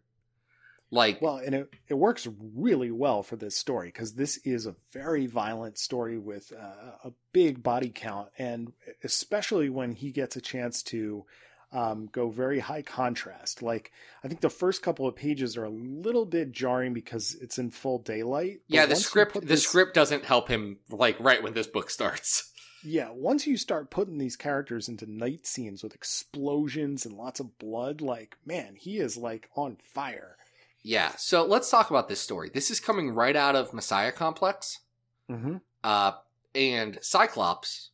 Like 0.90 1.20
Well, 1.20 1.38
and 1.38 1.54
it, 1.54 1.70
it 1.88 1.94
works 1.94 2.28
really 2.54 2.92
well 2.92 3.24
for 3.24 3.34
this 3.34 3.56
story 3.56 3.88
because 3.88 4.14
this 4.14 4.36
is 4.38 4.66
a 4.66 4.76
very 4.92 5.26
violent 5.26 5.78
story 5.78 6.16
with 6.16 6.52
uh, 6.52 7.08
a 7.08 7.12
big 7.32 7.62
body 7.62 7.90
count, 7.92 8.28
and 8.38 8.72
especially 9.02 9.68
when 9.68 9.92
he 9.92 10.12
gets 10.12 10.36
a 10.36 10.40
chance 10.40 10.84
to 10.84 11.24
um, 11.72 12.08
go 12.12 12.30
very 12.30 12.60
high 12.60 12.82
contrast. 12.82 13.62
Like 13.62 13.90
I 14.22 14.28
think 14.28 14.40
the 14.40 14.48
first 14.50 14.82
couple 14.82 15.08
of 15.08 15.16
pages 15.16 15.56
are 15.56 15.64
a 15.64 15.70
little 15.70 16.24
bit 16.24 16.52
jarring 16.52 16.94
because 16.94 17.36
it's 17.40 17.58
in 17.58 17.70
full 17.70 17.98
daylight. 17.98 18.60
yeah, 18.68 18.86
the 18.86 18.96
script 18.96 19.34
the 19.34 19.40
this- 19.40 19.66
script 19.66 19.94
doesn't 19.94 20.24
help 20.24 20.48
him 20.48 20.78
like 20.88 21.18
right 21.18 21.42
when 21.42 21.54
this 21.54 21.66
book 21.66 21.90
starts. 21.90 22.52
Yeah, 22.84 23.10
once 23.10 23.46
you 23.46 23.56
start 23.56 23.90
putting 23.90 24.18
these 24.18 24.36
characters 24.36 24.88
into 24.88 25.10
night 25.10 25.46
scenes 25.46 25.82
with 25.82 25.94
explosions 25.94 27.06
and 27.06 27.16
lots 27.16 27.40
of 27.40 27.58
blood, 27.58 28.00
like 28.00 28.36
man, 28.44 28.76
he 28.76 28.98
is 28.98 29.16
like 29.16 29.48
on 29.56 29.76
fire. 29.82 30.36
Yeah, 30.82 31.12
so 31.16 31.44
let's 31.44 31.70
talk 31.70 31.90
about 31.90 32.08
this 32.08 32.20
story. 32.20 32.50
This 32.52 32.70
is 32.70 32.78
coming 32.78 33.10
right 33.10 33.34
out 33.34 33.56
of 33.56 33.72
Messiah 33.72 34.12
Complex. 34.12 34.80
Mm-hmm. 35.28 35.56
Uh, 35.82 36.12
and 36.54 36.98
Cyclops 37.02 37.90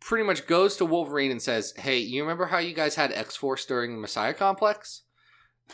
pretty 0.00 0.24
much 0.24 0.46
goes 0.46 0.76
to 0.76 0.84
Wolverine 0.84 1.30
and 1.32 1.42
says, 1.42 1.74
"Hey, 1.76 1.98
you 1.98 2.22
remember 2.22 2.46
how 2.46 2.58
you 2.58 2.74
guys 2.74 2.94
had 2.94 3.12
X 3.12 3.34
Force 3.34 3.66
during 3.66 4.00
Messiah 4.00 4.34
Complex? 4.34 5.02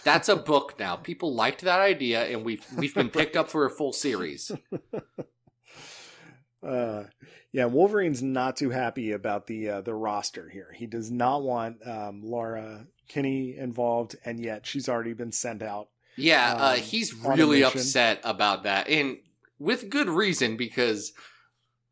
That's 0.04 0.28
a 0.28 0.36
book 0.36 0.76
now. 0.78 0.96
People 0.96 1.34
liked 1.34 1.62
that 1.62 1.80
idea, 1.80 2.24
and 2.24 2.44
we've 2.44 2.64
we've 2.76 2.94
been 2.94 3.10
picked 3.10 3.36
up 3.36 3.50
for 3.50 3.66
a 3.66 3.70
full 3.70 3.92
series." 3.92 4.50
Uh, 6.62 7.04
yeah, 7.52 7.64
Wolverine's 7.66 8.22
not 8.22 8.56
too 8.56 8.70
happy 8.70 9.12
about 9.12 9.46
the 9.46 9.68
uh, 9.68 9.80
the 9.80 9.94
roster 9.94 10.48
here. 10.48 10.72
He 10.74 10.86
does 10.86 11.10
not 11.10 11.42
want 11.42 11.86
um, 11.86 12.22
Laura 12.24 12.86
Kinney 13.08 13.56
involved, 13.56 14.16
and 14.24 14.38
yet 14.38 14.66
she's 14.66 14.88
already 14.88 15.12
been 15.14 15.32
sent 15.32 15.62
out. 15.62 15.88
Yeah, 16.16 16.54
uh, 16.58 16.74
Um, 16.74 16.80
he's 16.80 17.14
really 17.14 17.62
upset 17.64 18.20
about 18.24 18.64
that, 18.64 18.88
and 18.88 19.18
with 19.58 19.88
good 19.90 20.08
reason 20.08 20.56
because 20.56 21.12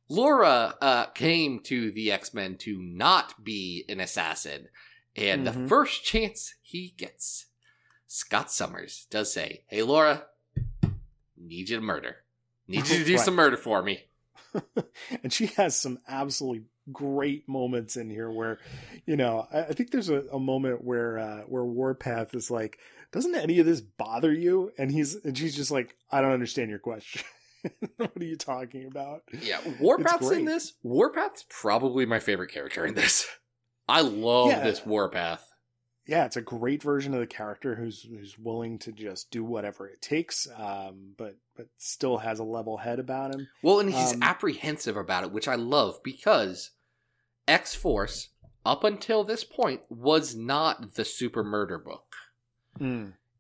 Laura 0.08 0.74
uh, 0.80 1.06
came 1.06 1.60
to 1.64 1.90
the 1.92 2.10
X 2.12 2.32
Men 2.32 2.56
to 2.58 2.80
not 2.80 3.44
be 3.44 3.84
an 3.88 4.00
assassin, 4.00 4.68
and 5.16 5.46
the 5.46 5.50
Mhm. 5.52 5.68
first 5.68 6.04
chance 6.04 6.54
he 6.62 6.94
gets, 6.96 7.46
Scott 8.06 8.50
Summers 8.50 9.06
does 9.10 9.32
say, 9.32 9.64
"Hey, 9.68 9.82
Laura, 9.82 10.26
need 11.36 11.68
you 11.68 11.76
to 11.76 11.82
murder, 11.82 12.24
need 12.66 12.86
you 12.88 12.98
to 12.98 13.04
do 13.04 13.16
Right. 13.16 13.24
some 13.24 13.34
murder 13.34 13.56
for 13.56 13.82
me." 13.82 14.07
and 15.22 15.32
she 15.32 15.46
has 15.46 15.78
some 15.78 15.98
absolutely 16.08 16.64
great 16.92 17.48
moments 17.48 17.96
in 17.96 18.08
here 18.08 18.30
where, 18.30 18.58
you 19.06 19.16
know, 19.16 19.46
I, 19.52 19.64
I 19.64 19.72
think 19.72 19.90
there's 19.90 20.08
a, 20.08 20.22
a 20.32 20.38
moment 20.40 20.82
where 20.84 21.18
uh, 21.18 21.40
where 21.42 21.64
Warpath 21.64 22.34
is 22.34 22.50
like, 22.50 22.78
"Doesn't 23.12 23.34
any 23.34 23.58
of 23.58 23.66
this 23.66 23.80
bother 23.80 24.32
you?" 24.32 24.72
And 24.78 24.90
he's 24.90 25.14
and 25.16 25.36
she's 25.36 25.54
just 25.56 25.70
like, 25.70 25.94
"I 26.10 26.20
don't 26.20 26.32
understand 26.32 26.70
your 26.70 26.78
question. 26.78 27.22
what 27.96 28.12
are 28.20 28.24
you 28.24 28.36
talking 28.36 28.86
about?" 28.86 29.22
Yeah, 29.40 29.60
Warpath's 29.80 30.30
in 30.30 30.44
this. 30.44 30.74
Warpath's 30.82 31.44
probably 31.50 32.06
my 32.06 32.18
favorite 32.20 32.50
character 32.50 32.86
in 32.86 32.94
this. 32.94 33.26
I 33.88 34.02
love 34.02 34.48
Yeah. 34.48 34.64
this 34.64 34.84
Warpath. 34.84 35.47
Yeah, 36.08 36.24
it's 36.24 36.36
a 36.38 36.42
great 36.42 36.82
version 36.82 37.12
of 37.12 37.20
the 37.20 37.26
character 37.26 37.74
who's 37.76 38.02
who's 38.02 38.38
willing 38.38 38.78
to 38.80 38.90
just 38.92 39.30
do 39.30 39.44
whatever 39.44 39.86
it 39.86 40.00
takes, 40.00 40.48
um, 40.56 41.12
but 41.16 41.36
but 41.54 41.68
still 41.76 42.16
has 42.18 42.38
a 42.38 42.44
level 42.44 42.78
head 42.78 42.98
about 42.98 43.34
him. 43.34 43.46
Well, 43.62 43.78
and 43.78 43.92
he's 43.92 44.14
Um, 44.14 44.22
apprehensive 44.22 44.96
about 44.96 45.24
it, 45.24 45.30
which 45.32 45.46
I 45.46 45.54
love 45.54 46.02
because 46.02 46.70
X 47.46 47.74
Force, 47.74 48.30
up 48.64 48.84
until 48.84 49.22
this 49.22 49.44
point, 49.44 49.82
was 49.90 50.34
not 50.34 50.94
the 50.94 51.04
super 51.04 51.44
murder 51.44 51.78
book. 51.78 52.14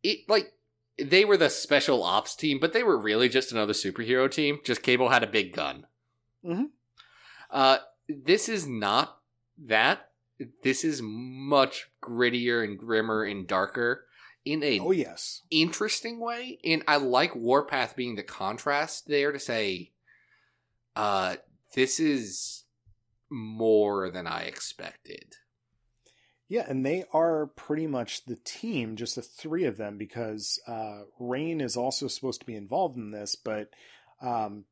It 0.02 0.28
like 0.28 0.52
they 0.98 1.24
were 1.24 1.36
the 1.36 1.48
special 1.48 2.02
ops 2.02 2.36
team, 2.36 2.58
but 2.58 2.72
they 2.72 2.82
were 2.82 2.98
really 2.98 3.28
just 3.28 3.50
another 3.52 3.72
superhero 3.72 4.30
team. 4.30 4.58
Just 4.64 4.82
Cable 4.82 5.08
had 5.08 5.22
a 5.22 5.26
big 5.28 5.54
gun. 5.54 5.86
Mhm. 6.44 6.70
Uh, 7.50 7.78
this 8.08 8.48
is 8.48 8.66
not 8.66 9.20
that. 9.56 10.07
This 10.62 10.84
is 10.84 11.00
much 11.02 11.90
grittier 12.02 12.64
and 12.64 12.78
grimmer 12.78 13.24
and 13.24 13.46
darker 13.46 14.04
in 14.44 14.62
a 14.62 14.78
Oh 14.80 14.92
yes, 14.92 15.42
interesting 15.50 16.20
way 16.20 16.58
and 16.64 16.82
i 16.88 16.96
like 16.96 17.34
warpath 17.34 17.96
being 17.96 18.14
the 18.14 18.22
contrast 18.22 19.06
there 19.06 19.32
to 19.32 19.38
say 19.38 19.90
uh 20.96 21.36
this 21.74 22.00
is 22.00 22.64
more 23.28 24.10
than 24.10 24.26
i 24.26 24.42
expected 24.42 25.34
yeah, 26.48 26.64
and 26.66 26.84
they 26.84 27.04
are 27.12 27.46
pretty 27.46 27.86
much 27.86 28.24
the 28.24 28.38
team, 28.42 28.96
just 28.96 29.16
the 29.16 29.22
three 29.22 29.64
of 29.64 29.76
them, 29.76 29.98
because 29.98 30.58
uh, 30.66 31.02
Rahne 31.20 31.60
is 31.60 31.76
also 31.76 32.08
supposed 32.08 32.40
to 32.40 32.46
be 32.46 32.56
involved 32.56 32.96
in 32.96 33.10
this, 33.10 33.36
but 33.36 33.68
um, 34.22 34.64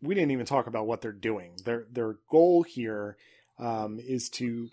we 0.00 0.14
didn't 0.14 0.30
even 0.30 0.46
talk 0.46 0.68
about 0.68 0.86
what 0.86 1.00
they're 1.00 1.10
doing. 1.10 1.56
Their 1.64 1.86
their 1.90 2.18
goal 2.30 2.62
here 2.62 3.16
um, 3.58 3.98
is 4.00 4.28
to 4.30 4.68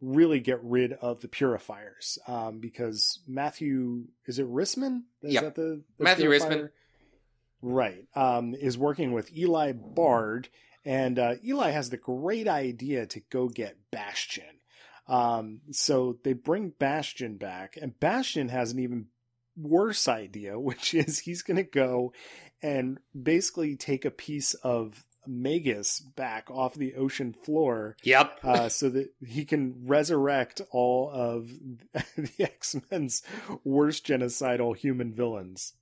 really 0.00 0.40
get 0.40 0.62
rid 0.62 0.92
of 0.92 1.20
the 1.20 1.28
purifiers 1.28 2.18
um, 2.28 2.58
because 2.60 3.20
Matthew 3.26 4.04
is 4.26 4.38
it 4.38 4.46
Risman? 4.46 5.02
Is 5.22 5.34
Yep. 5.34 5.42
that 5.42 5.54
the, 5.54 5.82
the 5.98 6.04
Matthew 6.04 6.28
purifier? 6.28 6.72
Right. 7.62 8.04
Um, 8.14 8.54
is 8.54 8.76
working 8.76 9.12
with 9.12 9.34
Eli 9.36 9.72
Bard, 9.72 10.48
and 10.84 11.18
uh, 11.18 11.34
Eli 11.44 11.70
has 11.70 11.90
the 11.90 11.96
great 11.96 12.46
idea 12.48 13.06
to 13.06 13.20
go 13.30 13.48
get 13.48 13.76
Bastion. 13.90 14.44
Um, 15.08 15.60
so 15.70 16.18
they 16.22 16.32
bring 16.32 16.70
Bastion 16.70 17.36
back, 17.38 17.78
and 17.80 17.98
Bastion 17.98 18.48
has 18.50 18.72
an 18.72 18.80
even 18.80 19.06
worse 19.56 20.06
idea, 20.08 20.58
which 20.60 20.94
is 20.94 21.18
he's 21.20 21.42
going 21.42 21.56
to 21.56 21.62
go 21.62 22.12
and 22.62 22.98
basically 23.20 23.76
take 23.76 24.04
a 24.04 24.10
piece 24.10 24.54
of 24.54 25.04
Magus 25.28 26.00
back 26.00 26.50
off 26.50 26.74
the 26.74 26.94
ocean 26.94 27.32
floor 27.32 27.96
yep 28.02 28.38
uh, 28.42 28.68
so 28.68 28.88
that 28.90 29.12
he 29.26 29.44
can 29.44 29.86
resurrect 29.86 30.60
all 30.70 31.10
of 31.10 31.48
the 32.16 32.32
X 32.38 32.76
Men's 32.90 33.22
worst 33.64 34.06
genocidal 34.06 34.76
human 34.76 35.12
villains. 35.14 35.74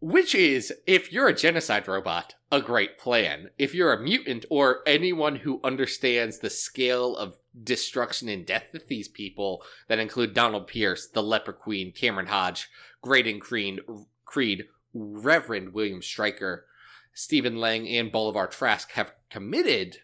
which 0.00 0.34
is 0.34 0.72
if 0.86 1.12
you're 1.12 1.28
a 1.28 1.34
genocide 1.34 1.86
robot 1.86 2.34
a 2.50 2.60
great 2.60 2.98
plan 2.98 3.50
if 3.58 3.74
you're 3.74 3.92
a 3.92 4.00
mutant 4.02 4.44
or 4.50 4.80
anyone 4.86 5.36
who 5.36 5.60
understands 5.62 6.38
the 6.38 6.50
scale 6.50 7.16
of 7.16 7.38
destruction 7.62 8.28
and 8.28 8.44
death 8.44 8.74
of 8.74 8.86
these 8.88 9.08
people 9.08 9.62
that 9.88 9.98
include 10.00 10.34
donald 10.34 10.66
pierce 10.66 11.06
the 11.06 11.22
leper 11.22 11.52
queen 11.52 11.92
cameron 11.92 12.26
hodge 12.26 12.68
graydon 13.00 13.38
creed, 13.40 13.80
creed 14.24 14.64
reverend 14.92 15.72
william 15.72 16.02
stryker 16.02 16.66
stephen 17.12 17.56
lang 17.56 17.88
and 17.88 18.10
bolivar 18.10 18.46
trask 18.46 18.92
have 18.92 19.12
committed 19.30 19.98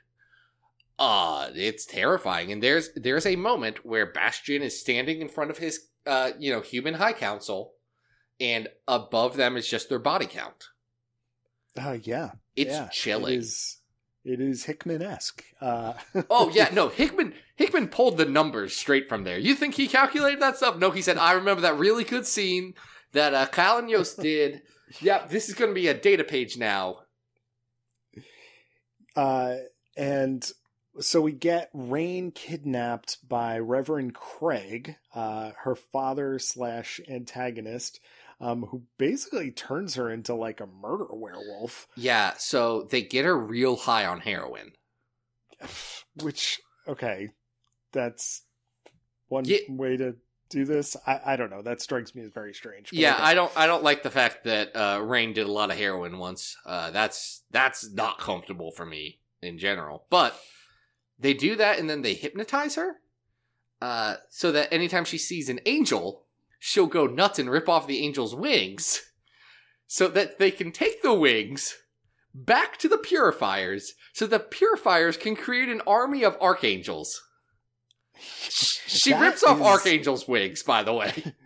uh 0.98 1.50
it's 1.54 1.86
terrifying. 1.86 2.50
And 2.50 2.62
there's 2.62 2.90
there's 2.94 3.26
a 3.26 3.36
moment 3.36 3.84
where 3.84 4.06
bastion 4.06 4.62
is 4.62 4.78
standing 4.78 5.20
in 5.20 5.28
front 5.28 5.50
of 5.50 5.58
his 5.58 5.88
uh 6.06 6.32
you 6.38 6.50
know 6.52 6.60
human 6.60 6.94
high 6.94 7.12
council 7.12 7.74
and 8.40 8.68
above 8.86 9.36
them 9.36 9.56
is 9.56 9.68
just 9.68 9.88
their 9.88 9.98
body 9.98 10.26
count. 10.26 10.68
Uh, 11.76 11.98
yeah, 12.02 12.32
it's 12.56 12.72
yeah, 12.72 12.88
chilling. 12.88 13.34
It 13.34 13.38
is, 13.38 13.78
it 14.24 14.40
is 14.40 14.64
Hickman 14.64 15.02
esque. 15.02 15.44
Uh, 15.60 15.94
oh 16.28 16.50
yeah 16.52 16.70
no 16.72 16.88
hickman 16.88 17.34
hickman 17.54 17.88
pulled 17.88 18.16
the 18.16 18.24
numbers 18.24 18.74
straight 18.74 19.08
from 19.08 19.22
there. 19.22 19.38
You 19.38 19.54
think 19.54 19.74
he 19.74 19.86
calculated 19.86 20.40
that 20.42 20.56
stuff? 20.56 20.78
No 20.78 20.90
he 20.90 21.02
said 21.02 21.18
i 21.18 21.32
remember 21.32 21.60
that 21.60 21.78
really 21.78 22.04
good 22.04 22.26
scene 22.26 22.74
that 23.12 23.34
uh 23.34 23.46
kyle 23.46 23.78
and 23.78 23.88
yost 23.88 24.18
did 24.20 24.62
yeah 25.00 25.26
this 25.26 25.48
is 25.48 25.54
gonna 25.54 25.72
be 25.72 25.88
a 25.88 25.94
data 25.94 26.24
page 26.24 26.56
now 26.58 26.98
uh, 29.16 29.56
and 29.96 30.50
so 31.00 31.20
we 31.20 31.32
get 31.32 31.72
Rahne 31.74 32.34
kidnapped 32.34 33.18
by 33.28 33.58
Reverend 33.58 34.14
Craig, 34.14 34.96
uh, 35.14 35.52
her 35.62 35.74
father 35.76 36.38
slash 36.38 37.00
antagonist, 37.08 38.00
um, 38.40 38.62
who 38.64 38.82
basically 38.98 39.50
turns 39.50 39.94
her 39.94 40.10
into 40.10 40.34
like 40.34 40.60
a 40.60 40.66
murder 40.66 41.06
werewolf. 41.12 41.86
yeah 41.96 42.34
so 42.38 42.82
they 42.90 43.02
get 43.02 43.24
her 43.24 43.36
real 43.38 43.76
high 43.76 44.04
on 44.06 44.20
heroin 44.20 44.72
Which 46.22 46.60
okay, 46.86 47.30
that's 47.92 48.42
one 49.28 49.44
Yeah. 49.44 49.58
way 49.68 49.96
to 49.96 50.16
do 50.48 50.64
this. 50.64 50.96
I, 51.06 51.20
I 51.26 51.36
don't 51.36 51.50
know. 51.50 51.62
That 51.62 51.80
strikes 51.80 52.14
me 52.14 52.22
as 52.22 52.30
very 52.30 52.54
strange. 52.54 52.92
yeah 52.92 53.16
i 53.18 53.34
don't 53.34 53.52
i 53.56 53.66
don't 53.66 53.82
like 53.82 54.02
the 54.02 54.10
fact 54.10 54.44
that 54.44 54.74
uh 54.74 54.98
Rahne 55.00 55.34
did 55.34 55.46
a 55.46 55.52
lot 55.52 55.70
of 55.70 55.76
heroin 55.76 56.18
once 56.18 56.56
uh 56.64 56.90
that's 56.90 57.42
that's 57.50 57.90
not 57.92 58.18
comfortable 58.18 58.70
for 58.70 58.86
me 58.86 59.20
in 59.42 59.58
general 59.58 60.04
but 60.10 60.38
they 61.18 61.34
do 61.34 61.56
that 61.56 61.78
and 61.78 61.88
then 61.88 62.02
they 62.02 62.14
hypnotize 62.14 62.74
her 62.76 62.96
uh 63.82 64.16
so 64.30 64.50
that 64.52 64.72
anytime 64.72 65.04
she 65.04 65.18
sees 65.18 65.48
an 65.48 65.60
angel 65.66 66.24
she'll 66.58 66.86
go 66.86 67.06
nuts 67.06 67.38
and 67.38 67.50
rip 67.50 67.68
off 67.68 67.86
the 67.86 68.04
angel's 68.04 68.34
wings 68.34 69.12
so 69.86 70.08
that 70.08 70.38
they 70.38 70.50
can 70.50 70.72
take 70.72 71.02
the 71.02 71.14
wings 71.14 71.76
back 72.34 72.76
to 72.78 72.88
the 72.88 72.98
purifiers 72.98 73.94
so 74.12 74.26
the 74.26 74.38
purifiers 74.40 75.16
can 75.16 75.36
create 75.36 75.68
an 75.68 75.82
army 75.86 76.22
of 76.24 76.36
archangels 76.40 77.27
she 78.50 79.10
That 79.10 79.20
rips 79.20 79.42
off 79.44 79.60
is- 79.60 79.66
archangels 79.66 80.26
wings 80.28 80.62
by 80.62 80.82
the 80.82 80.92
way 80.92 81.34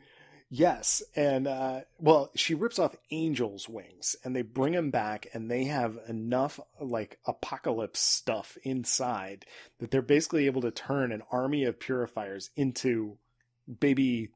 Yes, 0.54 1.02
and 1.16 1.46
uh, 1.48 1.80
well, 1.98 2.30
she 2.36 2.52
rips 2.54 2.78
off 2.78 2.94
Angel's 3.10 3.70
wings, 3.70 4.16
and 4.22 4.36
they 4.36 4.42
bring 4.42 4.74
him 4.74 4.90
back, 4.90 5.26
and 5.32 5.50
they 5.50 5.64
have 5.64 5.96
enough 6.08 6.60
like 6.78 7.18
apocalypse 7.26 8.00
stuff 8.00 8.58
inside 8.62 9.46
that 9.78 9.90
they're 9.90 10.02
basically 10.02 10.44
able 10.44 10.60
to 10.60 10.70
turn 10.70 11.10
an 11.10 11.22
army 11.32 11.64
of 11.64 11.80
purifiers 11.80 12.50
into 12.54 13.16
baby, 13.80 14.28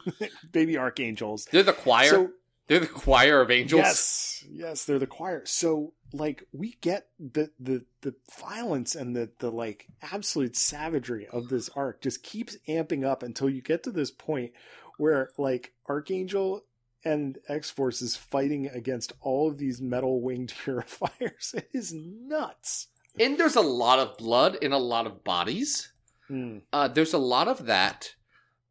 baby 0.50 0.76
archangels. 0.76 1.44
they're 1.52 1.62
the 1.62 1.72
choir 1.72 2.08
So 2.08 2.30
They're 2.70 2.78
the 2.78 2.86
choir 2.86 3.40
of 3.40 3.50
angels. 3.50 3.80
yes, 3.80 4.44
yes, 4.48 4.84
they're 4.84 5.00
the 5.00 5.06
choir. 5.08 5.42
So 5.44 5.92
like 6.12 6.46
we 6.52 6.76
get 6.80 7.08
the 7.18 7.50
the 7.58 7.84
the 8.02 8.14
violence 8.38 8.94
and 8.94 9.16
the 9.16 9.28
the 9.40 9.50
like 9.50 9.88
absolute 10.02 10.54
savagery 10.54 11.26
of 11.32 11.48
this 11.48 11.68
arc 11.70 12.00
just 12.00 12.22
keeps 12.22 12.56
amping 12.68 13.04
up 13.04 13.24
until 13.24 13.50
you 13.50 13.60
get 13.60 13.82
to 13.82 13.90
this 13.90 14.12
point 14.12 14.52
where 14.98 15.30
like 15.36 15.72
Archangel 15.88 16.62
and 17.04 17.38
X 17.48 17.72
Force 17.72 18.00
is 18.02 18.14
fighting 18.14 18.68
against 18.68 19.14
all 19.20 19.50
of 19.50 19.58
these 19.58 19.82
metal 19.82 20.20
winged 20.20 20.54
purifiers. 20.62 21.52
It 21.56 21.70
is 21.72 21.92
nuts. 21.92 22.86
and 23.18 23.36
there's 23.36 23.56
a 23.56 23.60
lot 23.62 23.98
of 23.98 24.16
blood 24.16 24.58
and 24.62 24.72
a 24.72 24.78
lot 24.78 25.06
of 25.06 25.24
bodies. 25.24 25.92
Mm. 26.30 26.62
Uh, 26.72 26.86
there's 26.86 27.14
a 27.14 27.18
lot 27.18 27.48
of 27.48 27.66
that. 27.66 28.14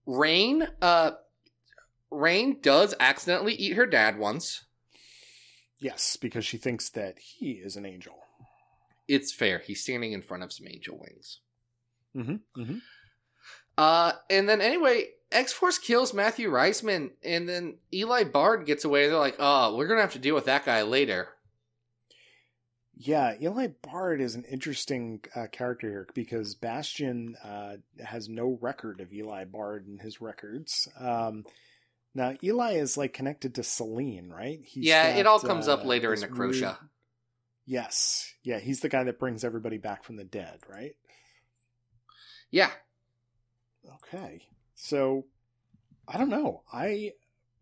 Rahne, 0.08 0.70
uh, 0.82 1.12
Rahne 2.12 2.62
does 2.62 2.96
accidentally 3.00 3.54
eat 3.54 3.76
her 3.76 3.86
dad 3.86 4.18
once. 4.18 4.66
Yes, 5.80 6.18
because 6.18 6.46
she 6.46 6.58
thinks 6.58 6.90
that 6.90 7.20
he 7.20 7.52
is 7.52 7.76
an 7.76 7.86
angel. 7.86 8.20
It's 9.08 9.34
fair. 9.34 9.60
He's 9.60 9.82
standing 9.82 10.12
in 10.12 10.22
front 10.22 10.44
of 10.44 10.52
some 10.52 10.68
angel 10.68 11.00
wings. 11.00 11.40
Mm-hmm. 12.16 12.62
Mm-hmm. 12.62 12.78
Uh, 13.78 14.12
and 14.30 14.50
then 14.50 14.60
anyway, 14.60 15.06
X 15.32 15.54
Force 15.54 15.78
kills 15.78 16.14
Matthew 16.14 16.50
Risman, 16.50 17.12
and 17.24 17.48
then 17.48 17.78
Eli 17.94 18.24
Bard 18.26 18.66
gets 18.66 18.84
away. 18.84 19.08
They're 19.08 19.18
like, 19.18 19.38
"Oh, 19.40 19.76
we're 19.76 19.88
gonna 19.88 20.02
have 20.02 20.14
to 20.14 20.20
deal 20.20 20.36
with 20.36 20.46
that 20.46 20.66
guy 20.66 20.82
later." 20.82 21.30
Yeah, 23.02 23.36
Eli 23.42 23.68
Bard 23.82 24.20
is 24.20 24.36
an 24.36 24.44
interesting 24.44 25.22
uh, 25.34 25.48
character 25.50 25.88
here 25.88 26.08
because 26.14 26.56
Bastion 26.56 27.38
uh, 27.42 27.78
has 28.04 28.28
no 28.28 28.58
record 28.60 29.00
of 29.00 29.14
Eli 29.14 29.46
Bard 29.46 29.88
in 29.88 30.00
his 30.00 30.20
records. 30.20 30.90
Um, 31.00 31.46
now, 32.16 32.34
Eli 32.44 32.74
is 32.74 32.98
like 32.98 33.14
connected 33.14 33.56
to 33.56 33.64
Selene, 33.64 34.30
right? 34.30 34.60
He's 34.64 34.86
yeah, 34.86 35.16
it 35.16 35.28
all 35.28 35.40
comes 35.40 35.68
uh, 35.68 35.74
up 35.76 35.86
later 35.86 36.14
in 36.14 36.20
Necrosha. 36.22 36.62
weird- 36.62 36.76
Yes, 37.66 38.34
yeah, 38.44 38.58
he's 38.58 38.80
the 38.80 38.90
guy 38.90 39.04
that 39.04 39.20
brings 39.20 39.44
everybody 39.44 39.78
back 39.78 40.04
from 40.04 40.16
the 40.18 40.24
dead, 40.24 40.60
right? 40.68 40.96
Yeah, 42.50 42.72
Okay, 44.04 44.42
so 44.76 45.26
I 46.08 46.18
don't 46.18 46.30
know. 46.30 46.64
I 46.72 47.12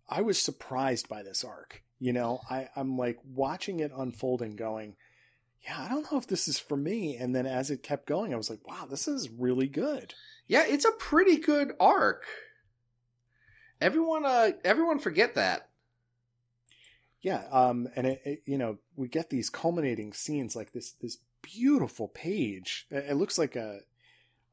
I 0.10 0.22
was 0.22 0.42
surprised 0.42 1.10
by 1.10 1.24
this 1.24 1.44
arc. 1.44 1.84
You 2.00 2.14
know, 2.14 2.40
I 2.50 2.70
I'm 2.76 2.98
like 2.98 3.18
watching 3.26 3.80
it 3.82 3.92
unfold 3.96 4.42
and 4.42 4.58
going, 4.58 4.96
yeah, 5.66 5.76
I 5.84 5.90
don't 5.90 6.10
know 6.12 6.18
if 6.18 6.28
this 6.28 6.48
is 6.48 6.58
for 6.60 6.78
me. 6.78 7.18
And 7.18 7.36
then 7.36 7.46
as 7.46 7.70
it 7.70 7.84
kept 7.84 8.08
going, 8.08 8.34
I 8.34 8.38
was 8.38 8.50
like, 8.50 8.66
wow, 8.68 8.86
this 8.90 9.08
is 9.08 9.30
really 9.30 9.68
good. 9.68 10.14
yeah, 10.48 10.64
it's 10.66 10.86
a 10.86 10.92
pretty 10.92 11.38
good 11.38 11.74
arc. 11.80 12.24
Everyone, 13.80 14.26
uh, 14.26 14.52
everyone 14.64 15.00
forget 15.00 15.36
that. 15.36 15.70
Yeah, 17.22 17.44
um, 17.52 17.88
and 17.96 18.08
it, 18.08 18.22
it, 18.26 18.42
you 18.46 18.58
know, 18.58 18.78
we 18.96 19.08
get 19.08 19.30
these 19.30 19.50
culminating 19.50 20.14
scenes 20.14 20.56
like 20.56 20.72
this 20.72 20.94
this 21.02 21.18
beautiful 21.42 22.08
page. 22.08 22.88
It, 22.90 23.06
it 23.10 23.16
looks 23.16 23.38
like 23.38 23.56
a 23.56 23.80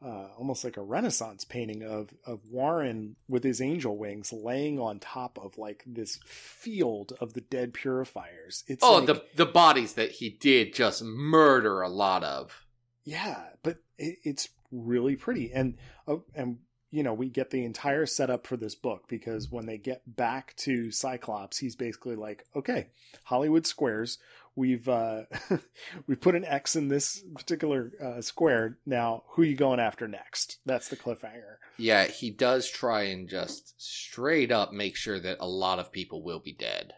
uh, 0.04 0.28
almost 0.38 0.64
like 0.64 0.76
a 0.76 0.82
Renaissance 0.82 1.44
painting 1.44 1.82
of 1.82 2.10
of 2.26 2.40
Warren 2.50 3.16
with 3.28 3.44
his 3.44 3.60
angel 3.60 3.98
wings 3.98 4.32
laying 4.32 4.78
on 4.78 4.98
top 4.98 5.38
of 5.38 5.56
like 5.56 5.82
this 5.86 6.18
field 6.26 7.12
of 7.20 7.34
the 7.34 7.40
dead 7.42 7.74
purifiers. 7.74 8.64
It's 8.66 8.84
oh, 8.84 8.98
like- 8.98 9.06
the 9.06 9.24
the 9.36 9.46
bodies 9.46 9.94
that 9.94 10.10
he 10.12 10.30
did 10.30 10.74
just 10.74 11.02
murder 11.02 11.82
a 11.82 11.88
lot 11.88 12.24
of. 12.24 12.66
yeah, 13.04 13.44
but 13.62 13.78
it, 13.98 14.18
it's 14.24 14.48
really 14.72 15.16
pretty, 15.16 15.52
and 15.52 15.76
uh, 16.08 16.16
and 16.34 16.58
you 16.94 17.02
know 17.02 17.12
we 17.12 17.28
get 17.28 17.50
the 17.50 17.64
entire 17.64 18.06
setup 18.06 18.46
for 18.46 18.56
this 18.56 18.76
book 18.76 19.08
because 19.08 19.50
when 19.50 19.66
they 19.66 19.78
get 19.78 20.02
back 20.06 20.54
to 20.58 20.92
Cyclops, 20.92 21.58
he's 21.58 21.74
basically 21.74 22.14
like, 22.14 22.46
okay, 22.54 22.86
Hollywood 23.24 23.66
Squares, 23.66 24.18
we've 24.54 24.88
uh, 24.88 25.22
we 26.06 26.14
put 26.14 26.36
an 26.36 26.44
X 26.44 26.76
in 26.76 26.86
this 26.86 27.24
particular 27.34 27.90
uh, 28.00 28.20
square. 28.20 28.78
Now, 28.86 29.24
who 29.30 29.42
you 29.42 29.56
going 29.56 29.80
after 29.80 30.06
next? 30.06 30.58
That's 30.64 30.88
the 30.88 30.94
cliffhanger. 30.96 31.56
Yeah, 31.78 32.04
he 32.04 32.30
does 32.30 32.70
try 32.70 33.02
and 33.02 33.28
just 33.28 33.74
straight 33.82 34.52
up 34.52 34.72
make 34.72 34.94
sure 34.94 35.18
that 35.18 35.38
a 35.40 35.48
lot 35.48 35.80
of 35.80 35.90
people 35.90 36.22
will 36.22 36.38
be 36.38 36.52
dead. 36.52 36.92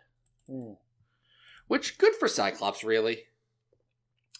Mm. 0.47 0.77
Which 1.69 1.97
good 1.97 2.15
for 2.17 2.29
Cyclops, 2.29 2.85
really. 2.85 3.23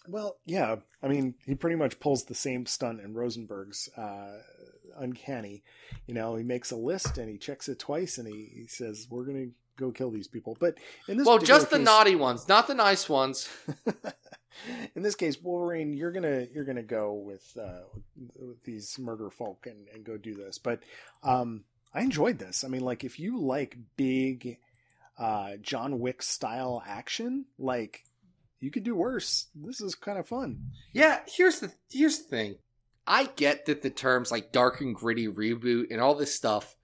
Well, 0.07 0.37
yeah. 0.45 0.75
I 1.01 1.07
mean, 1.07 1.33
he 1.45 1.55
pretty 1.55 1.75
much 1.75 1.99
pulls 1.99 2.25
the 2.25 2.35
same 2.35 2.67
stunt 2.67 3.01
in 3.01 3.13
Rosenberg's 3.13 3.89
uh, 3.97 4.37
Uncanny. 4.97 5.63
You 6.05 6.13
know, 6.13 6.35
he 6.35 6.43
makes 6.43 6.71
a 6.71 6.75
list 6.75 7.17
and 7.17 7.29
he 7.29 7.37
checks 7.37 7.69
it 7.69 7.79
twice 7.79 8.17
and 8.17 8.27
he, 8.27 8.49
he 8.53 8.67
says, 8.67 9.07
"We're 9.09 9.25
going 9.25 9.47
to 9.49 9.51
go 9.77 9.91
kill 9.91 10.11
these 10.11 10.27
people." 10.27 10.57
But 10.59 10.77
in 11.07 11.17
this, 11.17 11.27
well, 11.27 11.39
just 11.39 11.69
the 11.69 11.77
case- 11.77 11.85
naughty 11.85 12.15
ones, 12.15 12.47
not 12.47 12.67
the 12.67 12.75
nice 12.75 13.07
ones. 13.09 13.49
in 14.95 15.03
this 15.03 15.15
case, 15.15 15.41
Wolverine, 15.41 15.93
you're 15.93 16.11
gonna 16.11 16.47
you're 16.53 16.65
gonna 16.65 16.83
go 16.83 17.13
with, 17.13 17.57
uh, 17.61 17.81
with 18.35 18.63
these 18.63 18.97
murder 18.99 19.29
folk 19.29 19.67
and, 19.67 19.87
and 19.93 20.03
go 20.03 20.17
do 20.17 20.33
this. 20.33 20.57
But 20.57 20.81
um, 21.23 21.63
I 21.93 22.01
enjoyed 22.01 22.39
this. 22.39 22.63
I 22.63 22.67
mean, 22.67 22.81
like 22.81 23.03
if 23.03 23.19
you 23.19 23.39
like 23.39 23.77
big 23.95 24.57
uh, 25.17 25.57
John 25.61 25.99
Wick 25.99 26.21
style 26.21 26.83
action, 26.85 27.45
like 27.57 28.03
you 28.59 28.71
could 28.71 28.83
do 28.83 28.95
worse. 28.95 29.47
This 29.55 29.81
is 29.81 29.95
kind 29.95 30.17
of 30.17 30.27
fun. 30.27 30.59
Yeah, 30.93 31.19
here's 31.27 31.59
the 31.59 31.71
here's 31.91 32.19
the 32.19 32.23
thing. 32.29 32.55
I 33.07 33.25
get 33.35 33.65
that 33.65 33.81
the 33.81 33.89
terms 33.89 34.31
like 34.31 34.51
dark 34.51 34.81
and 34.81 34.93
gritty 34.93 35.27
reboot 35.27 35.85
and 35.89 36.01
all 36.01 36.15
this 36.15 36.35
stuff 36.35 36.75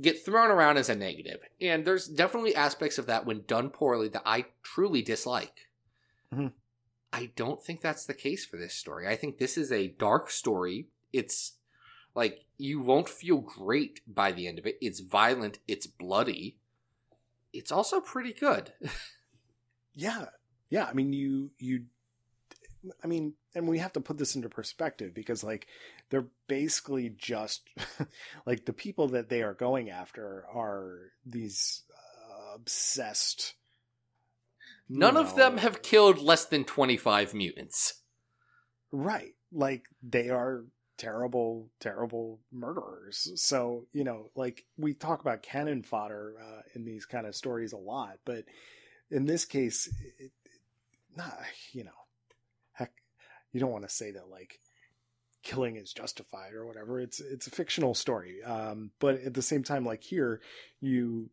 get 0.00 0.24
thrown 0.24 0.50
around 0.50 0.76
as 0.76 0.88
a 0.88 0.94
negative, 0.94 1.40
and 1.60 1.84
there's 1.84 2.06
definitely 2.06 2.54
aspects 2.54 2.98
of 2.98 3.06
that 3.06 3.26
when 3.26 3.42
done 3.46 3.68
poorly 3.70 4.08
that 4.08 4.22
I 4.24 4.46
truly 4.62 5.02
dislike. 5.02 5.66
Mhm. 6.32 6.52
I 7.12 7.32
don't 7.34 7.62
think 7.62 7.80
that's 7.80 8.04
the 8.06 8.14
case 8.14 8.44
for 8.46 8.56
this 8.58 8.74
story. 8.74 9.08
I 9.08 9.16
think 9.16 9.38
this 9.38 9.58
is 9.58 9.72
a 9.72 9.88
dark 9.88 10.30
story. 10.30 10.88
It's 11.12 11.54
like 12.14 12.44
you 12.58 12.80
won't 12.80 13.08
feel 13.08 13.38
great 13.38 14.00
by 14.06 14.30
the 14.32 14.46
end 14.46 14.58
of 14.58 14.66
it. 14.66 14.78
It's 14.80 15.00
violent, 15.00 15.58
it's 15.66 15.86
bloody. 15.86 16.58
It's 17.52 17.72
also 17.72 18.00
pretty 18.00 18.32
good. 18.32 18.72
Yeah. 19.94 20.26
Yeah. 20.70 20.84
I 20.84 20.92
mean, 20.92 21.12
you, 21.12 21.50
you, 21.58 21.86
I 23.02 23.06
mean, 23.06 23.34
and 23.54 23.68
we 23.68 23.78
have 23.78 23.92
to 23.94 24.00
put 24.00 24.18
this 24.18 24.34
into 24.36 24.48
perspective 24.48 25.14
because, 25.14 25.42
like, 25.42 25.66
they're 26.10 26.28
basically 26.46 27.10
just 27.16 27.62
like 28.46 28.64
the 28.64 28.72
people 28.72 29.08
that 29.08 29.28
they 29.28 29.42
are 29.42 29.54
going 29.54 29.90
after 29.90 30.44
are 30.52 31.12
these 31.26 31.82
uh, 31.92 32.54
obsessed. 32.54 33.54
None 34.88 35.14
you 35.14 35.20
of 35.20 35.36
them 35.36 35.58
have 35.58 35.82
killed 35.82 36.18
less 36.18 36.44
than 36.44 36.64
25 36.64 37.34
mutants. 37.34 38.02
Right. 38.90 39.34
Like, 39.52 39.84
they 40.02 40.30
are 40.30 40.64
terrible, 40.96 41.68
terrible 41.80 42.40
murderers. 42.52 43.32
So, 43.36 43.86
you 43.92 44.04
know, 44.04 44.30
like, 44.34 44.64
we 44.76 44.94
talk 44.94 45.20
about 45.20 45.42
cannon 45.42 45.82
fodder 45.82 46.34
uh, 46.40 46.62
in 46.74 46.84
these 46.84 47.06
kind 47.06 47.26
of 47.26 47.36
stories 47.36 47.72
a 47.72 47.78
lot, 47.78 48.18
but 48.24 48.44
in 49.10 49.26
this 49.26 49.44
case, 49.44 49.88
it, 50.18 50.24
it, 50.24 50.32
not, 51.16 51.38
you 51.72 51.84
know, 51.84 51.90
you 53.58 53.60
don't 53.64 53.72
want 53.72 53.88
to 53.88 53.92
say 53.94 54.12
that, 54.12 54.28
like, 54.30 54.60
killing 55.42 55.74
is 55.76 55.92
justified 55.92 56.52
or 56.52 56.66
whatever 56.66 57.00
it's 57.00 57.20
it's 57.20 57.46
a 57.46 57.50
fictional 57.50 57.94
story 57.94 58.42
um 58.42 58.90
but 58.98 59.14
at 59.22 59.32
the 59.34 59.40
same 59.40 59.62
time 59.62 59.84
like 59.84 60.02
here 60.02 60.40
you 60.80 61.30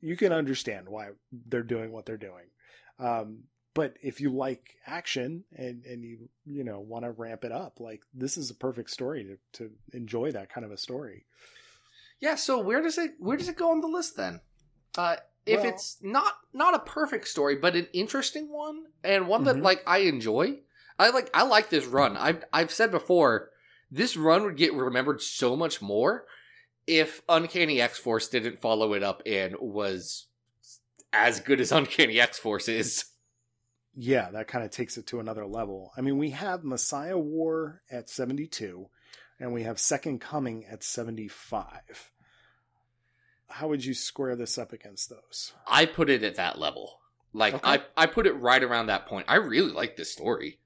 you 0.00 0.16
can 0.16 0.32
understand 0.32 0.88
why 0.88 1.08
they're 1.48 1.62
doing 1.62 1.92
what 1.92 2.06
they're 2.06 2.16
doing 2.16 2.46
um 2.98 3.40
but 3.74 3.94
if 4.02 4.18
you 4.20 4.30
like 4.30 4.76
action 4.86 5.44
and 5.54 5.84
and 5.84 6.02
you 6.02 6.28
you 6.46 6.64
know 6.64 6.80
want 6.80 7.04
to 7.04 7.10
ramp 7.12 7.44
it 7.44 7.52
up 7.52 7.78
like 7.80 8.00
this 8.14 8.38
is 8.38 8.50
a 8.50 8.54
perfect 8.54 8.90
story 8.90 9.24
to 9.24 9.36
to 9.52 9.70
enjoy 9.92 10.32
that 10.32 10.50
kind 10.52 10.64
of 10.64 10.72
a 10.72 10.78
story 10.78 11.26
Yeah, 12.18 12.34
so 12.36 12.58
where 12.60 12.82
does 12.82 12.96
it 12.98 13.12
where 13.18 13.36
does 13.36 13.48
it 13.48 13.56
go 13.58 13.70
on 13.70 13.80
the 13.82 13.88
list 13.88 14.16
then? 14.16 14.40
Uh 14.96 15.16
if 15.46 15.60
Well- 15.60 15.68
it's 15.72 15.98
not 16.02 16.34
not 16.54 16.74
a 16.74 16.78
perfect 16.80 17.28
story, 17.28 17.56
but 17.56 17.76
an 17.76 17.88
interesting 17.92 18.50
one 18.50 18.86
and 19.04 19.28
one 19.28 19.44
that 19.44 19.56
Mhm. 19.56 19.62
like 19.62 19.82
I 19.86 19.98
enjoy. 19.98 20.62
I 21.00 21.10
like 21.10 21.30
I 21.34 21.42
like 21.44 21.70
this 21.70 21.86
run. 21.86 22.16
I've 22.16 22.44
I've 22.52 22.70
said 22.70 22.90
before, 22.90 23.50
this 23.90 24.16
run 24.16 24.44
would 24.44 24.56
get 24.56 24.74
remembered 24.74 25.22
so 25.22 25.56
much 25.56 25.80
more 25.82 26.26
if 26.86 27.22
Uncanny 27.28 27.80
X 27.80 27.98
Force 27.98 28.28
didn't 28.28 28.60
follow 28.60 28.92
it 28.92 29.02
up 29.02 29.22
and 29.26 29.56
was 29.60 30.26
as 31.12 31.40
good 31.40 31.60
as 31.60 31.72
Uncanny 31.80 32.20
X 32.20 32.38
Force 32.38 32.68
is. 32.68 33.04
yeah 33.94 34.30
that 34.30 34.46
kind 34.46 34.64
of 34.64 34.70
takes 34.70 34.96
it 34.96 35.06
to 35.08 35.18
another 35.18 35.44
level 35.44 35.90
i 35.96 36.00
mean 36.00 36.16
we 36.16 36.30
have 36.30 36.62
messiah 36.62 37.18
war 37.18 37.82
at 37.90 38.08
72 38.08 38.86
and 39.40 39.52
we 39.52 39.64
have 39.64 39.80
second 39.80 40.20
coming 40.20 40.64
at 40.66 40.84
75 40.84 42.12
how 43.48 43.66
would 43.68 43.84
you 43.84 43.94
square 43.94 44.36
this 44.36 44.56
up 44.58 44.72
against 44.72 45.10
those 45.10 45.52
I 45.66 45.86
put 45.86 46.08
it 46.08 46.22
at 46.22 46.36
that 46.36 46.58
level. 46.58 47.00
Like 47.32 47.54
Okay. 47.54 47.68
I, 47.68 47.82
I 47.96 48.06
put 48.06 48.26
it 48.28 48.32
right 48.34 48.62
around 48.62 48.86
that 48.86 49.06
point. 49.06 49.26
I 49.28 49.36
really 49.36 49.72
like 49.72 49.96
this 49.96 50.12
story. 50.12 50.60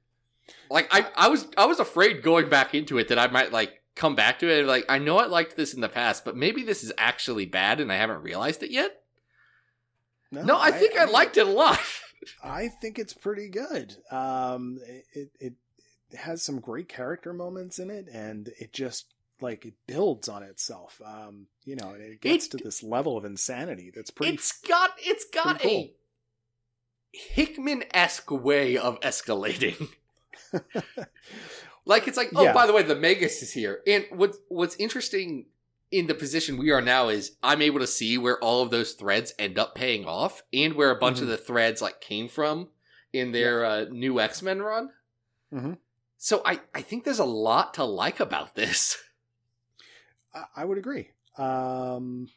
Like 0.71 0.89
I, 0.91 1.07
I 1.17 1.29
was 1.29 1.47
I 1.57 1.67
was 1.67 1.81
afraid 1.81 2.23
going 2.23 2.49
back 2.49 2.75
into 2.75 2.99
it 2.99 3.09
that 3.09 3.19
I 3.19 3.27
might 3.29 3.53
like 3.53 3.83
come 3.95 4.15
back 4.15 4.39
to 4.41 4.49
it 4.51 4.59
and 4.61 4.69
like 4.69 4.85
I 4.89 4.99
know 4.99 5.19
I 5.19 5.27
liked 5.27 5.57
this 5.57 5.73
in 5.75 5.81
the 5.81 5.89
past, 5.89 6.25
but 6.25 6.37
maybe 6.37 6.63
this 6.63 6.83
is 6.85 6.93
actually 6.99 7.47
bad 7.47 7.81
and 7.81 7.93
I 7.93 7.97
haven't 7.97 8.23
realized 8.23 8.63
it 8.63 8.71
yet. 8.71 9.01
No, 10.33 10.59
I 10.59 10.73
think 10.73 10.99
I, 10.99 11.05
liked 11.05 11.37
it 11.37 11.47
a 11.47 11.51
lot. 11.51 11.79
I 12.45 12.67
think 12.69 12.99
it's 12.99 13.15
pretty 13.15 13.49
good. 13.49 13.95
Um, 14.11 14.79
it, 15.13 15.31
it 15.39 15.53
it 16.11 16.19
has 16.19 16.43
some 16.43 16.59
great 16.61 16.89
character 16.89 17.33
moments 17.33 17.79
in 17.79 17.89
it, 17.91 18.09
and 18.13 18.49
it 18.59 18.73
just 18.73 19.07
like 19.41 19.65
it 19.65 19.75
builds 19.87 20.29
on 20.29 20.43
itself. 20.43 21.01
Um, 21.05 21.47
you 21.65 21.77
know, 21.77 21.95
it 21.97 22.21
gets 22.21 22.47
It- 22.47 22.51
to 22.53 22.57
this 22.65 22.83
level 22.83 23.17
of 23.17 23.25
insanity 23.25 23.93
that's 23.95 24.11
pretty. 24.11 24.35
it's 24.35 24.53
got 24.61 24.91
it's 24.99 25.25
got 25.33 25.61
pretty 25.61 25.77
a 25.77 27.17
Hickman 27.17 27.85
esque 27.93 28.31
way 28.31 28.77
of 28.77 28.99
escalating. 29.01 29.89
Like 31.87 32.09
it's 32.09 32.17
like, 32.17 32.31
oh, 32.35 32.45
Yeah. 32.45 32.55
by 32.55 32.67
the 32.67 32.73
way, 32.73 32.83
the 32.83 32.95
Magus 32.97 33.43
is 33.43 33.53
here. 33.53 33.81
And 33.87 34.07
what 34.11 34.37
what's 34.49 34.75
interesting 34.77 35.47
in 35.91 36.07
the 36.07 36.15
position 36.15 36.57
we 36.57 36.71
are 36.71 36.81
now 36.81 37.09
is 37.11 37.37
I'm 37.43 37.61
able 37.61 37.79
to 37.81 37.87
see 37.87 38.17
where 38.17 38.39
all 38.39 38.63
of 38.63 38.71
those 38.71 38.93
threads 38.95 39.35
end 39.39 39.59
up 39.59 39.75
paying 39.75 40.07
off, 40.07 40.43
and 40.53 40.75
where 40.75 40.91
a 40.91 40.97
bunch 40.99 41.21
of 41.21 41.27
Mhm. 41.27 41.31
the 41.33 41.37
threads 41.37 41.83
like 41.83 42.01
came 42.01 42.27
from 42.29 42.71
in 43.13 43.33
their 43.33 43.65
uh, 43.67 43.85
new 43.91 44.19
X 44.19 44.41
Men 44.41 44.63
run. 44.63 44.91
Mhm. 45.53 45.77
So 46.17 46.41
I 46.47 46.61
I 46.75 46.81
think 46.81 47.05
there's 47.05 47.19
a 47.19 47.25
lot 47.27 47.75
to 47.75 47.85
like 47.85 48.19
about 48.19 48.55
this. 48.55 48.97
I, 50.35 50.45
I 50.57 50.65
would 50.65 50.79
agree. 50.79 51.11
Um, 51.37 52.29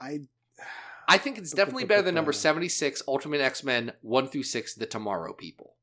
I 0.00 0.22
I 1.08 1.16
think 1.16 1.38
it's 1.38 1.52
definitely 1.52 1.84
better 1.84 2.02
than 2.02 2.16
number 2.16 2.32
uh, 2.32 2.34
76, 2.34 3.02
Ultimate 3.06 3.40
X 3.40 3.62
Men 3.62 3.92
1 4.02 4.26
through 4.28 4.42
6, 4.42 4.74
The 4.74 4.84
Tomorrow 4.86 5.32
People. 5.32 5.76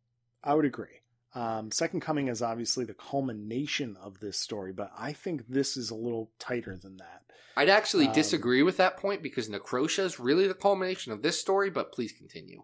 I 0.43 0.53
would 0.53 0.65
agree. 0.65 0.99
Um, 1.35 1.69
Second 1.71 1.99
Coming 1.99 2.29
is 2.29 2.41
obviously 2.41 2.85
the 2.85 2.93
culmination 2.93 3.97
of 4.01 4.19
this 4.21 4.39
story, 4.39 4.71
but 4.71 4.91
I 4.97 5.11
think 5.13 5.47
this 5.47 5.75
is 5.75 5.89
a 5.91 5.95
little 5.95 6.31
tighter 6.39 6.77
than 6.77 6.97
that. 6.97 7.23
I'd 7.57 7.69
actually 7.69 8.07
Um, 8.07 8.13
disagree 8.13 8.63
with 8.63 8.77
that 8.77 8.97
point 8.97 9.21
because 9.21 9.49
Necrosha 9.49 10.03
is 10.03 10.19
really 10.19 10.47
the 10.47 10.53
culmination 10.53 11.11
of 11.11 11.21
this 11.21 11.39
story, 11.39 11.69
but 11.69 11.91
please 11.91 12.11
continue. 12.13 12.63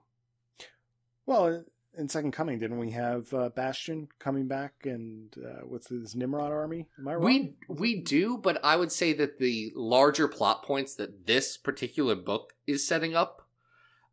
Well, 1.26 1.66
in 1.98 2.08
Second 2.10 2.32
Coming, 2.32 2.60
didn't 2.60 2.78
we 2.80 2.92
have 2.92 3.34
uh, 3.34 3.50
Bastion 3.50 4.08
coming 4.20 4.48
back 4.48 4.74
and 4.86 5.36
uh, 5.38 5.66
with 5.68 5.88
his 5.88 6.16
Nimrod 6.16 6.52
army? 6.52 6.88
Am 6.98 7.08
I 7.08 7.16
wrong? 7.16 7.26
We 7.26 7.56
we 7.68 8.02
do, 8.02 8.38
but 8.38 8.60
I 8.64 8.78
would 8.78 8.92
say 8.92 9.12
that 9.14 9.38
the 9.40 9.72
larger 9.76 10.28
plot 10.30 10.64
points 10.64 10.96
that 10.96 11.26
this 11.28 11.58
particular 11.58 12.16
book 12.16 12.54
is 12.66 12.88
setting 12.88 13.16
up 13.16 13.48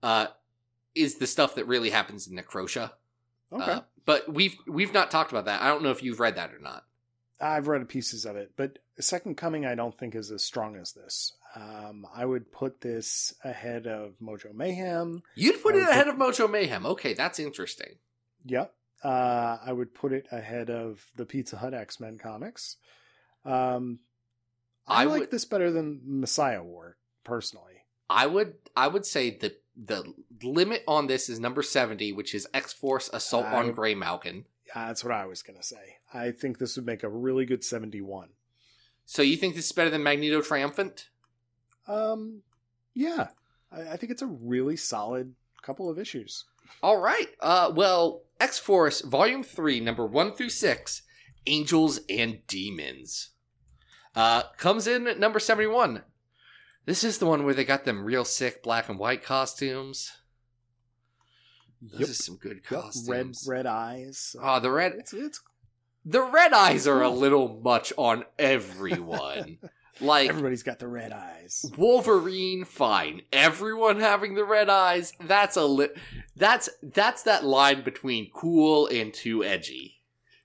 uh, 0.03 0.27
is 0.95 1.17
the 1.17 1.27
stuff 1.29 1.55
that 1.55 1.67
really 1.67 1.91
happens 1.91 2.27
in 2.27 2.37
Necrosha. 2.37 2.93
okay. 3.53 3.81
But 4.09 4.33
we've 4.33 4.57
we've 4.67 4.95
not 4.95 5.11
talked 5.11 5.33
about 5.33 5.45
that. 5.45 5.61
I 5.61 5.69
don't 5.69 5.83
know 5.83 5.91
if 5.91 6.03
you've 6.03 6.19
read 6.19 6.37
that 6.37 6.55
or 6.55 6.59
not. 6.59 6.87
I've 7.39 7.69
read 7.69 7.87
pieces 7.91 8.25
of 8.25 8.37
it, 8.37 8.53
but 8.57 8.79
Second 8.99 9.37
Coming 9.37 9.67
I 9.67 9.75
don't 9.75 9.95
think 9.95 10.15
is 10.15 10.31
as 10.31 10.43
strong 10.43 10.77
as 10.77 10.93
this. 10.95 11.35
Um, 11.55 12.07
I 12.15 12.25
would 12.25 12.51
put 12.51 12.81
this 12.81 13.35
ahead 13.45 13.87
of 13.87 14.15
Mojo 14.19 14.55
Mayhem. 14.55 15.23
You'd 15.35 15.63
put 15.63 15.77
it 15.77 15.83
ahead 15.87 16.07
put- 16.07 16.15
of 16.15 16.19
Mojo 16.19 16.51
Mayhem. 16.51 16.87
Okay, 16.87 17.13
that's 17.13 17.39
interesting. 17.39 17.97
Yep. 18.47 18.73
Uh, 19.05 19.59
I 19.63 19.73
would 19.75 19.93
put 19.95 20.15
it 20.15 20.27
ahead 20.33 20.71
of 20.71 21.05
the 21.15 21.27
Pizza 21.27 21.59
Hut 21.59 21.75
X 21.75 22.01
Men 22.01 22.17
comics. 22.17 22.77
Um, 23.45 23.99
I, 24.87 25.03
I 25.03 25.05
like 25.05 25.21
would- 25.21 25.31
this 25.31 25.45
better 25.45 25.71
than 25.71 26.01
Messiah 26.07 26.63
War, 26.63 26.97
personally. 27.25 27.85
I 28.09 28.27
would 28.27 28.55
I 28.75 28.89
would 28.89 29.05
say 29.05 29.37
that 29.41 29.63
the 29.87 30.13
limit 30.43 30.83
on 30.89 31.07
this 31.07 31.29
is 31.29 31.39
number 31.39 31.63
70, 31.63 32.13
which 32.13 32.35
is 32.35 32.49
X 32.53 32.73
Force 32.73 33.09
Assault 33.13 33.47
I 33.47 33.57
on 33.57 33.73
Graymalkin. 33.73 34.45
Uh, 34.75 34.89
that's 34.89 35.05
what 35.05 35.15
I 35.15 35.27
was 35.27 35.43
going 35.43 35.59
to 35.59 35.65
say. 35.65 35.99
I 36.13 36.31
think 36.31 36.59
this 36.59 36.77
would 36.77 36.87
make 36.87 37.03
a 37.03 37.09
really 37.09 37.47
good 37.47 37.65
71. 37.65 38.29
So 39.07 39.23
you 39.23 39.37
think 39.37 39.55
this 39.55 39.67
is 39.67 39.73
better 39.73 39.91
than 39.91 40.03
Magneto 40.03 40.43
Triumphant? 40.43 41.09
Um, 41.87 42.43
yeah, 42.95 43.29
I, 43.73 43.93
I 43.93 43.97
think 43.97 44.13
it's 44.13 44.23
a 44.23 44.27
really 44.27 44.77
solid 44.77 45.35
couple 45.63 45.89
of 45.89 45.99
issues. 45.99 46.45
All 46.83 47.01
right. 47.01 47.29
Uh, 47.41 47.73
well, 47.75 48.23
X 48.41 48.59
Force 48.59 49.01
Volume 49.01 49.43
Three, 49.43 49.81
Number 49.81 50.07
One 50.07 50.35
through 50.35 50.51
Six, 50.51 51.03
Angels 51.47 52.01
and 52.11 52.47
Demons, 52.47 53.31
uh, 54.15 54.43
comes 54.59 54.87
in 54.87 55.07
at 55.07 55.19
number 55.19 55.39
seventy-one. 55.39 56.03
This 56.89 57.05
is 57.05 57.19
the 57.19 57.27
one 57.27 57.45
where 57.45 57.53
they 57.53 57.67
got 57.67 57.85
them 57.85 58.03
real 58.03 58.25
sick 58.25 58.63
black 58.63 58.89
and 58.89 58.99
white 58.99 59.23
costumes. 59.23 60.11
Those 61.83 62.01
Yep. 62.01 62.09
are 62.09 62.13
some 62.15 62.37
good 62.37 62.65
costumes. 62.65 63.45
Red 63.47 63.57
red 63.59 63.67
eyes. 63.67 64.35
Oh, 64.43 64.59
the 64.59 64.71
red 64.71 64.93
It's 64.95 65.13
it's 65.13 65.43
the 66.07 66.23
red 66.23 66.55
eyes 66.55 66.87
are 66.89 67.03
a 67.03 67.11
little 67.11 67.61
much 67.63 67.93
on 67.99 68.25
everyone. 68.39 69.59
like 70.01 70.31
everybody's 70.31 70.63
got 70.63 70.79
the 70.79 70.89
red 70.89 71.13
eyes. 71.13 71.71
Wolverine, 71.77 72.65
fine. 72.65 73.21
Everyone 73.35 74.01
having 74.01 74.35
the 74.35 74.45
red 74.47 74.71
eyes, 74.71 75.13
that's 75.21 75.57
a 75.59 75.67
li- 75.67 75.91
that's 76.37 76.71
that's 76.83 77.23
that 77.25 77.45
line 77.45 77.85
between 77.85 78.31
cool 78.33 78.87
and 78.87 79.13
too 79.13 79.45
edgy. 79.45 79.98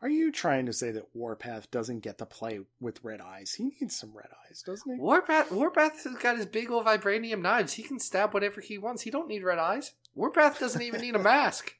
Are 0.03 0.09
you 0.09 0.31
trying 0.33 0.65
to 0.65 0.73
say 0.73 0.91
that 0.91 1.07
Warpath 1.15 1.71
doesn't 1.71 2.01
get 2.01 2.17
to 2.17 2.25
play 2.25 2.59
with 2.81 3.03
red 3.03 3.21
eyes? 3.21 3.53
He 3.53 3.71
needs 3.79 3.97
some 3.97 4.11
red 4.13 4.27
eyes, 4.47 4.61
doesn't 4.61 4.93
he? 4.93 4.99
Warpath 4.99 5.49
Warpath 5.49 6.03
has 6.03 6.15
got 6.17 6.35
his 6.37 6.45
big 6.45 6.69
old 6.69 6.85
vibranium 6.85 7.41
knives. 7.41 7.73
He 7.73 7.83
can 7.83 7.99
stab 7.99 8.33
whatever 8.33 8.59
he 8.59 8.77
wants. 8.77 9.03
He 9.03 9.09
don't 9.11 9.29
need 9.29 9.43
red 9.43 9.59
eyes. 9.59 9.93
Warpath 10.13 10.59
doesn't 10.59 10.81
even 10.81 10.99
need 11.01 11.15
a 11.15 11.19
mask. 11.23 11.75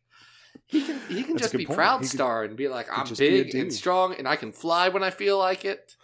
He 0.66 0.84
can 0.84 1.00
he 1.10 1.24
can 1.24 1.34
That's 1.34 1.52
just 1.52 1.58
be 1.58 1.66
point. 1.66 1.78
proud 1.78 1.98
He 2.00 2.06
could- 2.08 2.12
star 2.16 2.44
and 2.46 2.56
be 2.56 2.70
like, 2.70 2.88
I'm 2.90 3.06
just 3.06 3.20
be 3.20 3.28
a 3.42 3.44
big 3.44 3.56
and 3.56 3.74
strong 3.74 4.16
and 4.16 4.26
I 4.28 4.38
can 4.38 4.52
fly 4.54 4.88
when 4.88 5.04
I 5.04 5.10
feel 5.10 5.38
like 5.38 5.66
it. 5.66 5.96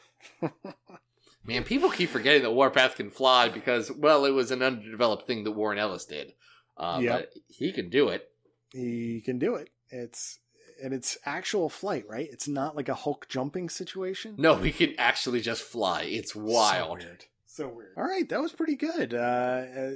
Man, 1.45 1.63
people 1.63 1.89
keep 1.89 2.09
forgetting 2.09 2.43
that 2.43 2.51
Warpath 2.51 2.95
can 2.97 3.09
fly 3.09 3.47
because, 3.49 3.89
well, 3.91 4.25
it 4.25 4.31
was 4.31 4.51
an 4.51 4.61
underdeveloped 4.61 5.25
thing 5.25 5.45
that 5.45 5.51
Warren 5.53 5.79
Ellis 5.79 6.05
did. 6.05 6.33
Uh, 6.77 6.99
Yep. 7.01 7.19
But 7.19 7.33
he 7.47 7.71
can 7.71 7.89
do 7.89 8.09
it. 8.09 8.29
He 8.73 9.21
can 9.25 9.39
do 9.39 9.55
it. 9.55 9.69
It's 9.89 10.39
and 10.81 10.93
it's 10.93 11.17
actual 11.25 11.69
flight, 11.69 12.05
right? 12.07 12.27
It's 12.31 12.47
not 12.47 12.75
like 12.75 12.89
a 12.89 12.95
Hulk 12.95 13.27
jumping 13.29 13.69
situation. 13.69 14.35
No, 14.37 14.55
he 14.55 14.71
can 14.71 14.95
actually 14.97 15.41
just 15.41 15.63
fly. 15.63 16.03
It's 16.03 16.35
wild. 16.35 17.01
So 17.01 17.07
weird. 17.07 17.25
So 17.45 17.67
weird. 17.67 17.93
All 17.97 18.03
right, 18.03 18.27
that 18.29 18.41
was 18.41 18.53
pretty 18.53 18.75
good. 18.75 19.13
Uh, 19.13 19.17
uh, 19.17 19.91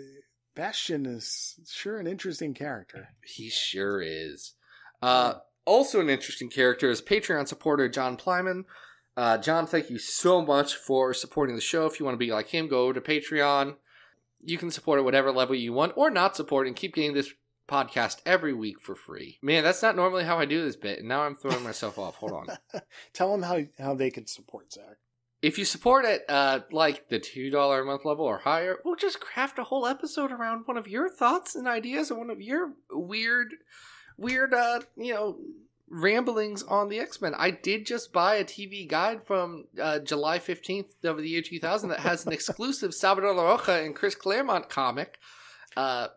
Bastion 0.56 1.06
is 1.06 1.56
sure 1.68 1.98
an 2.00 2.08
interesting 2.08 2.54
character. 2.54 3.10
He 3.24 3.50
sure 3.50 4.02
is. 4.02 4.54
Uh, 5.02 5.36
also, 5.66 6.00
an 6.00 6.10
interesting 6.10 6.50
character 6.50 6.90
is 6.90 7.02
Patreon 7.02 7.48
supporter 7.48 7.90
John 7.90 8.18
Plyman. 8.18 8.66
Uh, 9.16 9.38
John, 9.38 9.68
thank 9.68 9.90
you 9.90 9.98
so 9.98 10.44
much 10.44 10.76
for 10.76 11.14
supporting 11.14 11.56
the 11.56 11.62
show. 11.62 11.86
If 11.86 12.00
you 12.00 12.06
want 12.06 12.16
to 12.16 12.26
be 12.26 12.32
like 12.32 12.50
him, 12.50 12.68
go 12.68 12.92
to 12.92 13.02
Patreon. 13.02 13.76
You 14.42 14.58
can 14.58 14.72
support 14.72 15.00
at 15.00 15.06
whatever 15.06 15.32
level 15.32 15.56
you 15.56 15.72
want, 15.74 15.94
or 15.96 16.10
not 16.10 16.36
support, 16.36 16.68
and 16.68 16.76
keep 16.76 16.96
getting 16.96 17.14
this 17.14 17.34
podcast 17.68 18.18
every 18.26 18.54
week 18.54 18.82
for 18.82 18.96
free. 18.96 19.40
Man, 19.42 19.64
that's 19.64 19.82
not 19.82 19.96
normally 19.96 20.24
how 20.24 20.38
I 20.38 20.46
do 20.46 20.64
this 20.64 20.76
bit, 20.76 21.00
and 21.00 21.08
now 21.08 21.22
I'm 21.22 21.36
throwing 21.36 21.64
myself 21.64 21.98
off. 21.98 22.16
Hold 22.16 22.34
on. 22.34 22.82
Tell 23.14 23.32
them 23.32 23.44
how 23.44 23.62
how 23.80 23.96
they 23.96 24.12
can 24.12 24.28
support 24.28 24.74
Zach. 24.74 24.98
If 25.42 25.58
you 25.58 25.66
support 25.66 26.06
at 26.06 26.22
uh, 26.30 26.62
like 26.72 27.10
the 27.10 27.20
two 27.20 27.50
dollar 27.50 27.82
a 27.82 27.86
month 27.86 28.06
level 28.06 28.26
or 28.26 28.40
higher, 28.40 28.78
we'll 28.84 28.96
just 28.96 29.20
craft 29.20 29.60
a 29.60 29.64
whole 29.66 29.86
episode 29.86 30.32
around 30.32 30.64
one 30.66 30.78
of 30.78 30.88
your 30.88 31.10
thoughts 31.10 31.56
and 31.56 31.68
ideas 31.68 32.10
and 32.10 32.20
one 32.20 32.30
of 32.30 32.42
your 32.42 32.74
weird, 32.90 33.56
weird, 34.18 34.54
uh, 34.54 34.82
you 34.96 35.14
know, 35.14 35.38
ramblings 35.90 36.64
on 36.64 36.90
the 36.90 37.00
X 37.00 37.22
Men. 37.22 37.34
I 37.38 37.52
did 37.52 37.86
just 37.86 38.14
buy 38.14 38.36
a 38.36 38.46
TV 38.46 38.88
guide 38.88 39.26
from 39.26 39.66
uh, 39.82 40.00
July 40.00 40.40
fifteenth 40.40 40.96
of 41.04 41.18
the 41.18 41.30
year 41.30 41.42
two 41.42 41.60
thousand 41.60 41.90
that 41.90 42.00
has 42.00 42.26
an 42.26 42.32
exclusive 42.34 42.94
Salvador 42.94 43.34
Larroca 43.34 43.86
and 43.86 43.96
Chris 43.96 44.16
Claremont 44.16 44.70
comic. 44.70 45.20
Uh, 45.76 46.08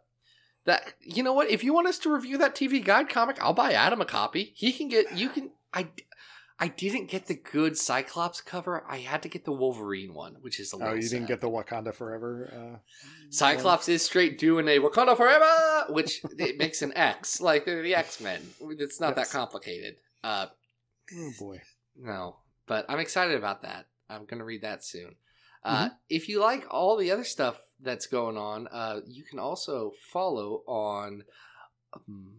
that 0.67 0.95
you 1.01 1.23
know 1.23 1.33
what? 1.33 1.51
If 1.51 1.65
you 1.65 1.73
want 1.73 1.87
us 1.89 1.99
to 2.01 2.13
review 2.13 2.39
that 2.39 2.55
TV 2.55 2.85
guide 2.85 3.09
comic, 3.09 3.39
I'll 3.41 3.55
buy 3.55 3.73
Adam 3.73 4.01
a 4.01 4.05
copy. 4.05 4.53
He 4.55 4.73
can 4.73 4.89
get. 4.89 5.17
You 5.17 5.29
can. 5.31 5.51
I. 5.73 5.89
I 6.59 6.69
didn't 6.69 7.11
get 7.11 7.27
the 7.27 7.35
good 7.35 7.77
Cyclops 7.77 8.41
cover. 8.41 8.83
I 8.89 8.97
had 8.97 9.23
to 9.25 9.29
get 9.29 9.45
the 9.45 9.53
Wolverine 9.53 10.15
one, 10.15 10.37
which 10.41 10.59
is 10.59 10.73
a 10.73 10.77
little. 10.79 10.93
Oh, 10.93 10.97
you 10.97 11.07
didn't 11.07 11.27
get 11.29 11.43
the 11.43 11.51
Wakanda 11.51 11.95
Forever. 11.95 12.51
Uh, 12.51 12.79
Cyclops 13.29 13.91
is 13.91 14.03
straight 14.03 14.39
doing 14.39 14.67
a 14.67 14.79
Wakanda 14.79 15.17
Forever, 15.19 15.93
which 15.93 16.23
it 16.39 16.57
makes 16.57 16.81
an 16.81 16.97
X, 16.97 17.43
like 17.43 17.67
they're 17.67 17.83
the 17.83 17.95
X 17.95 18.21
Men. 18.23 18.41
It's 18.79 19.01
not 19.01 19.15
Yes. 19.17 19.29
that 19.31 19.37
complicated. 19.39 19.97
Uh. 20.25 20.47
Oh 21.15 21.31
boy. 21.39 21.61
no, 21.95 22.37
but 22.67 22.87
I'm 22.89 23.01
excited 23.01 23.37
about 23.37 23.61
that. 23.63 23.87
I'm 24.09 24.25
gonna 24.25 24.45
read 24.45 24.63
that 24.63 24.83
soon. 24.83 25.17
Mm-hmm. 25.65 25.75
Uh, 25.85 25.89
If 26.09 26.27
you 26.29 26.41
like 26.41 26.65
all 26.71 26.97
the 26.97 27.11
other 27.11 27.25
stuff 27.25 27.61
that's 27.83 28.07
going 28.07 28.37
on, 28.37 28.69
uh, 28.73 29.01
you 29.07 29.25
can 29.25 29.39
also 29.39 29.93
follow 30.13 30.63
on 30.67 31.25
um, 31.95 32.33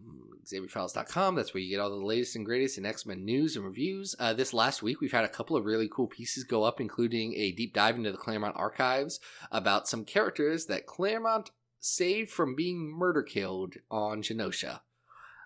XavierFiles.com. 0.44 1.34
That's 1.34 1.52
where 1.54 1.62
you 1.62 1.70
get 1.70 1.80
all 1.80 1.90
the 1.90 1.96
latest 2.04 2.36
and 2.36 2.44
greatest 2.44 2.78
in 2.78 2.86
X 2.86 3.06
Men 3.06 3.24
news 3.24 3.56
and 3.56 3.64
reviews. 3.64 4.14
Uh, 4.18 4.32
this 4.32 4.52
last 4.54 4.82
week, 4.82 5.00
we've 5.00 5.12
had 5.12 5.24
a 5.24 5.28
couple 5.28 5.56
of 5.56 5.64
really 5.64 5.88
cool 5.92 6.06
pieces 6.06 6.44
go 6.44 6.64
up, 6.64 6.80
including 6.80 7.34
a 7.34 7.52
deep 7.52 7.74
dive 7.74 7.96
into 7.96 8.12
the 8.12 8.18
Claremont 8.18 8.56
archives 8.56 9.20
about 9.50 9.88
some 9.88 10.04
characters 10.04 10.66
that 10.66 10.86
Claremont 10.86 11.50
saved 11.80 12.30
from 12.30 12.54
being 12.56 12.90
murder 12.90 13.22
killed 13.22 13.74
on 13.90 14.22
Genosha. 14.22 14.80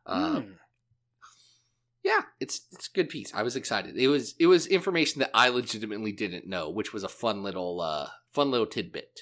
Uh, 0.07 0.41
Hmm. 0.41 0.51
yeah, 2.03 2.23
it's 2.41 2.63
it's 2.73 2.89
a 2.89 2.93
good 2.93 3.09
piece. 3.09 3.33
I 3.35 3.43
was 3.43 3.55
excited. 3.57 3.97
It 3.97 4.09
was 4.09 4.35
it 4.39 4.47
was 4.47 4.67
information 4.67 5.21
that 5.21 5.31
I 5.35 5.49
legitimately 5.49 6.13
didn't 6.13 6.47
know, 6.47 6.69
which 6.69 6.93
was 6.93 7.05
a 7.05 7.09
fun 7.09 7.43
little 7.43 7.81
uh 7.81 8.09
fun 8.33 8.51
little 8.51 8.67
tidbit. 8.67 9.21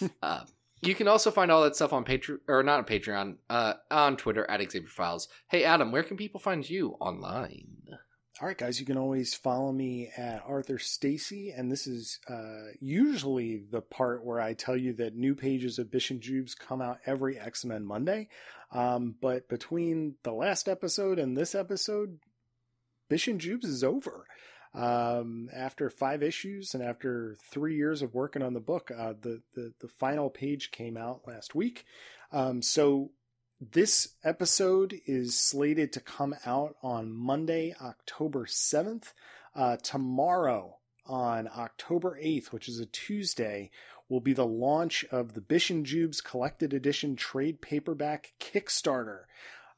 uh, 0.22 0.44
you 0.80 0.94
can 0.94 1.08
also 1.08 1.30
find 1.30 1.50
all 1.50 1.62
that 1.64 1.76
stuff 1.76 1.92
on 1.92 2.04
Patreon 2.04 2.38
or 2.48 2.62
not 2.62 2.78
on 2.78 2.84
Patreon, 2.84 3.36
uh 3.50 3.74
on 3.90 4.16
Twitter 4.16 4.48
at 4.48 4.60
Xavier 4.70 4.88
Files. 4.88 5.28
Hey 5.48 5.64
Adam, 5.64 5.92
where 5.92 6.02
can 6.02 6.16
people 6.16 6.40
find 6.40 6.68
you 6.68 6.96
online? 7.00 7.78
All 8.40 8.46
right, 8.46 8.56
guys, 8.56 8.78
you 8.78 8.86
can 8.86 8.96
always 8.96 9.34
follow 9.34 9.72
me 9.72 10.12
at 10.16 10.44
Arthur 10.46 10.78
Stacy, 10.78 11.50
and 11.50 11.72
this 11.72 11.88
is 11.88 12.20
uh, 12.30 12.70
usually 12.78 13.64
the 13.68 13.80
part 13.80 14.24
where 14.24 14.40
I 14.40 14.52
tell 14.52 14.76
you 14.76 14.92
that 14.92 15.16
new 15.16 15.34
pages 15.34 15.80
of 15.80 15.90
Bish 15.90 16.12
and 16.12 16.20
Jubes 16.20 16.56
come 16.56 16.80
out 16.80 17.00
every 17.04 17.36
X 17.36 17.64
Men 17.64 17.84
Monday. 17.84 18.28
Um, 18.70 19.16
but 19.20 19.48
between 19.48 20.14
the 20.22 20.30
last 20.30 20.68
episode 20.68 21.18
and 21.18 21.36
this 21.36 21.56
episode, 21.56 22.20
Bish 23.08 23.26
and 23.26 23.40
Jubes 23.40 23.64
is 23.64 23.82
over. 23.82 24.24
Um, 24.74 25.48
after 25.54 25.88
five 25.90 26.22
issues 26.22 26.74
and 26.74 26.82
after 26.82 27.36
three 27.50 27.76
years 27.76 28.02
of 28.02 28.14
working 28.14 28.42
on 28.42 28.54
the 28.54 28.60
book, 28.60 28.90
uh, 28.96 29.14
the, 29.20 29.40
the 29.54 29.72
the 29.80 29.88
final 29.88 30.30
page 30.30 30.70
came 30.70 30.96
out 30.96 31.22
last 31.26 31.54
week. 31.54 31.84
Um, 32.32 32.60
so 32.62 33.10
this 33.60 34.14
episode 34.22 35.00
is 35.06 35.36
slated 35.36 35.92
to 35.92 36.00
come 36.00 36.34
out 36.46 36.76
on 36.82 37.12
Monday, 37.12 37.74
October 37.80 38.46
7th. 38.46 39.12
Uh, 39.54 39.76
tomorrow, 39.78 40.76
on 41.06 41.48
October 41.48 42.18
8th, 42.22 42.52
which 42.52 42.68
is 42.68 42.78
a 42.78 42.86
Tuesday, 42.86 43.70
will 44.08 44.20
be 44.20 44.32
the 44.32 44.46
launch 44.46 45.04
of 45.10 45.34
the 45.34 45.40
Bish 45.40 45.70
and 45.70 45.84
Jubes 45.84 46.22
Collected 46.22 46.72
Edition 46.72 47.16
trade 47.16 47.60
paperback 47.60 48.34
Kickstarter. 48.38 49.22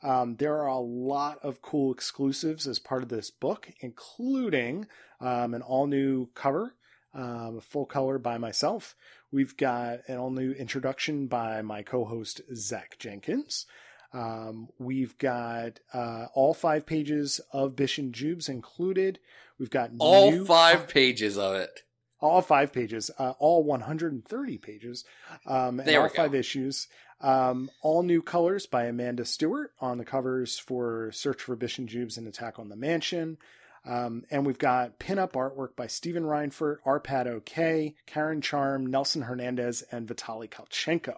Um, 0.03 0.37
there 0.37 0.57
are 0.59 0.67
a 0.69 0.79
lot 0.79 1.39
of 1.43 1.61
cool 1.63 1.93
exclusives 1.93 2.67
as 2.67 2.79
part 2.79 3.03
of 3.03 3.09
this 3.11 3.31
book, 3.31 3.71
including 3.81 4.87
um, 5.21 5.55
an 5.55 5.63
all 5.63 5.87
new 5.87 6.27
cover, 6.35 6.75
um, 7.15 7.61
full 7.61 7.87
color 7.87 8.19
by 8.19 8.39
myself. 8.39 8.95
We've 9.33 9.57
got 9.57 10.01
an 10.09 10.17
all 10.17 10.31
new 10.31 10.53
introduction 10.53 11.27
by 11.27 11.63
my 11.63 11.83
co 11.83 12.05
host, 12.05 12.41
Zach 12.55 12.97
Jenkins. 12.99 13.67
Um, 14.13 14.69
we've 14.79 15.17
got 15.19 15.79
uh, 15.95 16.27
all 16.35 16.53
five 16.55 16.85
pages 16.87 17.41
of 17.53 17.77
Bish 17.77 17.97
and 17.99 18.13
Jubes 18.13 18.49
included. 18.49 19.21
We've 19.59 19.71
got 19.71 19.91
All 19.99 20.33
new- 20.33 20.45
five 20.47 20.89
pages 20.89 21.39
of 21.39 21.55
it. 21.55 21.83
all 22.21 22.43
five 22.43 22.73
pages, 22.73 23.11
uh, 23.19 23.35
all 23.39 23.63
130 23.63 24.59
pages, 24.59 25.05
um, 25.47 25.79
and 25.79 25.89
all 25.97 26.09
five 26.09 26.35
issues. 26.35 26.89
Um, 27.21 27.71
all 27.83 28.03
new 28.03 28.23
colors 28.23 28.67
by 28.67 28.85
Amanda 28.85 29.25
Stewart 29.25 29.73
on 29.81 29.99
the 29.99 30.05
covers 30.05 30.59
for 30.59 31.11
Search 31.13 31.43
for 31.43 31.55
Bish 31.57 31.79
and 31.79 31.89
Jubes 31.89 32.17
and 32.17 32.27
Attack 32.27 32.59
on 32.59 32.69
the 32.69 32.77
Mansion. 32.77 33.37
Um, 33.85 34.25
and 34.31 34.45
we've 34.45 34.59
got 34.59 34.99
pinup 34.99 35.33
artwork 35.33 35.75
by 35.75 35.87
Stephen 35.87 36.25
Reinfort, 36.25 36.79
Arpad 36.85 37.27
OK, 37.27 37.95
Karen 38.07 38.41
Charm, 38.41 38.87
Nelson 38.87 39.23
Hernandez, 39.23 39.83
and 39.91 40.07
Vitaly 40.07 40.49
Kalchenko. 40.49 41.17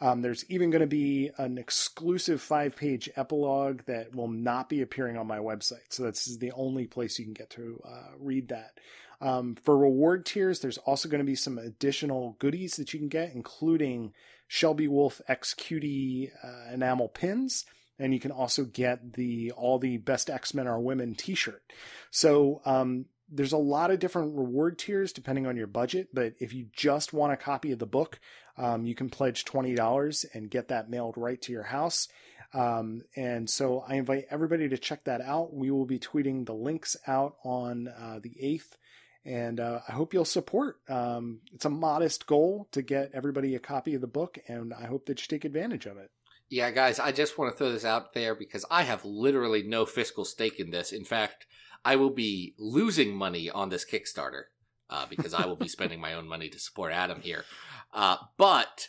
Um, 0.00 0.22
there's 0.22 0.48
even 0.48 0.70
going 0.70 0.80
to 0.80 0.86
be 0.86 1.30
an 1.38 1.58
exclusive 1.58 2.40
five 2.40 2.76
page 2.76 3.10
epilogue 3.16 3.82
that 3.86 4.14
will 4.14 4.28
not 4.28 4.68
be 4.68 4.80
appearing 4.80 5.16
on 5.16 5.26
my 5.26 5.38
website. 5.38 5.88
So 5.88 6.04
this 6.04 6.28
is 6.28 6.38
the 6.38 6.52
only 6.52 6.86
place 6.86 7.18
you 7.18 7.24
can 7.24 7.34
get 7.34 7.50
to 7.50 7.82
uh, 7.84 8.12
read 8.20 8.48
that. 8.48 8.78
Um, 9.20 9.56
for 9.56 9.76
reward 9.76 10.24
tiers, 10.24 10.60
there's 10.60 10.78
also 10.78 11.08
going 11.08 11.18
to 11.18 11.24
be 11.24 11.34
some 11.34 11.58
additional 11.58 12.36
goodies 12.38 12.76
that 12.76 12.92
you 12.92 13.00
can 13.00 13.08
get, 13.08 13.34
including 13.34 14.14
Shelby 14.48 14.88
Wolf 14.88 15.20
X 15.28 15.54
Cutie 15.54 16.32
uh, 16.42 16.74
enamel 16.74 17.08
pins. 17.08 17.64
And 18.00 18.14
you 18.14 18.20
can 18.20 18.30
also 18.30 18.64
get 18.64 19.14
the 19.14 19.52
all 19.52 19.78
the 19.78 19.98
best 19.98 20.30
X 20.30 20.54
Men 20.54 20.66
are 20.66 20.80
women 20.80 21.14
T-shirt. 21.14 21.62
So 22.10 22.62
um, 22.64 23.06
there's 23.28 23.52
a 23.52 23.58
lot 23.58 23.90
of 23.90 23.98
different 23.98 24.36
reward 24.36 24.78
tiers 24.78 25.12
depending 25.12 25.46
on 25.46 25.56
your 25.56 25.66
budget. 25.66 26.08
But 26.14 26.34
if 26.38 26.54
you 26.54 26.66
just 26.72 27.12
want 27.12 27.32
a 27.32 27.36
copy 27.36 27.72
of 27.72 27.80
the 27.80 27.86
book, 27.86 28.20
um, 28.56 28.86
you 28.86 28.94
can 28.94 29.10
pledge 29.10 29.44
twenty 29.44 29.74
dollars 29.74 30.24
and 30.32 30.50
get 30.50 30.68
that 30.68 30.88
mailed 30.88 31.16
right 31.16 31.42
to 31.42 31.52
your 31.52 31.64
house. 31.64 32.08
Um, 32.54 33.02
and 33.16 33.50
so 33.50 33.84
I 33.86 33.96
invite 33.96 34.26
everybody 34.30 34.68
to 34.68 34.78
check 34.78 35.04
that 35.04 35.20
out. 35.20 35.52
We 35.52 35.70
will 35.70 35.84
be 35.84 35.98
tweeting 35.98 36.46
the 36.46 36.54
links 36.54 36.96
out 37.06 37.34
on 37.44 37.88
uh, 37.88 38.20
the 38.22 38.34
eighth 38.40 38.76
and 39.24 39.60
uh, 39.60 39.80
I 39.88 39.92
hope 39.92 40.14
you'll 40.14 40.24
support. 40.24 40.80
Um, 40.88 41.40
it's 41.52 41.64
a 41.64 41.70
modest 41.70 42.26
goal 42.26 42.68
to 42.72 42.82
get 42.82 43.10
everybody 43.12 43.54
a 43.54 43.60
copy 43.60 43.94
of 43.94 44.00
the 44.00 44.06
book, 44.06 44.38
and 44.48 44.72
I 44.72 44.86
hope 44.86 45.06
that 45.06 45.20
you 45.20 45.26
take 45.28 45.44
advantage 45.44 45.86
of 45.86 45.96
it. 45.98 46.10
Yeah, 46.50 46.70
guys, 46.70 46.98
I 46.98 47.12
just 47.12 47.36
want 47.36 47.52
to 47.52 47.58
throw 47.58 47.70
this 47.70 47.84
out 47.84 48.14
there 48.14 48.34
because 48.34 48.64
I 48.70 48.82
have 48.82 49.04
literally 49.04 49.62
no 49.62 49.84
fiscal 49.84 50.24
stake 50.24 50.58
in 50.58 50.70
this. 50.70 50.92
In 50.92 51.04
fact, 51.04 51.46
I 51.84 51.96
will 51.96 52.10
be 52.10 52.54
losing 52.58 53.14
money 53.14 53.50
on 53.50 53.68
this 53.68 53.84
Kickstarter 53.84 54.44
uh, 54.88 55.06
because 55.10 55.34
I 55.34 55.46
will 55.46 55.56
be 55.56 55.68
spending 55.68 56.00
my 56.00 56.14
own 56.14 56.26
money 56.26 56.48
to 56.48 56.58
support 56.58 56.92
Adam 56.92 57.20
here. 57.20 57.44
Uh, 57.92 58.16
but 58.38 58.88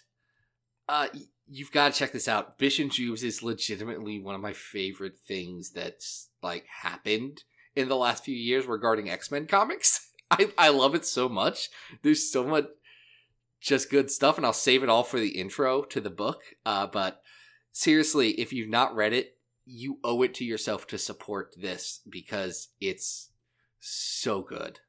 uh, 0.87 1.07
you've 1.49 1.71
got 1.71 1.91
to 1.91 1.99
check 1.99 2.13
this 2.13 2.27
out. 2.27 2.57
Bish 2.57 2.79
and 2.79 2.91
Jubes 2.91 3.23
is 3.23 3.43
legitimately 3.43 4.19
one 4.19 4.35
of 4.35 4.41
my 4.41 4.53
favorite 4.53 5.17
things 5.27 5.71
that's 5.71 6.29
like 6.41 6.65
happened 6.81 7.43
in 7.75 7.89
the 7.89 7.97
last 7.97 8.23
few 8.23 8.35
years 8.35 8.65
regarding 8.65 9.09
X 9.09 9.31
Men 9.31 9.47
comics. 9.47 10.05
I, 10.31 10.51
I 10.57 10.69
love 10.69 10.95
it 10.95 11.05
so 11.05 11.27
much. 11.29 11.69
There's 12.01 12.31
so 12.31 12.45
much 12.45 12.65
just 13.61 13.89
good 13.89 14.09
stuff, 14.09 14.37
and 14.37 14.45
I'll 14.45 14.53
save 14.53 14.83
it 14.83 14.89
all 14.89 15.03
for 15.03 15.19
the 15.19 15.39
intro 15.39 15.83
to 15.83 15.99
the 15.99 16.09
book. 16.09 16.41
Uh, 16.65 16.87
but 16.87 17.21
seriously, 17.71 18.31
if 18.39 18.53
you've 18.53 18.69
not 18.69 18.95
read 18.95 19.13
it, 19.13 19.37
you 19.65 19.99
owe 20.03 20.21
it 20.23 20.33
to 20.35 20.45
yourself 20.45 20.87
to 20.87 20.97
support 20.97 21.53
this 21.57 22.01
because 22.09 22.69
it's 22.79 23.29
so 23.79 24.41
good. 24.41 24.79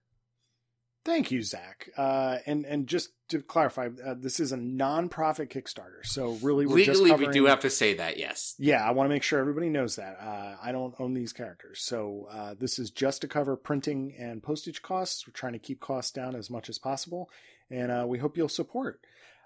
Thank 1.04 1.30
you, 1.30 1.42
Zach. 1.42 1.90
Uh, 1.96 2.38
and 2.46 2.64
and 2.66 2.86
just 2.86 3.10
to 3.30 3.42
clarify, 3.42 3.88
uh, 4.04 4.14
this 4.18 4.38
is 4.38 4.52
a 4.52 4.56
non-profit 4.56 5.50
Kickstarter, 5.50 6.04
so 6.04 6.32
really 6.42 6.66
we're 6.66 6.84
just 6.84 7.00
Legally, 7.00 7.10
covering... 7.10 7.28
we 7.28 7.34
do 7.34 7.46
have 7.46 7.60
to 7.60 7.70
say 7.70 7.94
that, 7.94 8.18
yes. 8.18 8.54
Yeah, 8.58 8.86
I 8.86 8.90
want 8.92 9.06
to 9.06 9.14
make 9.14 9.22
sure 9.22 9.40
everybody 9.40 9.68
knows 9.68 9.96
that. 9.96 10.18
Uh, 10.20 10.56
I 10.62 10.72
don't 10.72 10.94
own 10.98 11.14
these 11.14 11.32
characters. 11.32 11.80
So 11.82 12.28
uh, 12.30 12.54
this 12.58 12.78
is 12.78 12.90
just 12.90 13.22
to 13.22 13.28
cover 13.28 13.56
printing 13.56 14.14
and 14.18 14.42
postage 14.42 14.82
costs. 14.82 15.26
We're 15.26 15.32
trying 15.32 15.54
to 15.54 15.58
keep 15.58 15.80
costs 15.80 16.10
down 16.10 16.34
as 16.34 16.50
much 16.50 16.68
as 16.68 16.78
possible. 16.78 17.30
And 17.70 17.90
uh, 17.90 18.04
we 18.06 18.18
hope 18.18 18.36
you'll 18.36 18.48
support. 18.48 19.00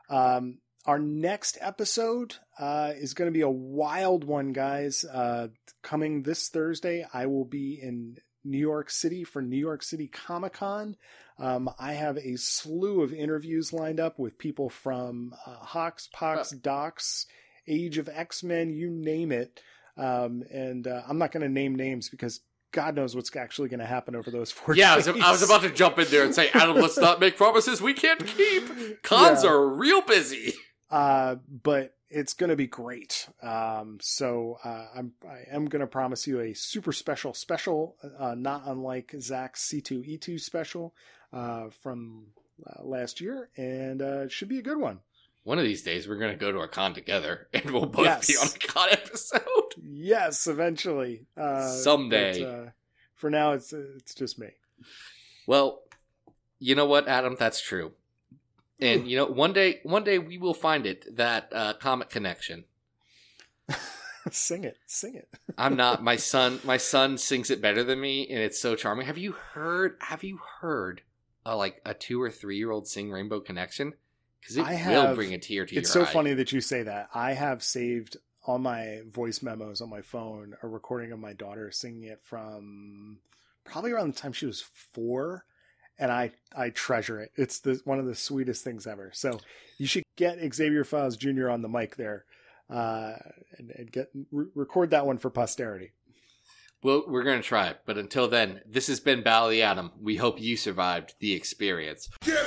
Um, 0.09 0.59
our 0.87 0.99
next 0.99 1.59
episode 1.61 2.37
uh, 2.59 2.93
is 2.97 3.14
going 3.14 3.30
to 3.30 3.32
be 3.32 3.43
a 3.43 3.49
wild 3.49 4.24
one, 4.24 4.53
guys. 4.53 5.05
Uh, 5.05 5.49
coming 5.82 6.22
this 6.22 6.49
Thursday, 6.49 7.07
I 7.12 7.26
will 7.26 7.45
be 7.45 7.78
in 7.80 8.18
New 8.45 8.59
York 8.59 8.90
City 8.90 9.24
for 9.24 9.40
New 9.42 9.57
York 9.59 9.82
City 9.82 10.07
Comic 10.09 10.55
Con. 10.55 10.97
Um, 11.38 11.68
I 11.78 11.95
have 11.95 12.16
a 12.18 12.36
slew 12.36 13.03
of 13.03 13.12
interviews 13.12 13.72
lined 13.72 13.99
up 14.01 14.18
with 14.18 14.38
people 14.38 14.68
from 14.68 15.34
uh, 15.47 15.57
Hox, 15.57 16.09
Pox, 16.12 16.51
Dox, 16.51 17.26
Age 17.66 17.99
of 17.99 18.09
X 18.12 18.42
Men, 18.42 18.72
you 18.72 18.90
name 18.90 19.32
it. 19.32 19.61
Um, 19.97 20.42
and 20.53 20.86
uh, 20.86 21.03
I'm 21.09 21.18
not 21.18 21.32
going 21.32 21.42
to 21.42 21.49
name 21.49 21.74
names 21.74 22.09
because 22.09 22.40
God 22.72 22.95
knows 22.97 23.14
what's 23.16 23.34
actually 23.36 23.68
going 23.68 23.80
to 23.80 23.86
happen 23.86 24.14
over 24.16 24.30
those 24.30 24.51
four 24.51 24.74
Yeah, 24.76 24.92
I 24.92 24.97
was, 24.97 25.07
days. 25.07 25.22
I 25.22 25.30
was 25.30 25.42
about 25.42 25.62
to 25.62 25.70
jump 25.70 25.99
in 25.99 26.07
there 26.11 26.24
and 26.24 26.34
say, 26.34 26.51
Adam, 26.53 26.76
let's 26.76 26.99
not 26.99 27.20
make 27.20 27.36
promises 27.36 27.80
we 27.80 27.95
can't 27.95 28.24
keep. 28.26 29.03
Cons 29.03 29.45
Yeah. 29.45 29.51
are 29.51 29.68
real 29.68 30.03
busy. 30.03 30.53
uh, 30.90 31.36
but 31.62 31.93
it's 32.11 32.32
going 32.34 32.50
to 32.50 32.57
be 32.57 32.66
great. 32.66 33.28
Um, 33.42 33.98
so 34.00 34.59
uh, 34.64 34.86
I'm 34.96 35.12
I 35.28 35.44
am 35.55 35.66
going 35.66 35.80
to 35.80 35.86
promise 35.86 36.26
you 36.26 36.40
a 36.40 36.55
super 36.55 36.92
special 36.92 37.34
special, 37.34 37.96
uh, 38.18 38.34
not 38.34 38.62
unlike 38.66 39.14
Zach's 39.20 39.68
C2E2 39.68 40.40
special 40.40 40.94
uh, 41.32 41.68
from 41.82 42.26
uh, 42.66 42.82
last 42.84 43.20
year, 43.20 43.48
and 43.57 44.00
uh, 44.02 44.22
it 44.22 44.32
should 44.32 44.48
be 44.48 44.59
a 44.59 44.62
good 44.62 44.78
one. 44.78 45.00
One 45.42 45.59
of 45.59 45.64
these 45.64 45.82
days, 45.82 46.09
we're 46.09 46.16
going 46.18 46.32
to 46.32 46.38
go 46.38 46.52
to 46.52 46.61
a 46.61 46.68
con 46.68 46.94
together 46.94 47.48
and 47.52 47.70
we'll 47.70 47.84
both 47.86 48.07
Yes. 48.07 48.26
be 48.28 48.34
on 48.36 48.46
a 48.48 48.66
con 48.66 48.88
episode. 48.90 49.42
Yes, 49.82 50.46
eventually. 50.46 51.26
Uh, 51.36 51.68
Someday. 51.68 52.42
but, 52.42 52.48
uh, 52.48 52.70
for 53.14 53.28
now, 53.30 53.52
it's 53.52 53.72
it's 53.72 54.14
just 54.14 54.38
me. 54.38 54.48
Well, 55.46 55.82
you 56.59 56.74
know 56.74 56.86
what, 56.86 57.09
Adam? 57.09 57.36
That's 57.38 57.61
true. 57.61 57.92
And 58.80 59.08
you 59.08 59.16
know, 59.16 59.26
one 59.26 59.52
day, 59.52 59.80
one 59.82 60.04
day 60.04 60.18
we 60.18 60.38
will 60.38 60.54
find 60.54 60.86
it 60.86 61.16
that 61.16 61.48
uh, 61.52 61.74
comic 61.74 62.10
connection. 62.10 62.64
sing 64.30 64.64
it, 64.64 64.78
sing 64.86 65.14
it. 65.14 65.28
I'm 65.58 65.76
not 65.76 66.02
my 66.02 66.16
son. 66.16 66.60
My 66.64 66.76
son 66.76 67.18
sings 67.18 67.50
it 67.50 67.60
better 67.60 67.84
than 67.84 68.00
me, 68.00 68.28
and 68.28 68.38
it's 68.38 68.58
so 68.58 68.74
charming. 68.74 69.06
Have 69.06 69.18
you 69.18 69.32
heard? 69.32 69.96
Have 70.00 70.24
you 70.24 70.40
heard? 70.60 71.02
Uh, 71.46 71.56
like 71.56 71.82
a 71.84 71.92
two 71.92 72.20
or 72.22 72.30
three 72.30 72.56
year 72.56 72.70
old 72.70 72.88
sing 72.88 73.10
Rainbow 73.10 73.38
Connection 73.38 73.92
because 74.40 74.56
it 74.56 74.66
I 74.66 75.04
will 75.04 75.14
bring 75.14 75.34
a 75.34 75.38
tear 75.38 75.66
to 75.66 75.74
your. 75.74 75.80
It's 75.80 75.92
so 75.92 76.02
eye. 76.02 76.06
funny 76.06 76.34
that 76.34 76.52
you 76.52 76.60
say 76.60 76.82
that. 76.82 77.08
I 77.14 77.32
have 77.32 77.62
saved 77.62 78.16
on 78.46 78.62
my 78.62 79.00
voice 79.10 79.42
memos 79.42 79.80
on 79.80 79.88
my 79.88 80.02
phone 80.02 80.54
a 80.62 80.66
recording 80.66 81.12
of 81.12 81.18
my 81.18 81.32
daughter 81.32 81.70
singing 81.70 82.04
it 82.04 82.20
from 82.22 83.18
probably 83.64 83.90
around 83.90 84.14
the 84.14 84.20
time 84.20 84.32
she 84.32 84.46
was 84.46 84.60
four, 84.60 85.44
and 85.99 86.11
I 86.11 86.32
I 86.57 86.70
treasure 86.70 87.20
it. 87.20 87.32
It's 87.36 87.61
the 87.61 87.80
one 87.84 87.99
of 87.99 88.07
the 88.07 88.14
sweetest 88.14 88.64
things 88.64 88.86
ever. 88.86 89.11
So 89.14 89.40
you 89.78 89.86
should 89.86 90.05
get 90.16 90.38
Xavier 90.55 90.84
Files 90.84 91.16
Jr. 91.16 91.51
on 91.51 91.62
the 91.62 91.68
mic 91.68 91.97
there, 91.97 92.24
uh, 92.70 93.14
and, 93.59 93.70
and 93.70 93.92
get 93.92 94.11
re- 94.30 94.47
record 94.55 94.90
that 94.90 95.07
one 95.07 95.18
for 95.18 95.30
posterity. 95.30 95.92
Well, 96.82 97.05
we're 97.09 97.22
gonna 97.22 97.42
try 97.42 97.68
it, 97.68 97.78
but 97.86 97.97
until 97.97 98.28
then, 98.28 98.61
this 98.68 98.88
has 98.88 99.01
been 99.01 99.22
Bally 99.22 99.62
Adam. 99.62 99.92
We 99.99 100.16
hope 100.16 100.40
you 100.40 100.57
survived 100.57 101.14
the 101.18 101.32
experience. 101.32 102.11
Get 102.20 102.43